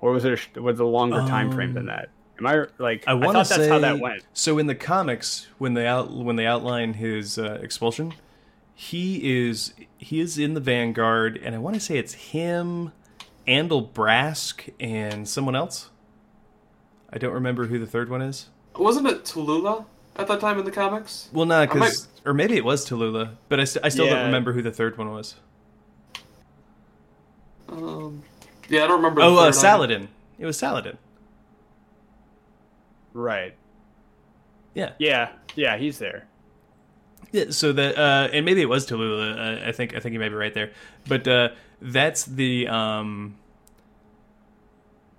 [0.00, 2.08] Or was it a, was it a longer time frame than Um, that?
[2.38, 3.04] Am I like?
[3.06, 3.68] I I, want thought to that's say.
[3.68, 4.22] how that went.
[4.34, 8.12] So in the comics, when they out when they outline his uh, expulsion,
[8.78, 12.92] he is he is in the vanguard, and I want to say it's him,
[13.48, 15.88] Andal Brask, and someone else.
[17.12, 18.48] I don't remember who the third one is.
[18.76, 19.86] Wasn't it Tallulah
[20.16, 21.30] at that time in the comics?
[21.32, 24.04] Well, not I might- because, or maybe it was Tallulah, but I, st- I still
[24.04, 24.16] Yeah.
[24.16, 25.36] don't remember who the third one was.
[27.68, 28.22] Um,
[28.68, 29.22] yeah, I don't remember.
[29.22, 29.52] the Oh, uh, third either.
[29.54, 30.08] Saladin.
[30.38, 30.98] It was Saladin.
[33.14, 33.54] Right.
[34.74, 34.92] Yeah.
[34.98, 35.30] Yeah.
[35.54, 35.78] Yeah.
[35.78, 36.26] He's there.
[37.32, 39.64] Yeah, so that uh, and maybe it was Tallulah.
[39.64, 40.72] Uh, I think I think you may be right there,
[41.06, 41.50] but uh,
[41.80, 43.36] that's the um,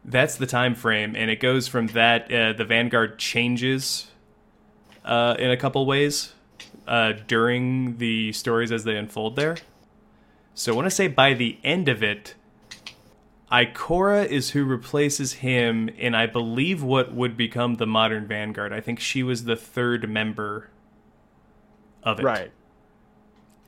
[0.05, 4.07] that's the time frame, and it goes from that uh, the Vanguard changes
[5.03, 6.34] uh, in a couple ways
[6.88, 9.57] uh, during the stories as they unfold there.
[10.53, 12.35] So I want to say by the end of it,
[13.51, 18.73] Ikora is who replaces him, and I believe what would become the modern Vanguard.
[18.73, 20.69] I think she was the third member
[22.07, 22.23] of it.
[22.23, 22.51] Right.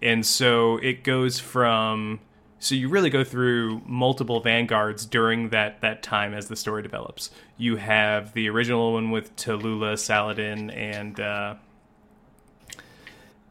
[0.01, 2.21] And so it goes from
[2.59, 7.31] so you really go through multiple vanguards during that that time as the story develops.
[7.57, 11.55] You have the original one with Tallulah, Saladin, and uh,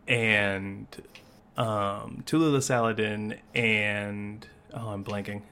[0.06, 0.86] and
[1.56, 5.42] um, Tallulah, Saladin, and oh, I'm blanking.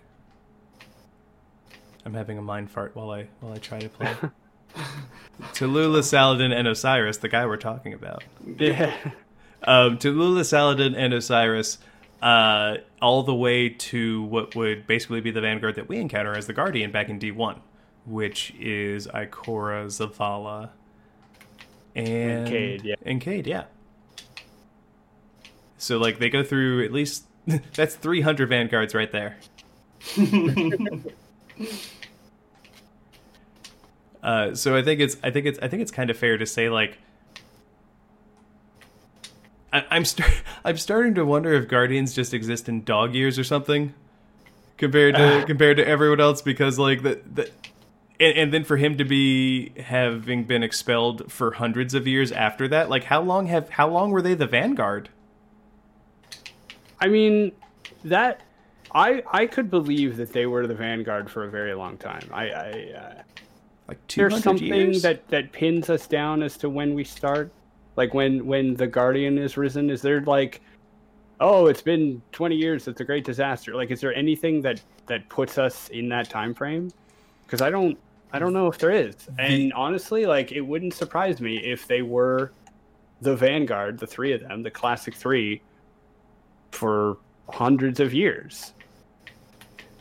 [2.04, 4.14] I'm having a mind fart while I while I try to play.
[5.54, 8.22] Tallulah, Saladin, and Osiris, the guy we're talking about
[8.58, 8.94] Yeah.
[9.66, 11.78] Um, Tallulah Saladin and Osiris,
[12.22, 16.46] uh, all the way to what would basically be the vanguard that we encounter as
[16.46, 17.58] the Guardian back in D1,
[18.04, 20.70] which is Ikora, Zavala,
[21.94, 22.94] and Cade, yeah.
[23.04, 23.64] and Cade, yeah.
[25.78, 27.24] So like they go through at least
[27.74, 29.36] that's 300 vanguards right there.
[34.22, 36.46] uh, so I think it's I think it's I think it's kind of fair to
[36.46, 36.98] say like
[39.76, 40.30] I, I'm start
[40.64, 43.94] I'm starting to wonder if guardians just exist in dog years or something
[44.76, 47.50] compared to compared to everyone else because like the the
[48.18, 52.68] and, and then for him to be having been expelled for hundreds of years after
[52.68, 55.08] that like how long have how long were they the vanguard
[57.00, 57.52] I mean,
[58.04, 58.40] that
[58.92, 62.28] I I could believe that they were the vanguard for a very long time.
[62.32, 63.22] I, I uh,
[63.88, 67.52] like 200 there's something years that that pins us down as to when we start.
[67.96, 70.60] Like when when the guardian is risen, is there like,
[71.40, 73.74] oh, it's been 20 years It's a great disaster?
[73.74, 76.90] Like, is there anything that that puts us in that time frame?
[77.44, 77.98] Because I don't
[78.32, 79.14] I don't know if there is.
[79.38, 82.52] And honestly, like it wouldn't surprise me if they were
[83.22, 85.62] the vanguard, the three of them, the classic three,
[86.72, 87.16] for
[87.48, 88.72] hundreds of years.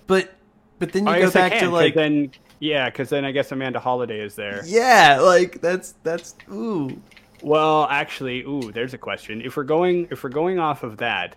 [0.08, 0.34] but
[0.80, 3.52] but then you I go back can, to like then yeah, because then I guess
[3.52, 4.64] Amanda Holliday is there.
[4.66, 7.02] yeah like that's that's ooh
[7.42, 9.42] Well, actually, ooh, there's a question.
[9.42, 11.36] If we're going if we're going off of that,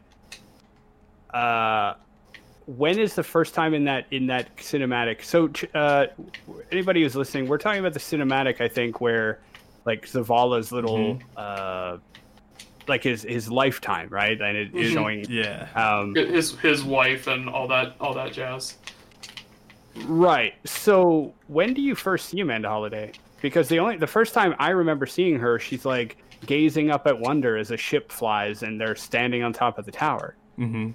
[1.34, 1.94] uh,
[2.66, 5.22] when is the first time in that in that cinematic?
[5.22, 6.06] So, uh,
[6.70, 8.60] anybody who's listening, we're talking about the cinematic.
[8.60, 9.40] I think where
[9.84, 11.98] like Zavala's little uh,
[12.86, 14.40] like his his lifetime, right?
[14.40, 14.94] And it is Mhm.
[14.94, 15.24] showing.
[15.28, 18.76] yeah Um, His his wife and all that all that jazz.
[20.06, 20.54] Right.
[20.64, 23.12] So when do you first see Amanda Holliday?
[23.40, 26.16] Because the only the first time I remember seeing her, she's like
[26.46, 29.92] gazing up at wonder as a ship flies and they're standing on top of the
[29.92, 30.36] tower.
[30.58, 30.90] mm-hmm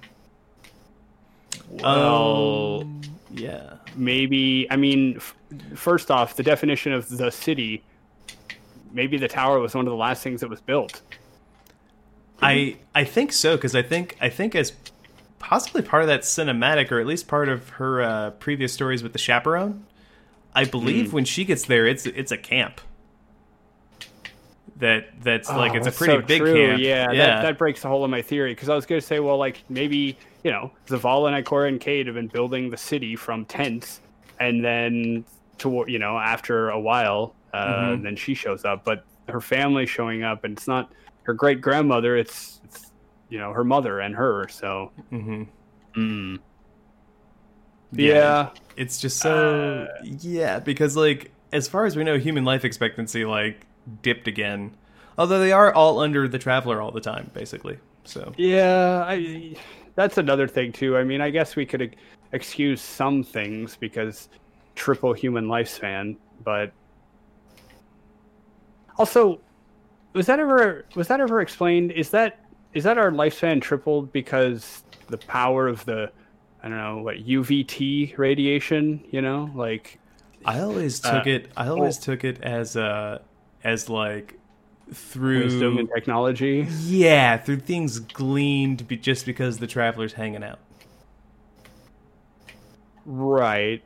[1.70, 3.00] Well, Um,
[3.30, 5.34] yeah maybe I mean, f-
[5.74, 7.82] first off, the definition of the city.
[8.92, 11.02] Maybe the tower was one of the last things that was built.
[12.40, 14.72] I I think so because I think I think as
[15.38, 19.12] possibly part of that cinematic or at least part of her uh, previous stories with
[19.12, 19.84] the chaperone,
[20.54, 22.80] I believe when she gets there, it's it's a camp.
[24.76, 26.52] That that's like Oh, it's a pretty so big true.
[26.52, 26.82] camp.
[26.82, 27.36] Yeah, yeah.
[27.36, 29.36] That, that breaks the whole of my theory because I was going to say, well,
[29.38, 33.46] like maybe you know, Zavala and Ikora and Cade have been building the city from
[33.46, 34.00] tents,
[34.40, 35.24] and then
[35.58, 38.02] toward you know after a while, uh, Mhm.
[38.02, 40.90] then she shows up, but her family showing up, and it's not
[41.24, 42.90] her great grandmother; it's, it's
[43.28, 44.48] you know her mother and her.
[44.48, 45.44] So hmm
[45.96, 46.38] mm.
[47.96, 48.14] Yeah.
[48.14, 52.64] yeah, It's just so Uh, yeah because like as far as we know, human life
[52.64, 53.66] expectancy like
[54.02, 54.76] dipped again.
[55.16, 57.78] Although they are all under the traveler all the time, basically.
[58.04, 59.56] So Yeah, I,
[59.94, 60.96] that's another thing too.
[60.96, 61.96] I mean, I guess we could
[62.32, 64.28] excuse some things because
[64.74, 66.72] triple human lifespan, but
[68.96, 69.40] also,
[70.14, 71.92] was that ever was that ever explained?
[71.92, 72.40] Is that
[72.72, 76.12] is that our lifespan tripled because the power of the
[76.64, 79.04] I don't know what UVT radiation?
[79.10, 79.98] You know, like
[80.46, 81.50] I always Uh, took it.
[81.58, 82.02] I always oh.
[82.02, 83.18] took it as uh
[83.62, 84.38] as like
[84.92, 86.66] through wisdom and technology.
[86.84, 90.58] yeah through things gleaned be, just because the traveler's hanging out.
[93.04, 93.82] Right.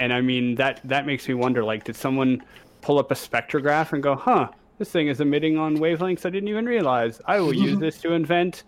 [0.00, 2.42] And I mean that that makes me wonder like did someone
[2.80, 6.48] pull up a spectrograph and go, "Huh, this thing is emitting on wavelengths I didn't
[6.48, 7.20] even realize.
[7.26, 8.64] I will use this to invent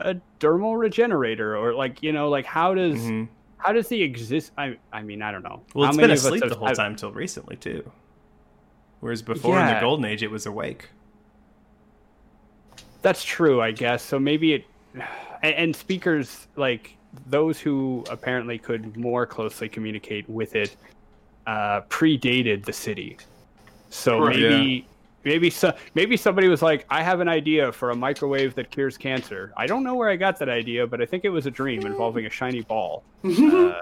[0.00, 3.28] a dermal regenerator or like, you know, like how does Mhm.
[3.58, 5.62] how does the exist I I mean, I don't know.
[5.74, 7.90] Well, it's been asleep have- the whole time till recently too.
[9.00, 10.88] Whereas before in the golden age, it was awake.
[13.02, 14.02] That's true, I guess.
[14.02, 14.64] So maybe it
[15.42, 16.96] and, and speakers like
[17.26, 20.76] those who apparently could more closely communicate with it
[21.46, 23.18] uh, predated the city.
[23.90, 24.86] So maybe
[25.24, 28.96] maybe so, maybe somebody was like, "I have an idea for a microwave that cures
[28.96, 31.50] cancer." I don't know where I got that idea, but I think it was a
[31.50, 33.02] dream involving a shiny ball.
[33.24, 33.72] Uh,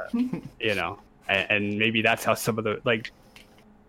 [0.60, 0.98] you know,
[1.28, 3.12] and, and maybe that's how some of the like.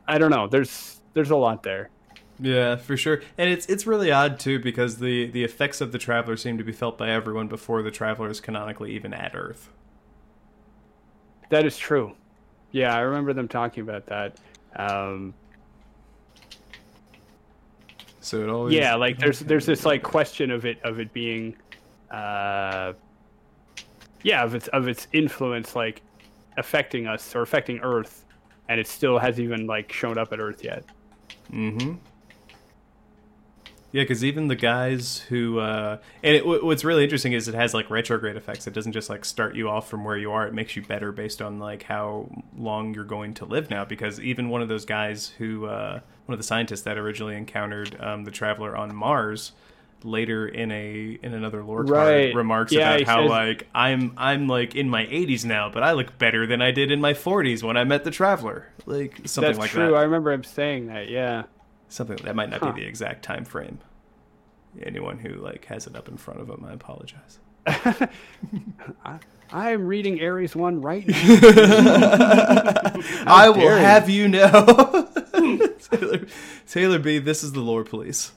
[0.08, 0.48] I don't know.
[0.48, 1.90] There's there's a lot there.
[2.40, 3.22] Yeah, for sure.
[3.38, 6.64] And it's it's really odd too because the the effects of the traveler seem to
[6.64, 9.70] be felt by everyone before the traveler is canonically even at Earth.
[11.50, 12.16] That is true.
[12.72, 14.40] Yeah, I remember them talking about that.
[14.76, 15.36] Um,
[18.24, 21.56] So it always yeah, like there's there's this like question of it of it being,
[22.10, 22.94] uh,
[24.24, 26.02] yeah, of its of its influence like
[26.58, 28.26] affecting us or affecting Earth,
[28.70, 30.86] and it still hasn't even like shown up at Earth yet.
[31.52, 31.96] Mm-hmm.
[33.92, 37.76] Yeah, because even the guys who, uh, and it, what's really interesting is it has
[37.76, 38.66] like retrograde effects.
[38.66, 40.48] It doesn't just like start you off from where you are.
[40.48, 42.28] It makes you better based on like how
[42.58, 43.86] long you're going to live now.
[43.86, 48.00] Because even one of those guys who, uh, one of the scientists that originally encountered
[48.02, 49.52] um, the traveler on Mars,
[50.06, 52.26] later in a in another lore Right.
[52.32, 55.82] card remarks Yeah, about how says- like I'm I'm like in my 80s now, but
[55.84, 58.68] I look better than I did in my 40s when I met the traveler.
[58.86, 59.42] Like something like that.
[59.42, 59.92] That's like true.
[59.92, 59.96] that.
[59.98, 61.10] I remember him saying that.
[61.10, 61.44] Yeah.
[61.88, 62.72] Something that might not Huh.
[62.74, 63.80] be the exact time frame.
[64.82, 67.40] Anyone who like has it up in front of them, I apologize.
[69.52, 71.16] I am reading Ares one right now.
[73.28, 75.08] I will have you know,
[75.92, 76.26] Taylor,
[76.68, 77.20] Taylor B.
[77.20, 78.32] This is the lore police.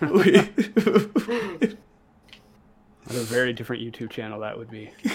[0.00, 0.40] We-
[3.04, 4.88] What a very different YouTube channel that would be.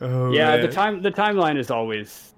[0.00, 0.60] oh, yeah, man.
[0.62, 2.34] the time the timeline is always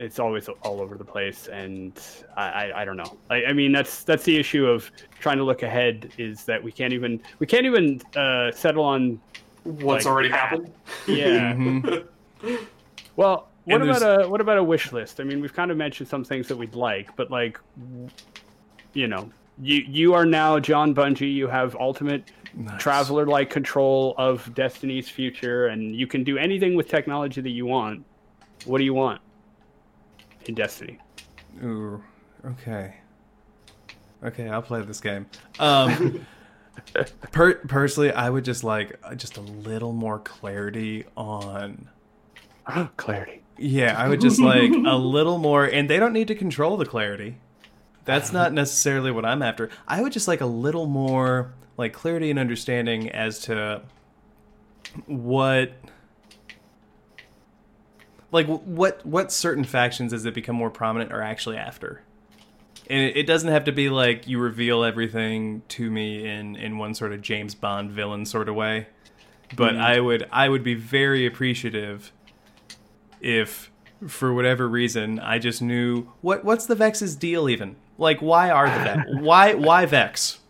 [0.00, 1.98] it's always all over the place, and
[2.36, 3.16] I I, I don't know.
[3.30, 6.72] I, I mean that's that's the issue of trying to look ahead is that we
[6.72, 9.20] can't even we can't even uh, settle on
[9.62, 10.70] What's Like- already happened?
[11.06, 11.54] yeah.
[11.54, 12.06] Mhm.
[13.16, 15.20] Well, what And about a what about a wish list?
[15.20, 17.58] I mean, we've kind of mentioned some things that we'd like, but like,
[18.92, 19.30] you know,
[19.60, 21.32] you you are now John Bungie.
[21.32, 22.80] You have ultimate Nice.
[22.80, 27.66] traveler like control of Destiny's future, and you can do anything with technology that you
[27.66, 28.04] want.
[28.64, 29.20] What do you want
[30.46, 30.98] in Destiny?
[31.64, 32.02] Ooh,
[32.46, 32.94] okay.
[34.22, 35.26] Okay, I'll play this game.
[35.58, 36.24] Um,
[37.32, 41.88] per- personally, I would just like just a little more clarity on.
[42.96, 43.42] Clarity.
[43.56, 46.86] Yeah, I would just like a little more, and they don't need to control the
[46.86, 47.36] clarity.
[48.04, 49.70] That's not necessarily what I'm after.
[49.86, 53.82] I would just like a little more like clarity and understanding as to
[55.06, 55.72] what
[58.30, 62.02] like what what certain factions as they become more prominent are actually after.
[62.90, 66.78] And it, it doesn't have to be like you reveal everything to me in in
[66.78, 68.88] one sort of James Bond villain sort of way.
[69.56, 69.82] But mm-hmm.
[69.82, 72.12] I would I would be very appreciative
[73.24, 73.70] if
[74.06, 77.76] for whatever reason I just knew what what's the Vex's deal even?
[77.98, 79.00] Like why are the Vex?
[79.20, 80.40] why why Vex?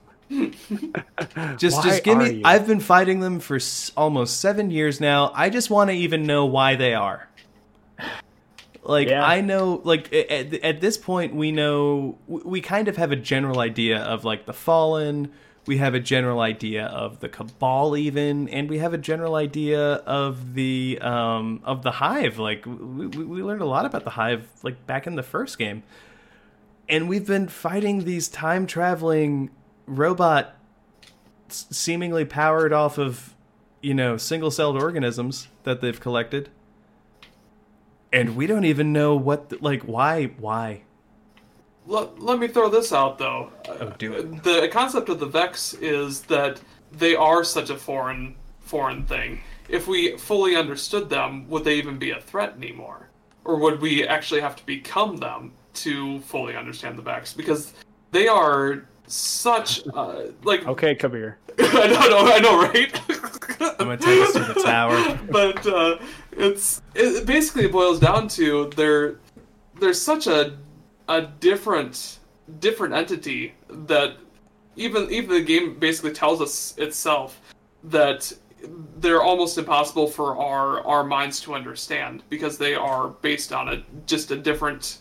[1.57, 2.43] just Why just give me you?
[2.45, 5.31] I've been fighting them for s- almost 7 years now.
[5.35, 7.29] I just want to even know why they are.
[8.83, 9.25] Like Yeah.
[9.25, 13.17] I know like at, at this point we know we we kind of have a
[13.17, 15.31] general idea of like the fallen,
[15.67, 19.95] we have a general idea of the cabal even and we have a general idea
[19.95, 22.39] of the um of the hive.
[22.39, 25.83] Like we, we learned a lot about the hive like back in the first game.
[26.89, 29.51] And we've been fighting these time traveling
[29.87, 30.55] robot
[31.49, 33.35] seemingly powered off of
[33.81, 36.51] you know single celled organisms that they've collected.
[38.13, 40.83] And we don't even know what the, like why why
[41.87, 43.51] Let, let me throw this out though.
[43.69, 44.43] Oh, do it.
[44.43, 46.61] The concept of the Vex is that
[46.93, 49.41] they are such a foreign foreign thing.
[49.69, 53.09] If we fully understood them, would they even be a threat anymore?
[53.45, 57.35] Or would we actually have to become them to fully understand the Vex?
[57.35, 57.75] Because
[58.11, 61.35] they are such uh, like Okay, Kabr.
[61.59, 63.01] I know, I know, right?
[63.79, 65.97] i'm gonna take us to the tower but uh,
[66.33, 69.17] it's it basically boils down to they're
[69.81, 70.57] there's such a
[71.09, 72.19] a different
[72.61, 74.17] different entity that
[74.77, 77.41] even even the game basically tells us itself
[77.85, 78.33] that
[78.99, 83.83] they're almost impossible for our our minds to understand because they are based on a
[84.07, 84.99] just a different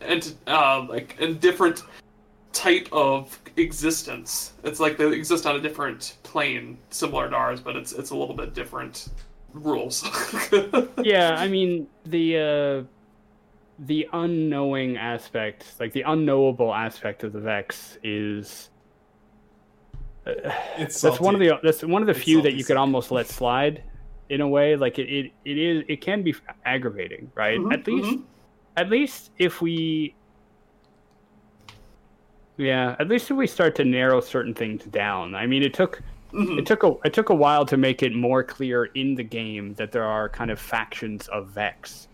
[0.00, 1.82] and uh, like a different
[2.52, 4.52] type of existence.
[4.64, 8.16] It's like they exist on a different plane, similar to ours, but it's it's a
[8.16, 9.08] little bit different
[9.52, 10.04] rules.
[11.02, 12.82] yeah, I mean the uh,
[13.80, 18.70] the unknowing aspect, like the unknowable aspect of the Vex, is
[20.26, 23.10] it's that's one of the that's one of the It's few that you could almost
[23.10, 23.82] let slide
[24.28, 24.76] in a way.
[24.76, 26.34] Like it, it, it is it can be
[26.64, 27.58] aggravating, right?
[27.58, 28.18] Mhm, At least
[28.76, 30.14] at least if we
[32.58, 35.34] yeah, at least if we start to narrow certain things down.
[35.34, 36.02] I mean, it took
[36.32, 36.58] Mhm.
[36.58, 39.74] it took a it took a while to make it more clear in the game
[39.74, 42.08] that there are kind of factions of Vex,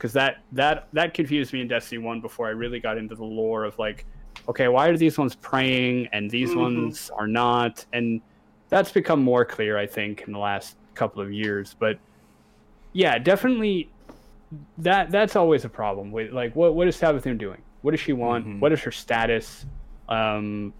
[0.00, 3.24] because that that that confused me in Destiny One before I really got into the
[3.24, 4.06] lore of like,
[4.48, 6.56] okay, why are these ones praying and these Mhm.
[6.56, 8.22] ones are not, and
[8.70, 11.76] that's become more clear I think in the last couple of years.
[11.78, 11.98] But
[12.94, 13.90] yeah, definitely
[14.78, 17.62] that that's always a problem with like what what is Savathun doing?
[17.82, 18.46] What does she want?
[18.46, 18.60] Mhm.
[18.60, 19.66] What is her status?
[20.08, 20.72] Um,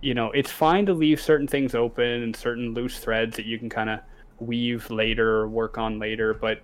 [0.00, 3.58] you know, it's fine to leave certain things open and certain loose threads that you
[3.58, 4.00] can kind of
[4.40, 6.60] weave later or work on later, but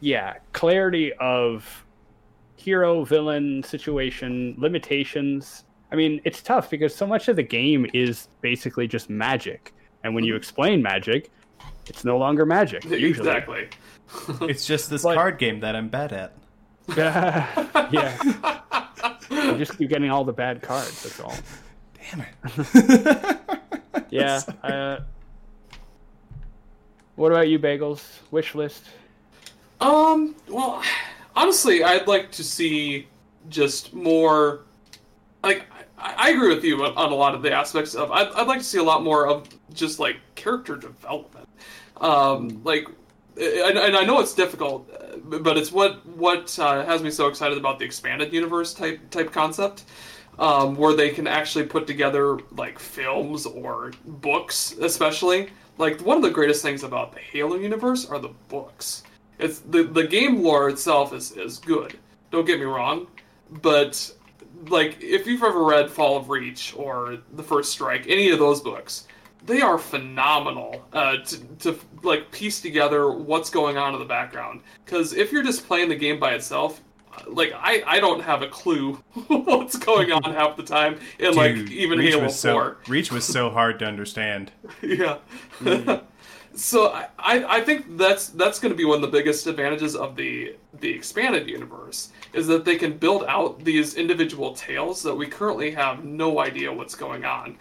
[0.00, 1.84] yeah, clarity of
[2.56, 5.64] hero villain situation limitations.
[5.92, 9.72] I mean, it's tough because so much of the game is basically just magic,
[10.04, 10.38] and when you Mm-hmm.
[10.38, 11.30] explain magic,
[11.88, 12.84] it's no longer magic.
[12.84, 13.08] Usually.
[13.10, 13.68] Exactly.
[14.42, 16.32] It's just this But- card game that I'm bad at.
[16.96, 17.66] yeah.
[19.30, 21.02] You just keep getting all the bad cards.
[21.02, 21.34] That's all.
[22.10, 23.36] Damn it.
[24.10, 24.40] Yeah.
[24.62, 25.00] Uh,
[27.16, 28.04] what about you, Bagelz?
[28.30, 28.84] Wish list.
[29.80, 30.82] Um, well,
[31.34, 33.08] honestly, I'd like to see
[33.48, 34.62] just more.
[35.42, 35.64] Like,
[35.98, 38.10] I, I agree with you on, a lot of the aspects of.
[38.10, 41.48] I'd, I'd like to see a lot more of just like character development.
[41.98, 42.88] Um, like,
[43.36, 44.88] and, and I know it's difficult,
[45.24, 49.32] but it's what what uh, has me so excited about the expanded universe type type
[49.32, 49.84] concept.
[50.38, 55.48] Um, where they can actually put together like films or books, especially.
[55.78, 59.02] Like one of the greatest things about the Halo universe are the books.
[59.38, 61.98] It's the the game lore itself is is good.
[62.30, 63.06] Don't get me wrong,
[63.62, 64.12] but
[64.68, 68.60] like if you've ever read Fall of Reach or The First Strike, any of those
[68.60, 69.06] books,
[69.44, 74.60] they are phenomenal uh, to to like piece together what's going on in the background.
[74.84, 76.80] Because if you're just playing the game by itself,
[77.26, 78.94] like I I don't have a clue
[79.28, 82.76] what's going on half the time in like even Reach Halo was so, Four.
[82.88, 84.52] Reach was so hard to understand.
[84.82, 85.18] yeah.
[86.56, 86.88] So
[87.18, 90.56] I, I think that's that's going to be one of the biggest advantages of the
[90.80, 95.70] the expanded universe is that they can build out these individual tales that we currently
[95.72, 97.58] have no idea what's going on,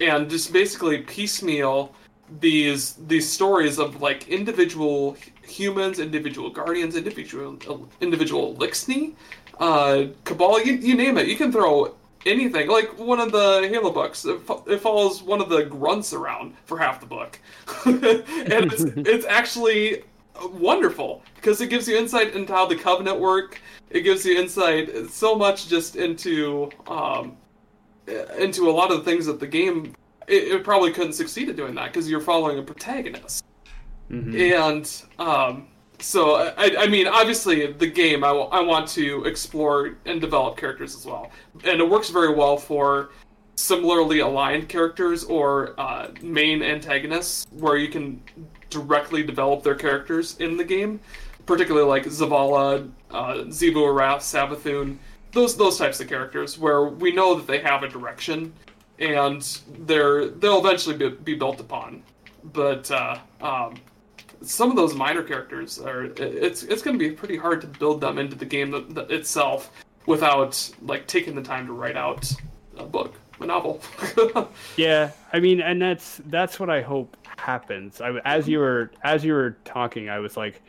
[0.00, 1.94] and just basically piecemeal
[2.40, 7.58] these these stories of like individual humans, individual guardians, individual
[8.00, 9.12] individual Eliksni,
[9.60, 11.26] uh, Cabal, you, you name it.
[11.26, 11.94] You can throw
[12.26, 12.68] anything.
[12.68, 16.78] Like one of the Halo books, it, it follows one of the grunts around for
[16.78, 17.38] half the book,
[17.84, 20.04] and it's it's actually
[20.52, 23.60] wonderful because it gives you insight into how the Covenant work.
[23.90, 27.36] It gives you insight so much just into um,
[28.38, 29.94] into a lot of the things that the game.
[30.26, 33.44] It, it probably couldn't succeed at doing that because you're following a protagonist.
[34.10, 35.68] And um,
[36.00, 40.56] so, I, I mean, obviously, the game, I, w- I want to explore and develop
[40.56, 41.30] characters as well.
[41.64, 43.10] And it works very well for
[43.56, 48.22] similarly aligned characters or uh, main antagonists where you can
[48.70, 51.00] directly develop their characters in the game,
[51.46, 54.98] particularly like Zavala, uh, Xivu Arath, Savathun,
[55.32, 58.52] those those types of characters where we know that they have a direction
[58.98, 62.02] and they're they'll eventually be, be built upon.
[62.52, 63.74] But uh, um,
[64.42, 68.00] some of those minor characters are it's it's going to be pretty hard to build
[68.00, 69.70] them into the game th- th- itself
[70.06, 72.30] without like taking the time to write out
[72.76, 73.80] a book, a novel.
[74.76, 78.00] Yeah, I mean, and that's that's what I hope happens.
[78.00, 80.62] I, as you were as you were talking, I was like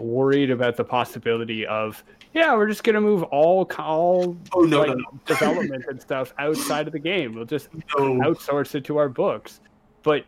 [0.00, 2.02] worried about the possibility of
[2.34, 5.20] yeah, we're just gonna move all all Oh, no, like, no, no.
[5.24, 7.34] development and stuff outside of the game.
[7.34, 8.14] We'll just No.
[8.20, 9.60] outsource it to our books.
[10.02, 10.24] But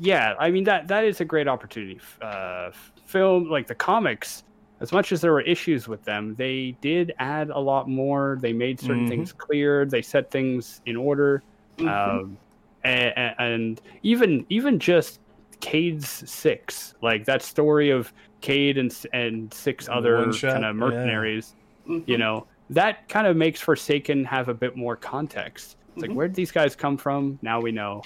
[0.00, 2.00] yeah, I mean that that is a great opportunity.
[2.20, 2.70] Uh,
[3.04, 4.44] film like the comics,
[4.80, 8.38] as much as there were issues with them, they did add a lot more.
[8.40, 9.08] They made certain Mhm.
[9.08, 9.84] things clear.
[9.84, 11.42] They set things in order.
[11.78, 11.88] Mhm.
[11.88, 12.38] Um,
[12.84, 15.20] and, and even even just
[15.60, 20.72] Cade's six, like that story of Cade and and six The other kind of yeah.
[20.72, 21.54] mercenaries,
[21.86, 22.04] Mhm.
[22.06, 25.76] you know, that kind of makes Forsaken have a bit more context.
[25.92, 26.14] It's like Mhm.
[26.14, 27.38] where did these guys come from?
[27.42, 28.02] Now we know.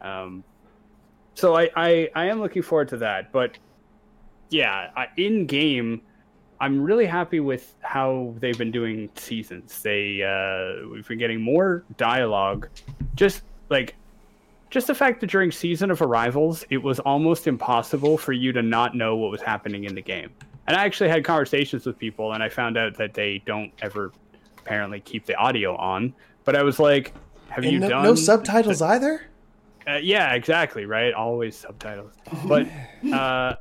[0.00, 0.42] Um,
[1.34, 3.58] so I, I I am looking forward to that, but
[4.50, 6.02] yeah, I, in game.
[6.60, 9.82] I'm really happy with how they've been doing seasons.
[9.82, 12.68] They uh, we've been getting more dialogue.
[13.16, 13.96] Just like
[14.70, 18.62] just the fact that during season of arrivals, it was almost impossible for you to
[18.62, 20.30] not know what was happening in the game.
[20.66, 24.12] And I actually had conversations with people, and I found out that they don't ever
[24.58, 26.14] apparently keep the audio on.
[26.44, 27.12] But I was like,
[27.50, 29.26] "Have you no, done no subtitles either?
[29.88, 31.12] Uh, yeah, exactly, right?
[31.12, 32.12] Always subtitles.
[32.46, 32.66] But
[33.12, 33.54] uh,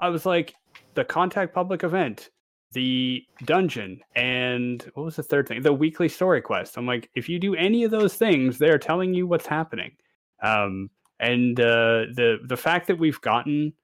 [0.00, 0.54] I was like,
[0.94, 2.30] the contact public event,
[2.72, 5.62] the dungeon, and what was the third thing?
[5.62, 6.76] The weekly story quest.
[6.76, 9.92] I'm like, if you do any of those things, they're telling you what's happening.
[10.42, 13.74] Um, and uh, the the fact that we've gotten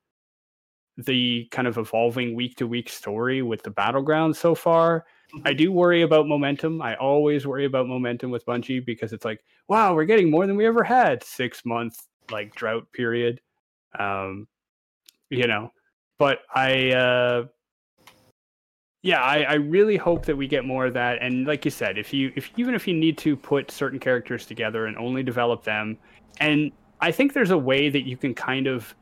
[0.97, 5.05] the kind of evolving week to week story with the battleground so far.
[5.45, 6.81] I do worry about momentum.
[6.81, 10.57] I always worry about momentum with Bungie because it's like, wow, we're getting more than
[10.57, 11.23] we ever had.
[11.23, 13.41] Six month like drought period.
[13.99, 14.47] Um,
[15.31, 15.73] you know,
[16.19, 17.47] but I, uh,
[19.03, 21.19] yeah, I, I really hope that we get more of that.
[21.21, 24.47] And like you said, if you, if even if you need to put certain characters
[24.47, 25.99] together and only develop them,
[26.41, 28.95] and I think there's a way that you can kind of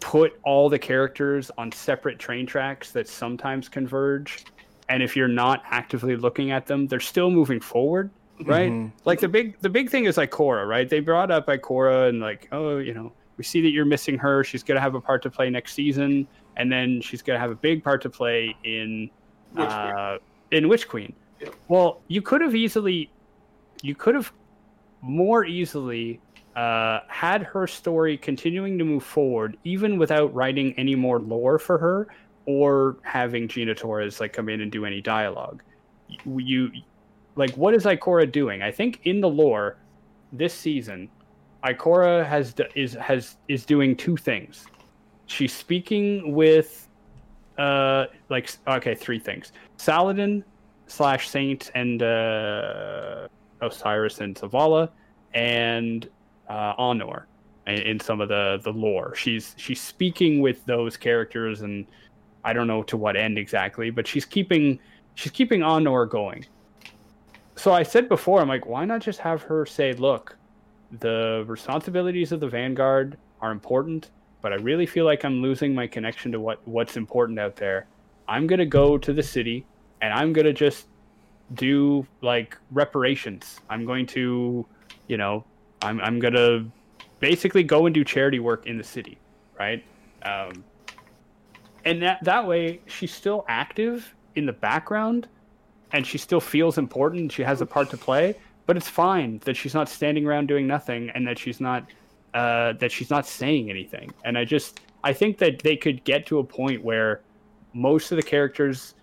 [0.00, 4.44] put all the characters on separate train tracks that sometimes converge
[4.88, 8.10] and if you're not actively looking at them, they're still moving forward,
[8.44, 8.70] right?
[8.70, 8.92] Mhm.
[9.04, 10.88] Like the big the big thing is Ikora, right?
[10.88, 14.44] They brought up Ikora and like, oh, you know, we see that you're missing her.
[14.44, 16.26] She's gonna have a part to play next season,
[16.56, 19.10] and then she's gonna have a big part to play in
[19.54, 20.18] Witch uh,
[20.50, 21.12] in Witch Queen.
[21.40, 21.54] Yep.
[21.68, 23.10] Well, you could have easily,
[23.82, 24.32] you could have
[25.00, 26.20] more easily
[26.54, 31.78] uh, had her story continuing to move forward, even without writing any more lore for
[31.78, 32.08] her
[32.46, 35.62] or having Gina Torres like come in and do any dialogue.
[36.26, 36.70] You,
[37.36, 38.62] like, what is Ikora doing?
[38.62, 39.78] I think in the lore
[40.32, 41.08] this season,
[41.64, 44.66] Ikora has is has is doing two things.
[45.26, 46.88] She's speaking with,
[47.56, 50.44] uh, like okay, three things: Saladin
[50.86, 53.28] slash Saint and uh,
[53.60, 54.90] Osiris and Zavala,
[55.34, 56.08] and
[56.48, 57.28] uh, Honor
[57.66, 59.14] in, in some of the the lore.
[59.14, 61.86] She's she's speaking with those characters, and
[62.44, 64.78] I don't know to what end exactly, but she's keeping
[65.14, 66.44] she's keeping Honor going.
[67.56, 70.36] So I said before, I'm like, why not just have her say, look,
[71.00, 74.10] the responsibilities of the Vanguard are important,
[74.40, 77.86] but I really feel like I'm losing my connection to what what's important out there.
[78.28, 79.66] I'm gonna go to the city
[80.00, 80.86] and I'm gonna just
[81.54, 83.60] do like reparations.
[83.68, 84.66] I'm going to,
[85.08, 85.44] you know,
[85.82, 86.66] I'm I'm gonna
[87.20, 89.18] basically go and do charity work in the city,
[89.58, 89.84] right?
[90.22, 90.64] Um,
[91.84, 95.28] and that that way she's still active in the background,
[95.92, 97.32] and she still feels important.
[97.32, 98.36] She has a part to play,
[98.66, 101.86] but it's fine that she's not standing around doing nothing, and that she's not
[102.34, 104.12] uh, that she's not saying anything.
[104.24, 107.22] And I just I think that they could get to a point where
[107.74, 108.94] most of the characters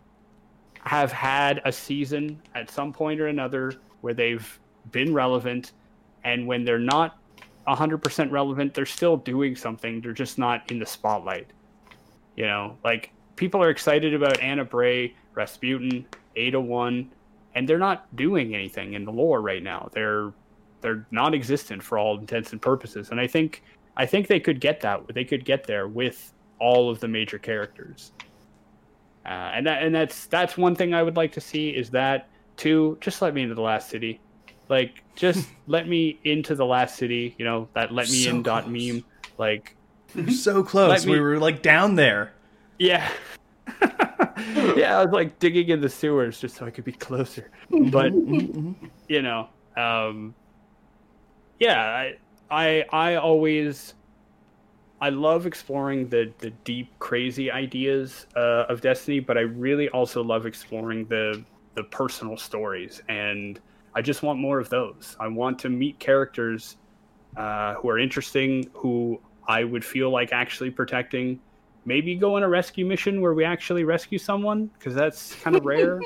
[0.82, 4.60] have had a season at some point or another where they've
[4.92, 5.74] been relevant
[6.24, 7.18] and when they're not
[7.68, 11.48] 100% relevant they're still doing something they're just not in the spotlight
[12.40, 16.04] you know like people are excited about ana bray rasputin
[16.36, 17.08] ada one
[17.54, 19.90] and they're not doing anything in the lore right now.
[19.92, 20.32] They're
[20.82, 23.10] they're non-existent for all intents and purposes.
[23.12, 23.64] And i think
[23.98, 27.38] i think they could get that they could get there with all of the major
[27.38, 28.12] characters.
[29.26, 32.30] Uh, and that, and that's that's one thing I would like to see is that
[32.58, 34.20] two just let me into the last city,
[34.70, 37.36] like just let me into the last city.
[37.38, 39.04] You know that let me So in dot meme.
[39.38, 39.76] Like
[40.16, 41.06] We're so close.
[41.06, 42.34] Me- We were like down there.
[42.80, 43.10] yeah,
[44.76, 45.00] yeah.
[45.00, 47.52] I was like digging in the sewers just so I could be closer.
[47.70, 50.34] But you know, um,
[51.60, 52.16] yeah, I,
[52.50, 53.94] I I always
[55.02, 60.24] I love exploring the the deep, crazy ideas uh, of Destiny, but I really also
[60.24, 61.44] love exploring the
[61.76, 63.60] the personal stories, and
[63.94, 65.16] I just want more of those.
[65.20, 66.78] I want to meet characters
[67.38, 71.40] uh, who are interesting, who I would feel like actually protecting.
[71.86, 75.66] Maybe go on a rescue mission where we actually rescue someone, because that's kind of
[75.74, 76.00] rare.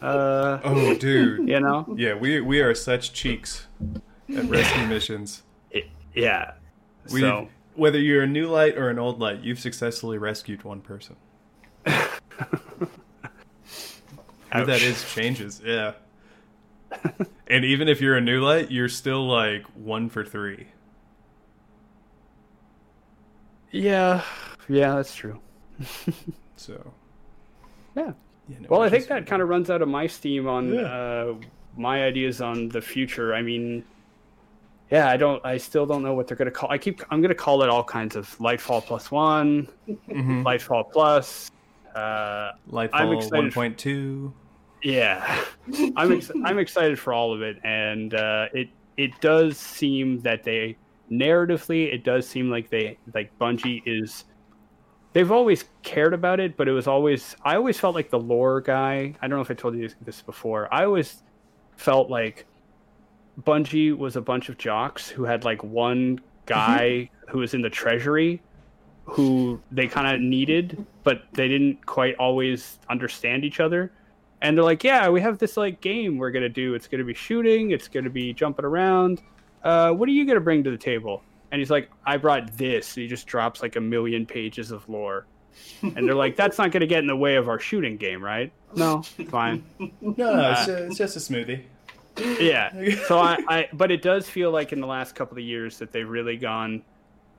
[0.00, 1.46] uh, Oh, dude.
[1.48, 3.66] you know, Yeah, we we are such cheeks
[4.34, 5.42] at rescue missions.
[6.14, 6.52] yeah.
[7.12, 10.80] We so whether you're a new light or an old light, you've successfully rescued one
[10.80, 11.16] person.
[11.84, 11.92] Who
[14.52, 14.82] that Ouch.
[14.82, 15.92] is changes, yeah.
[17.48, 20.68] and even if you're a new light, you're still like one for three.
[23.72, 24.22] Yeah,
[24.68, 25.38] yeah, that's true.
[26.56, 26.92] So
[27.96, 28.12] Yeah.
[28.48, 30.82] you know, Well, I think that kind of runs out of my steam on Yeah.
[30.82, 31.34] uh,
[31.76, 33.34] my ideas on the future.
[33.34, 33.82] I mean,
[34.90, 35.44] yeah, I don't.
[35.44, 36.70] I still don't know what they're gonna call.
[36.70, 37.00] I keep.
[37.10, 40.44] I'm gonna call it all kinds of Lightfall plus one, Mhm.
[40.44, 41.50] Lightfall plus.
[41.94, 44.32] Uh, Lightfall excited- 1.2.
[44.82, 45.42] yeah,
[45.96, 48.68] I'm ex- I'm excited for all of it, and uh, it
[48.98, 50.76] it does seem that they
[51.12, 54.24] narratively it does seem like they like Bungie is.
[55.12, 58.60] They've always cared about it, but it was always I always felt like the lore
[58.60, 59.14] guy.
[59.20, 60.72] I don't know if I told you this before.
[60.72, 61.22] I always
[61.76, 62.46] felt like
[63.42, 67.30] Bungie was a bunch of jocks who had like one guy mm-hmm.
[67.30, 68.42] who was in the treasury
[69.04, 73.92] who they kind of needed, but they didn't quite always understand each other.
[74.40, 76.74] And they're like, "Yeah, we have this like game we're gonna do.
[76.74, 77.70] It's gonna be shooting.
[77.70, 79.22] It's gonna be jumping around.
[79.64, 82.96] Uh, what are you gonna bring to the table?" And he's like, "I brought this."
[82.96, 85.26] And he just drops like a million pages of lore.
[85.82, 88.52] And they're like, "That's not gonna get in the way of our shooting game, right?"
[88.74, 89.62] No, fine.
[90.00, 91.62] No, it's, ju- it's just a smoothie.
[92.40, 92.70] yeah.
[93.06, 95.92] So I, I, but it does feel like in the last couple of years that
[95.92, 96.82] they've really gone.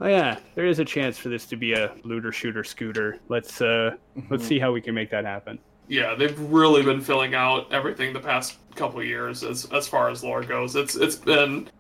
[0.02, 3.20] Oh yeah, there is a chance for this to be a looter shooter scooter.
[3.30, 3.96] Let's uh,
[4.30, 5.60] let's see how we can make that happen.
[5.88, 10.10] Yeah, they've really been filling out everything the past couple of years as as far
[10.10, 10.76] as lore goes.
[10.76, 11.72] It's it's been be,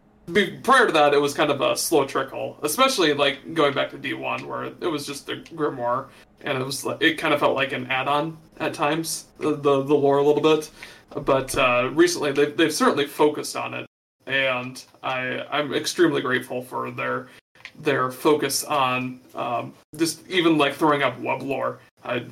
[0.64, 3.98] prior to that, it was kind of a slow trickle, especially like going back to
[3.98, 6.08] D1, where it was just the Grimoire,
[6.42, 9.84] and it was like it kind of felt like an add-on at times, the the,
[9.84, 10.72] the lore a little bit.
[11.10, 13.86] But uh, recently, they've they've certainly focused on it,
[14.26, 17.28] and I I'm extremely grateful for their
[17.80, 21.80] their focus on um, just even like throwing up web lore.
[22.06, 22.26] I,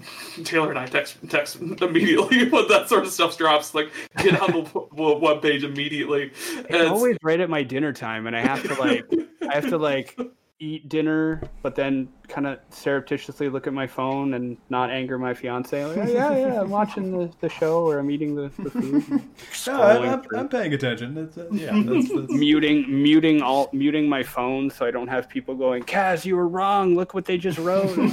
[0.43, 3.73] Taylor and I text text immediately when that sort of stuff drops.
[3.73, 6.31] Like, get on the web page immediately.
[6.69, 9.05] It's always right at my dinner time, and I have to like,
[9.49, 10.17] I have to like
[10.61, 15.33] eat dinner, but then kind of surreptitiously look at my phone and not anger my
[15.33, 15.83] fiance.
[15.83, 19.23] Like, oh, yeah, yeah, I'm watching the, the show or I'm eating the, the food.
[19.67, 21.17] no, I'm, I'm, paying attention.
[21.17, 22.31] Uh, yeah, that's, that's...
[22.31, 26.47] muting muting all muting my phone so I don't have people going, Kaz, you were
[26.47, 26.93] wrong.
[26.95, 27.87] Look what they just wrote.
[27.95, 28.11] that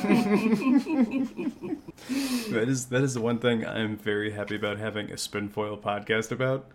[2.66, 6.70] is that is the one thing I'm very happy about having a Spinfoil podcast about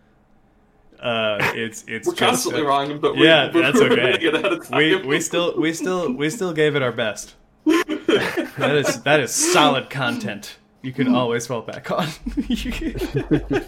[1.04, 4.58] uh, it's it's we're just, constantly uh, wrong, but we, yeah, that's okay.
[4.72, 7.36] We we still we still we still gave it our best.
[7.66, 10.58] that is that is solid content.
[10.82, 12.08] You can always fall back on.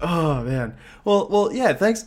[0.00, 0.74] oh man.
[1.04, 1.74] Well well yeah.
[1.74, 2.06] Thanks.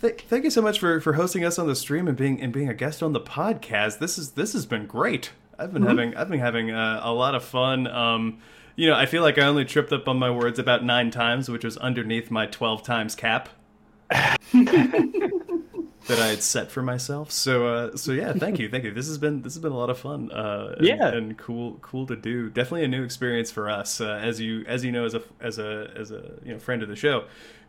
[0.00, 2.50] Th- thank you so much for, for hosting us on the stream and being and
[2.52, 3.98] being a guest on the podcast.
[3.98, 5.32] This is this has been great.
[5.58, 5.88] I've been mm-hmm.
[5.98, 7.86] having I've been having uh, a lot of fun.
[7.88, 8.38] Um,
[8.78, 11.48] you know, I feel like I only tripped up on my words about nine times,
[11.48, 13.48] which was underneath my 12 times cap
[14.08, 14.38] that
[16.08, 17.32] I had set for myself.
[17.32, 18.94] So, uh, so yeah, thank you, thank you.
[18.94, 20.30] This has been this has been a lot of fun.
[20.30, 22.50] Uh, and, yeah, and cool, cool to do.
[22.50, 24.00] Definitely a new experience for us.
[24.00, 26.80] Uh, as you as you know, as a as a as a you know friend
[26.80, 27.24] of the show,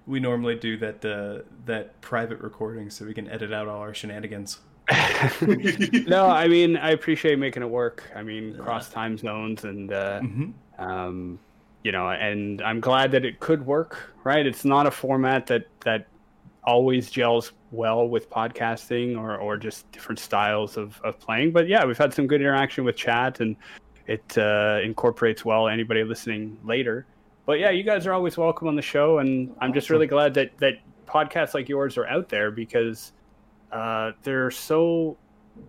[0.06, 3.96] we normally do that uh, that private recording so we can edit out all our
[3.96, 4.60] shenanigans.
[6.08, 8.10] no, I mean I appreciate making it work.
[8.16, 9.92] I mean, cross time zones and.
[9.92, 11.40] Uh, mm-hmm um,
[11.84, 14.14] you know, and I'm glad that it could work.
[14.24, 16.08] Right, it's not a format that that
[16.64, 21.52] always gels well with podcasting or or just different styles of of playing.
[21.52, 23.56] But yeah, we've had some good interaction with chat, and
[24.08, 27.06] it uh, incorporates well anybody listening later.
[27.46, 30.34] But yeah, you guys are always welcome on the show, and I'm just really glad
[30.36, 30.76] that that
[31.08, 33.14] podcasts like yours are out there because
[33.72, 35.18] uh, there are so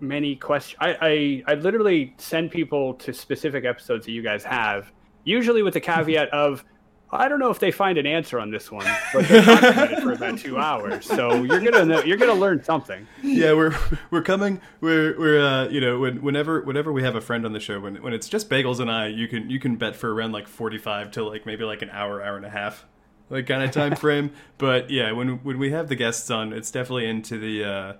[0.01, 0.79] many questions.
[0.81, 4.93] I, I I literally send people to specific episodes that you guys have
[5.25, 6.65] usually with the caveat of
[7.13, 9.93] I don't know if they find an answer on this one, but they're talking about
[9.93, 11.07] it for about two hours.
[11.07, 13.05] So you're gonna know, you're gonna learn something.
[13.21, 13.77] Yeah, we're
[14.13, 14.61] we're coming.
[14.81, 17.81] We're we're uh, you know when, whenever whenever we have a friend on the show,
[17.81, 20.47] when when it's just Bagelz and I, you can you can bet for around like
[20.47, 22.87] forty five to like maybe like an hour, hour and a half,
[23.31, 24.33] like kind of time frame.
[24.59, 27.93] but yeah, when when we have the guests on, it's definitely into the uh,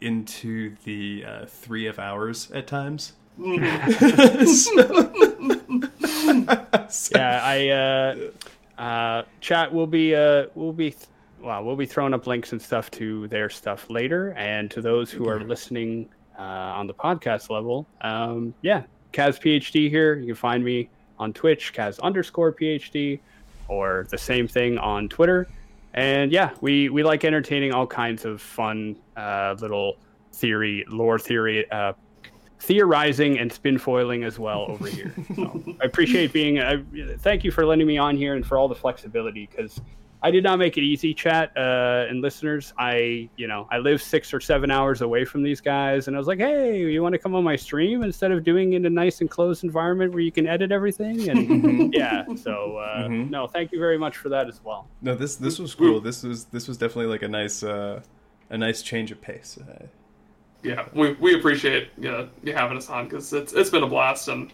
[0.00, 3.14] into the uh, three of hours at times.
[3.38, 3.80] yeah,
[7.42, 10.94] I uh, uh, chat will be uh, will be
[11.40, 15.10] well, we'll be throwing up links and stuff to their stuff later, and to those
[15.10, 16.08] who are listening
[16.38, 18.82] uh, on the podcast level, um, yeah,
[19.12, 20.14] Kaz PhD here.
[20.14, 20.88] You can find me
[21.18, 23.20] on Twitch, Kaz underscore PhD,
[23.68, 25.48] or the same thing on Twitter.
[25.94, 29.96] And yeah, we we like entertaining all kinds of fun uh, little
[30.32, 31.92] theory, lore theory uh,
[32.60, 35.14] theorizing and spin foiling as well over here.
[35.36, 36.58] So I appreciate being.
[36.58, 36.82] I,
[37.18, 39.80] thank you for letting me on here and for all the flexibility because
[40.24, 42.72] I did not make it easy, chat uh, and listeners.
[42.78, 46.18] I, you know, I live six or seven hours away from these guys, and I
[46.18, 48.86] was like, "Hey, you want to come on my stream instead of doing it in
[48.86, 51.88] a nice enclosed environment where you can edit everything?" And mm-hmm.
[51.92, 53.28] yeah, so uh, mm-hmm.
[53.28, 54.88] no, thank you very much for that as well.
[55.02, 56.00] No, this this was cool.
[56.00, 58.00] This was this was definitely like a nice uh,
[58.48, 59.58] a nice change of pace.
[59.58, 59.84] Uh,
[60.62, 64.28] yeah, we, we appreciate you, you having us on because it's it's been a blast
[64.28, 64.50] and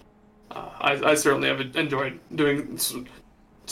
[0.50, 2.76] uh, I, I certainly have enjoyed doing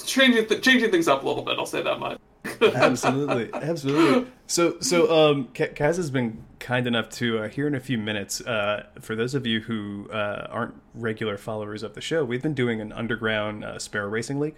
[0.03, 1.59] changing th- changing things up a little bit.
[1.59, 2.19] I'll say that much.
[2.63, 4.31] absolutely, absolutely.
[4.47, 8.41] So so um, Kaz has been kind enough to uh, here in a few minutes.
[8.41, 12.55] Uh, for those of you who uh, aren't regular followers of the show, we've been
[12.55, 14.57] doing an underground uh, Sparrow Racing League.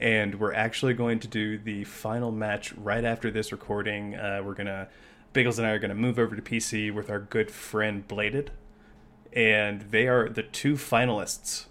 [0.00, 4.14] And we're actually going to do the final match right after this recording.
[4.14, 4.88] Uh, we're gonna
[5.34, 8.50] Bagelz and I are to move over to PC with our good friend Bladed,
[9.32, 11.66] and they are the two finalists.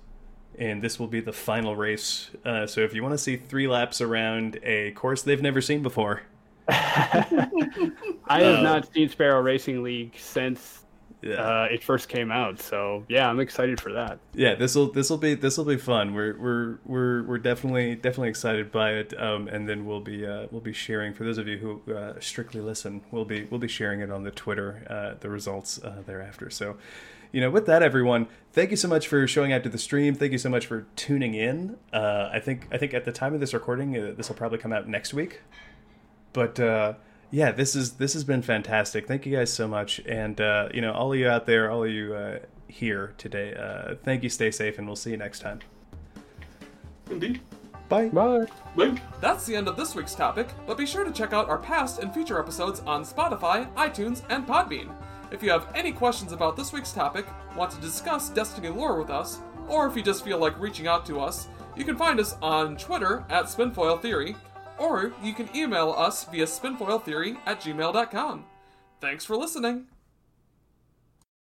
[0.57, 2.31] And this will be the final race.
[2.43, 5.83] Uh, so if you want to see three laps around a course they've never seen
[5.83, 6.23] before,
[6.67, 7.45] I
[8.27, 10.83] have uh, not seen Sparrow Racing League since
[11.21, 11.35] yeah.
[11.35, 12.59] uh, it first came out.
[12.59, 14.19] So yeah, I'm excited for that.
[14.33, 16.13] Yeah, this will this will be this will be fun.
[16.13, 19.19] We're we're we're we're definitely definitely excited by it.
[19.19, 22.13] Um, and then we'll be uh, we'll be sharing for those of you who uh,
[22.19, 23.01] strictly listen.
[23.11, 26.49] We'll be we'll be sharing it on the Twitter uh, the results uh, thereafter.
[26.49, 26.77] So.
[27.31, 30.15] You know, with that, everyone, thank you so much for showing out to the stream.
[30.15, 31.77] Thank you so much for tuning in.
[31.91, 34.73] Uh, I think I think at the time of this recording, this will probably come
[34.73, 35.41] out next week.
[36.33, 36.59] But
[37.31, 39.07] yeah, this is this has been fantastic.
[39.07, 41.83] Thank you guys so much, and uh, you know, all of you out there, all
[41.83, 44.29] of you uh, here today, uh, thank you.
[44.29, 45.59] Stay safe, and we'll see you next time.
[47.09, 47.41] Indeed.
[47.89, 48.09] Bye.
[48.09, 48.47] Bye.
[48.75, 49.01] Bye.
[49.21, 51.99] That's the end of this week's topic, but be sure to check out our past
[51.99, 54.93] and future episodes on Spotify, iTunes, and Podbean.
[55.31, 57.25] If you have any questions about this week's topic,
[57.55, 61.05] want to discuss Destiny lore with us, or if you just feel like reaching out
[61.07, 64.35] to us, you can find us on Twitter at Spinfoil Theory,
[64.77, 68.45] or you can email us via spinfoiltheory at gmail.com.
[68.99, 69.87] Thanks for listening.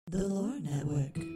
[0.09, 1.36] The Lore Network.